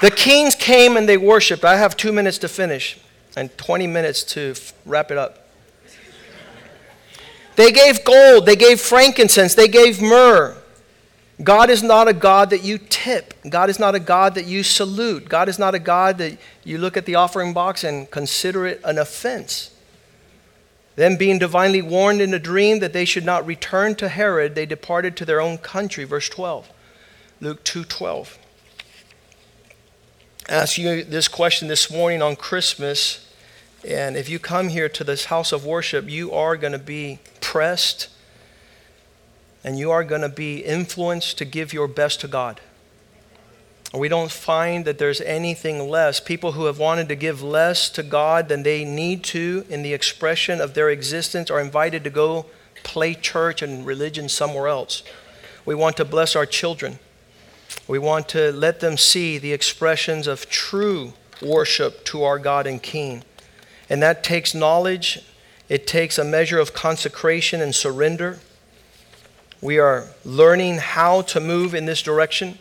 The 0.00 0.10
kings 0.10 0.54
came 0.54 0.96
and 0.96 1.06
they 1.06 1.18
worshiped. 1.18 1.62
I 1.62 1.76
have 1.76 1.94
two 1.94 2.10
minutes 2.10 2.38
to 2.38 2.48
finish 2.48 2.98
and 3.36 3.54
20 3.58 3.86
minutes 3.86 4.24
to 4.24 4.54
wrap 4.86 5.10
it 5.10 5.18
up. 5.18 5.46
They 7.56 7.70
gave 7.70 8.02
gold, 8.02 8.46
they 8.46 8.56
gave 8.56 8.80
frankincense, 8.80 9.54
they 9.54 9.68
gave 9.68 10.00
myrrh. 10.00 10.56
God 11.42 11.68
is 11.68 11.82
not 11.82 12.06
a 12.06 12.12
God 12.12 12.50
that 12.50 12.62
you 12.62 12.78
tip. 12.78 13.34
God 13.48 13.68
is 13.68 13.78
not 13.80 13.94
a 13.94 14.00
God 14.00 14.36
that 14.36 14.46
you 14.46 14.62
salute. 14.62 15.28
God 15.28 15.48
is 15.48 15.58
not 15.58 15.74
a 15.74 15.80
God 15.80 16.18
that 16.18 16.38
you 16.62 16.78
look 16.78 16.96
at 16.96 17.06
the 17.06 17.16
offering 17.16 17.52
box 17.52 17.82
and 17.82 18.08
consider 18.10 18.66
it 18.66 18.80
an 18.84 18.98
offense. 18.98 19.70
Then, 20.96 21.16
being 21.16 21.40
divinely 21.40 21.82
warned 21.82 22.20
in 22.20 22.32
a 22.32 22.38
dream 22.38 22.78
that 22.78 22.92
they 22.92 23.04
should 23.04 23.24
not 23.24 23.44
return 23.44 23.96
to 23.96 24.08
Herod, 24.08 24.54
they 24.54 24.64
departed 24.64 25.16
to 25.16 25.24
their 25.24 25.40
own 25.40 25.58
country. 25.58 26.04
Verse 26.04 26.28
12. 26.28 26.70
Luke 27.40 27.64
2 27.64 27.84
12. 27.84 28.38
Ask 30.48 30.78
you 30.78 31.02
this 31.02 31.26
question 31.26 31.66
this 31.66 31.90
morning 31.90 32.22
on 32.22 32.36
Christmas. 32.36 33.28
And 33.86 34.16
if 34.16 34.28
you 34.28 34.38
come 34.38 34.68
here 34.68 34.88
to 34.88 35.02
this 35.02 35.26
house 35.26 35.50
of 35.50 35.66
worship, 35.66 36.08
you 36.08 36.32
are 36.32 36.56
going 36.56 36.72
to 36.72 36.78
be 36.78 37.18
pressed 37.40 38.08
and 39.64 39.78
you 39.78 39.90
are 39.90 40.04
going 40.04 40.20
to 40.20 40.28
be 40.28 40.58
influenced 40.58 41.38
to 41.38 41.44
give 41.44 41.72
your 41.72 41.88
best 41.88 42.20
to 42.20 42.28
God. 42.28 42.60
We 43.94 44.08
don't 44.08 44.30
find 44.30 44.84
that 44.84 44.98
there's 44.98 45.20
anything 45.20 45.88
less. 45.88 46.18
People 46.18 46.52
who 46.52 46.64
have 46.64 46.78
wanted 46.78 47.08
to 47.08 47.14
give 47.14 47.42
less 47.42 47.88
to 47.90 48.02
God 48.02 48.48
than 48.48 48.64
they 48.64 48.84
need 48.84 49.22
to 49.24 49.64
in 49.68 49.82
the 49.82 49.94
expression 49.94 50.60
of 50.60 50.74
their 50.74 50.90
existence 50.90 51.50
are 51.50 51.60
invited 51.60 52.02
to 52.04 52.10
go 52.10 52.46
play 52.82 53.14
church 53.14 53.62
and 53.62 53.86
religion 53.86 54.28
somewhere 54.28 54.66
else. 54.66 55.04
We 55.64 55.76
want 55.76 55.96
to 55.98 56.04
bless 56.04 56.34
our 56.34 56.44
children. 56.44 56.98
We 57.86 57.98
want 57.98 58.28
to 58.30 58.52
let 58.52 58.80
them 58.80 58.96
see 58.96 59.38
the 59.38 59.52
expressions 59.52 60.26
of 60.26 60.50
true 60.50 61.12
worship 61.40 62.04
to 62.06 62.24
our 62.24 62.38
God 62.38 62.66
and 62.66 62.82
King. 62.82 63.22
And 63.88 64.02
that 64.02 64.24
takes 64.24 64.54
knowledge, 64.54 65.20
it 65.68 65.86
takes 65.86 66.18
a 66.18 66.24
measure 66.24 66.58
of 66.58 66.74
consecration 66.74 67.60
and 67.60 67.74
surrender. 67.74 68.40
We 69.64 69.78
are 69.78 70.04
learning 70.26 70.76
how 70.76 71.22
to 71.22 71.40
move 71.40 71.74
in 71.74 71.86
this 71.86 72.02
direction. 72.02 72.58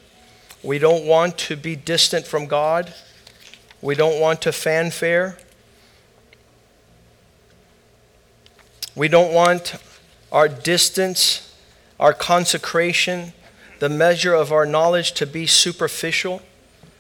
We 0.64 0.80
don't 0.80 1.06
want 1.06 1.38
to 1.40 1.58
be 1.58 1.76
distant 1.76 2.26
from 2.26 2.46
God. 2.46 2.94
We 3.82 3.94
don't 3.94 4.22
want 4.22 4.42
to 4.44 4.54
fanfare. 4.54 5.38
We 8.96 9.10
don't 9.10 9.34
want 9.34 9.76
our 10.32 10.48
distance, 10.48 11.54
our 12.00 12.14
consecration, 12.14 13.34
the 13.80 13.90
measure 13.90 14.34
of 14.34 14.54
our 14.54 14.66
knowledge 14.66 15.12
to 15.16 15.28
be 15.28 15.46
superficial 15.46 16.42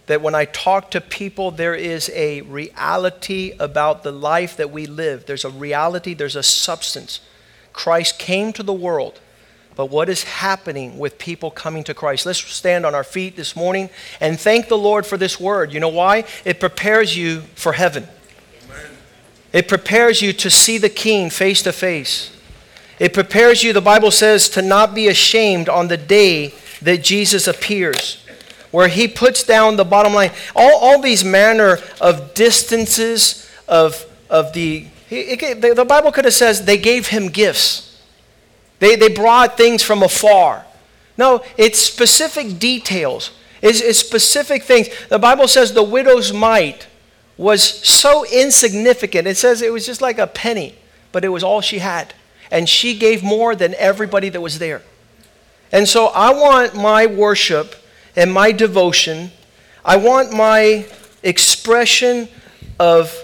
that 0.08 0.22
when 0.22 0.36
I 0.36 0.43
talk 0.43 0.91
to 0.91 0.99
people, 0.99 1.49
there 1.49 1.76
is 1.76 2.12
a 2.14 2.41
reality 2.41 3.54
about 3.58 4.04
the 4.04 4.12
life 4.12 4.58
that 4.58 4.70
we 4.70 4.86
live. 4.86 5.28
There's 5.28 5.45
a 5.45 5.49
reality, 5.49 6.14
there's 6.14 6.36
a 6.36 6.43
substance. 6.43 7.22
Christ 7.72 8.20
came 8.20 8.51
to 8.51 8.64
the 8.64 8.74
world, 8.74 9.22
but 9.76 9.88
what 9.88 10.10
is 10.10 10.24
happening 10.24 10.98
with 10.98 11.18
people 11.18 11.52
coming 11.52 11.84
to 11.86 11.94
Christ? 11.94 12.26
Let's 12.26 12.40
stand 12.40 12.86
on 12.86 12.94
our 12.94 13.04
feet 13.04 13.36
this 13.36 13.56
morning 13.56 13.90
and 14.20 14.40
thank 14.40 14.68
the 14.68 14.78
Lord 14.78 15.06
for 15.06 15.18
this 15.18 15.40
word. 15.40 15.74
You 15.74 15.80
know 15.80 15.90
why? 15.90 16.26
It 16.46 16.60
prepares 16.60 17.18
you 17.18 17.42
for 17.56 17.74
heaven, 17.74 18.08
Amen. 18.66 18.92
it 19.52 19.68
prepares 19.68 20.22
you 20.22 20.34
to 20.34 20.50
see 20.50 20.78
the 20.78 20.90
King 20.90 21.30
face 21.30 21.62
to 21.64 21.72
face. 21.72 22.30
It 23.00 23.14
prepares 23.14 23.64
you, 23.64 23.74
the 23.74 23.82
Bible 23.82 24.12
says, 24.12 24.50
to 24.50 24.62
not 24.62 24.94
be 24.94 25.08
ashamed 25.08 25.68
on 25.68 25.88
the 25.88 25.98
day 25.98 26.54
that 26.82 27.04
Jesus 27.04 27.48
appears 27.48 28.24
where 28.74 28.88
he 28.88 29.08
puts 29.08 29.44
down 29.44 29.76
the 29.76 29.86
bottom 29.86 30.14
line. 30.16 30.32
All, 30.56 30.78
all 30.78 31.00
these 31.00 31.24
manner 31.24 31.78
of 32.02 32.34
distances 32.34 33.48
of, 33.68 34.04
of 34.32 34.52
the, 34.54 34.88
it, 35.12 35.62
the, 35.62 35.76
the 35.76 35.86
Bible 35.86 36.12
could 36.12 36.26
have 36.26 36.34
says 36.34 36.66
they 36.66 36.80
gave 36.80 37.08
him 37.08 37.28
gifts. 37.28 37.93
They, 38.84 38.98
they 38.98 39.08
brought 39.08 39.56
things 39.56 39.82
from 39.82 40.04
afar. 40.04 40.66
No, 41.18 41.42
it's 41.58 41.80
specific 41.80 42.60
details. 42.60 43.32
It's, 43.62 43.80
it's 43.80 43.98
specific 43.98 44.64
things. 44.64 44.90
The 45.08 45.18
Bible 45.18 45.48
says 45.48 45.72
the 45.72 45.82
widow's 45.82 46.34
mite 46.34 46.88
was 47.38 47.64
so 47.64 48.26
insignificant. 48.26 49.26
It 49.26 49.38
says 49.38 49.62
it 49.62 49.72
was 49.72 49.86
just 49.86 50.02
like 50.02 50.18
a 50.18 50.28
penny, 50.28 50.76
but 51.14 51.24
it 51.24 51.30
was 51.30 51.46
all 51.46 51.62
she 51.62 51.80
had. 51.80 52.14
And 52.52 52.68
she 52.68 53.00
gave 53.00 53.24
more 53.24 53.56
than 53.56 53.74
everybody 53.76 54.28
that 54.28 54.42
was 54.42 54.60
there. 54.60 54.82
And 55.72 55.88
so 55.88 56.08
I 56.08 56.34
want 56.34 56.76
my 56.76 57.06
worship 57.06 57.76
and 58.18 58.34
my 58.34 58.52
devotion, 58.52 59.32
I 59.86 59.96
want 59.96 60.34
my 60.34 60.86
expression 61.24 62.28
of, 62.82 63.16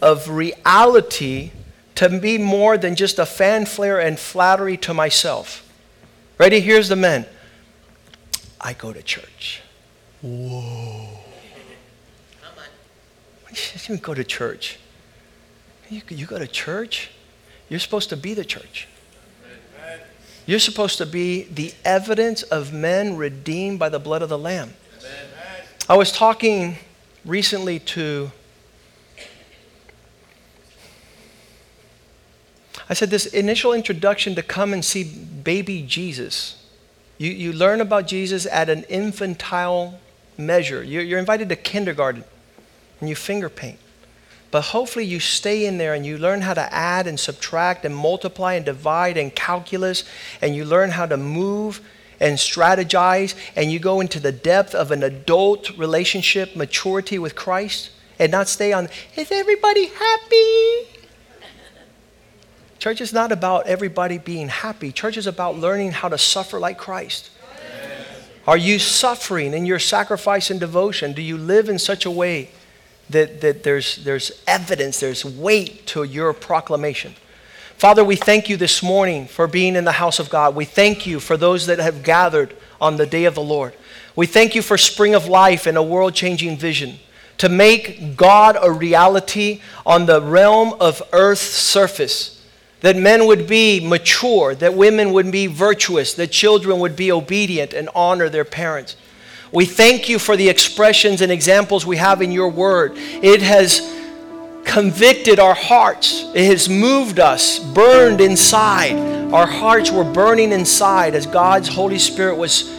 of 0.00 0.28
reality 0.28 1.50
to 1.96 2.08
be 2.20 2.38
more 2.38 2.76
than 2.78 2.96
just 2.96 3.18
a 3.18 3.26
fanfare 3.26 4.00
and 4.00 4.18
flattery 4.18 4.76
to 4.78 4.94
myself. 4.94 5.68
Ready? 6.38 6.60
Here's 6.60 6.88
the 6.88 6.96
men. 6.96 7.26
I 8.60 8.72
go 8.72 8.92
to 8.92 9.02
church. 9.02 9.62
Whoa. 10.22 11.08
How 12.40 12.50
much? 13.50 13.88
You 13.88 13.96
go 13.96 14.14
to 14.14 14.24
church. 14.24 14.78
You, 15.90 16.00
you 16.08 16.26
go 16.26 16.38
to 16.38 16.46
church? 16.46 17.10
You're 17.68 17.80
supposed 17.80 18.08
to 18.10 18.16
be 18.16 18.34
the 18.34 18.44
church. 18.44 18.88
You're 20.46 20.58
supposed 20.58 20.98
to 20.98 21.06
be 21.06 21.44
the 21.44 21.72
evidence 21.84 22.42
of 22.42 22.72
men 22.72 23.16
redeemed 23.16 23.78
by 23.78 23.88
the 23.88 24.00
blood 24.00 24.22
of 24.22 24.28
the 24.28 24.38
Lamb. 24.38 24.74
I 25.88 25.96
was 25.96 26.12
talking 26.12 26.78
recently 27.24 27.78
to, 27.80 28.32
I 32.92 32.94
said, 32.94 33.08
this 33.08 33.24
initial 33.24 33.72
introduction 33.72 34.34
to 34.34 34.42
come 34.42 34.74
and 34.74 34.84
see 34.84 35.02
baby 35.02 35.80
Jesus. 35.80 36.62
You, 37.16 37.30
you 37.30 37.50
learn 37.54 37.80
about 37.80 38.06
Jesus 38.06 38.44
at 38.44 38.68
an 38.68 38.82
infantile 38.82 39.98
measure. 40.36 40.84
You're, 40.84 41.02
you're 41.02 41.18
invited 41.18 41.48
to 41.48 41.56
kindergarten 41.56 42.22
and 43.00 43.08
you 43.08 43.14
finger 43.14 43.48
paint. 43.48 43.78
But 44.50 44.60
hopefully, 44.60 45.06
you 45.06 45.20
stay 45.20 45.64
in 45.64 45.78
there 45.78 45.94
and 45.94 46.04
you 46.04 46.18
learn 46.18 46.42
how 46.42 46.52
to 46.52 46.70
add 46.70 47.06
and 47.06 47.18
subtract 47.18 47.86
and 47.86 47.96
multiply 47.96 48.52
and 48.52 48.64
divide 48.66 49.16
and 49.16 49.34
calculus, 49.34 50.04
and 50.42 50.54
you 50.54 50.66
learn 50.66 50.90
how 50.90 51.06
to 51.06 51.16
move 51.16 51.80
and 52.20 52.36
strategize, 52.36 53.34
and 53.56 53.72
you 53.72 53.78
go 53.78 54.02
into 54.02 54.20
the 54.20 54.32
depth 54.32 54.74
of 54.74 54.90
an 54.90 55.02
adult 55.02 55.70
relationship 55.78 56.54
maturity 56.54 57.18
with 57.18 57.36
Christ 57.36 57.88
and 58.18 58.30
not 58.30 58.50
stay 58.50 58.74
on, 58.74 58.90
is 59.16 59.32
everybody 59.32 59.86
happy? 59.86 60.91
Church 62.82 63.00
is 63.00 63.12
not 63.12 63.30
about 63.30 63.68
everybody 63.68 64.18
being 64.18 64.48
happy. 64.48 64.90
Church 64.90 65.16
is 65.16 65.28
about 65.28 65.56
learning 65.56 65.92
how 65.92 66.08
to 66.08 66.18
suffer 66.18 66.58
like 66.58 66.78
Christ. 66.78 67.30
Are 68.44 68.56
you 68.56 68.80
suffering 68.80 69.54
in 69.54 69.66
your 69.66 69.78
sacrifice 69.78 70.50
and 70.50 70.58
devotion? 70.58 71.12
Do 71.12 71.22
you 71.22 71.38
live 71.38 71.68
in 71.68 71.78
such 71.78 72.06
a 72.06 72.10
way 72.10 72.50
that, 73.08 73.40
that 73.40 73.62
there's, 73.62 74.02
there's 74.02 74.42
evidence, 74.48 74.98
there's 74.98 75.24
weight 75.24 75.86
to 75.86 76.02
your 76.02 76.32
proclamation. 76.32 77.14
Father, 77.76 78.02
we 78.02 78.16
thank 78.16 78.48
you 78.48 78.56
this 78.56 78.82
morning 78.82 79.28
for 79.28 79.46
being 79.46 79.76
in 79.76 79.84
the 79.84 79.92
house 79.92 80.18
of 80.18 80.28
God. 80.28 80.56
We 80.56 80.64
thank 80.64 81.06
you 81.06 81.20
for 81.20 81.36
those 81.36 81.66
that 81.66 81.78
have 81.78 82.02
gathered 82.02 82.52
on 82.80 82.96
the 82.96 83.06
day 83.06 83.26
of 83.26 83.36
the 83.36 83.42
Lord. 83.42 83.74
We 84.16 84.26
thank 84.26 84.56
you 84.56 84.60
for 84.60 84.76
spring 84.76 85.14
of 85.14 85.28
life 85.28 85.68
and 85.68 85.78
a 85.78 85.84
world 85.84 86.14
changing 86.14 86.56
vision 86.56 86.98
to 87.38 87.48
make 87.48 88.16
God 88.16 88.56
a 88.60 88.72
reality 88.72 89.60
on 89.86 90.06
the 90.06 90.20
realm 90.20 90.74
of 90.80 91.00
earth's 91.12 91.42
surface. 91.42 92.41
That 92.82 92.96
men 92.96 93.26
would 93.26 93.46
be 93.46 93.80
mature, 93.80 94.54
that 94.56 94.74
women 94.74 95.12
would 95.12 95.30
be 95.30 95.46
virtuous, 95.46 96.14
that 96.14 96.30
children 96.30 96.78
would 96.80 96.96
be 96.96 97.10
obedient 97.10 97.72
and 97.72 97.88
honor 97.94 98.28
their 98.28 98.44
parents. 98.44 98.96
We 99.52 99.66
thank 99.66 100.08
you 100.08 100.18
for 100.18 100.36
the 100.36 100.48
expressions 100.48 101.20
and 101.20 101.30
examples 101.30 101.84
we 101.84 101.98
have 101.98 102.22
in 102.22 102.32
your 102.32 102.48
word. 102.48 102.92
It 102.96 103.42
has 103.42 103.80
convicted 104.64 105.38
our 105.38 105.54
hearts, 105.54 106.24
it 106.34 106.46
has 106.46 106.68
moved 106.68 107.18
us, 107.18 107.58
burned 107.58 108.20
inside. 108.20 108.94
Our 109.32 109.46
hearts 109.46 109.90
were 109.90 110.04
burning 110.04 110.52
inside 110.52 111.14
as 111.14 111.26
God's 111.26 111.68
Holy 111.68 111.98
Spirit 111.98 112.36
was 112.36 112.72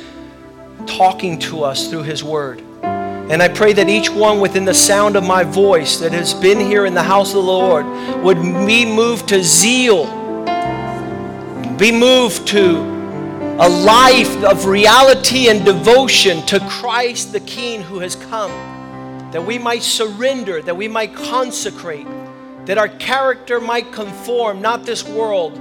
talking 0.87 1.37
to 1.39 1.63
us 1.63 1.89
through 1.89 2.03
his 2.03 2.23
word. 2.23 2.62
And 3.30 3.41
I 3.41 3.47
pray 3.47 3.74
that 3.74 3.88
each 3.88 4.09
one 4.09 4.39
within 4.39 4.65
the 4.65 4.74
sound 4.74 5.15
of 5.15 5.24
my 5.24 5.43
voice 5.43 5.97
that 5.99 6.11
has 6.11 6.34
been 6.34 6.59
here 6.59 6.86
in 6.86 6.93
the 6.93 7.03
house 7.03 7.30
of 7.30 7.36
the 7.36 7.41
Lord 7.41 7.86
would 8.21 8.41
be 8.67 8.86
moved 8.86 9.30
to 9.30 9.41
zeal, 9.41 10.05
be 11.78 11.91
moved 11.91 12.47
to 12.49 12.78
a 13.59 13.69
life 13.69 14.43
of 14.43 14.65
reality 14.65 15.47
and 15.47 15.63
devotion 15.63 16.45
to 16.47 16.59
Christ 16.67 17.32
the 17.32 17.39
King 17.39 17.82
who 17.82 17.99
has 17.99 18.15
come, 18.15 18.51
that 19.32 19.45
we 19.45 19.57
might 19.57 19.84
surrender, 19.84 20.61
that 20.61 20.76
we 20.76 20.88
might 20.88 21.15
consecrate, 21.15 22.07
that 22.65 22.78
our 22.78 22.89
character 22.89 23.61
might 23.61 23.91
conform, 23.91 24.61
not 24.61 24.86
this 24.86 25.07
world, 25.07 25.59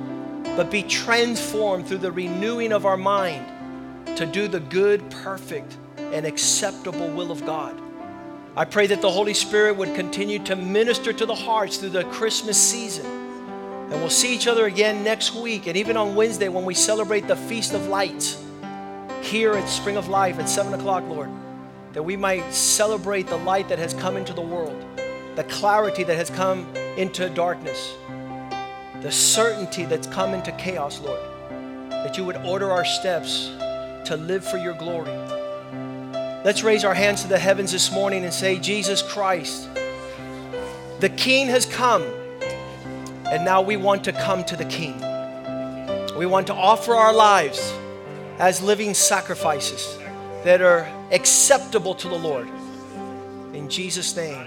but 0.57 0.71
be 0.71 0.83
transformed 0.83 1.87
through 1.87 1.99
the 1.99 2.11
renewing 2.11 2.73
of 2.73 2.87
our 2.87 2.97
mind 2.97 3.47
to 4.17 4.27
do 4.27 4.49
the 4.49 4.61
good, 4.61 5.09
perfect, 5.11 5.77
and 6.13 6.27
acceptable 6.27 7.09
will 7.09 7.31
of 7.31 7.45
God. 7.45 7.81
I 8.57 8.65
pray 8.65 8.87
that 8.89 9.01
the 9.01 9.11
Holy 9.11 9.35
Spirit 9.35 9.77
would 9.77 9.95
continue 9.95 10.39
to 10.41 10.57
minister 10.57 11.13
to 11.13 11.27
the 11.27 11.35
hearts 11.35 11.79
through 11.79 11.91
the 11.91 12.05
Christmas 12.05 12.61
season 12.61 13.23
and 13.93 14.01
we'll 14.01 14.09
see 14.09 14.35
each 14.35 14.47
other 14.47 14.65
again 14.65 15.05
next 15.05 15.35
week 15.35 15.67
and 15.67 15.77
even 15.77 15.99
on 15.99 16.15
Wednesday 16.15 16.49
when 16.49 16.65
we 16.65 16.73
celebrate 16.73 17.29
the 17.29 17.37
Feast 17.37 17.75
of 17.75 17.89
Lights 17.89 18.43
here 19.21 19.53
at 19.53 19.69
Spring 19.69 19.99
of 19.99 20.09
Life 20.09 20.39
at 20.39 20.49
7 20.49 20.73
o'clock, 20.73 21.05
Lord. 21.07 21.29
That 21.93 22.03
we 22.03 22.17
might 22.17 22.55
celebrate 22.55 23.27
the 23.27 23.37
light 23.37 23.69
that 23.69 23.79
has 23.79 23.93
come 23.93 24.17
into 24.17 24.33
the 24.33 24.41
world, 24.41 24.83
the 25.37 25.45
clarity 25.45 26.05
that 26.05 26.17
has 26.17 26.31
come 26.31 26.67
into 26.97 27.29
darkness, 27.29 27.95
the 29.03 29.13
certainty 29.13 29.85
that's 29.85 30.07
come 30.07 30.33
into 30.33 30.53
chaos, 30.53 30.99
Lord. 31.03 31.21
That 31.91 32.17
you 32.17 32.25
would 32.25 32.39
order 32.39 32.71
our 32.71 32.87
steps 32.87 33.49
to 34.07 34.17
live 34.17 34.43
for 34.43 34.57
your 34.57 34.73
glory. 34.73 35.42
Let's 36.45 36.65
raise 36.65 36.85
our 36.85 36.95
hands 36.95 37.23
to 37.23 37.29
the 37.29 37.39
heavens 37.39 37.71
this 37.71 37.93
morning 37.93 38.25
and 38.25 38.35
say, 38.35 38.59
Jesus 38.59 39.01
Christ, 39.01 39.69
the 40.99 41.09
King 41.09 41.47
has 41.49 41.67
come 41.67 42.03
and 43.27 43.45
now 43.45 43.63
we 43.63 43.77
want 43.77 44.05
to 44.05 44.13
come 44.13 44.45
to 44.45 44.57
the 44.57 44.65
King. 44.65 44.99
We 46.19 46.27
want 46.27 46.49
to 46.49 46.55
offer 46.55 46.95
our 46.95 47.13
lives 47.13 47.73
as 48.39 48.61
living 48.61 48.93
sacrifices 48.93 49.97
that 50.45 50.61
are 50.61 50.87
acceptable 51.13 51.95
to 51.95 52.09
the 52.09 52.19
Lord. 52.19 52.49
In 53.55 53.69
Jesus' 53.69 54.15
name. 54.17 54.47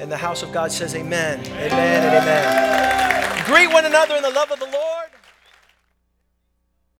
And 0.00 0.10
the 0.10 0.16
house 0.16 0.42
of 0.42 0.52
God 0.52 0.72
says, 0.72 0.94
Amen, 0.94 1.40
amen, 1.40 2.02
and 2.02 2.16
amen. 2.16 3.44
Greet 3.46 3.72
one 3.72 3.84
another 3.84 4.16
in 4.16 4.22
the 4.22 4.30
love 4.30 4.50
of 4.50 4.58
the 4.58 4.66
Lord. 4.66 5.06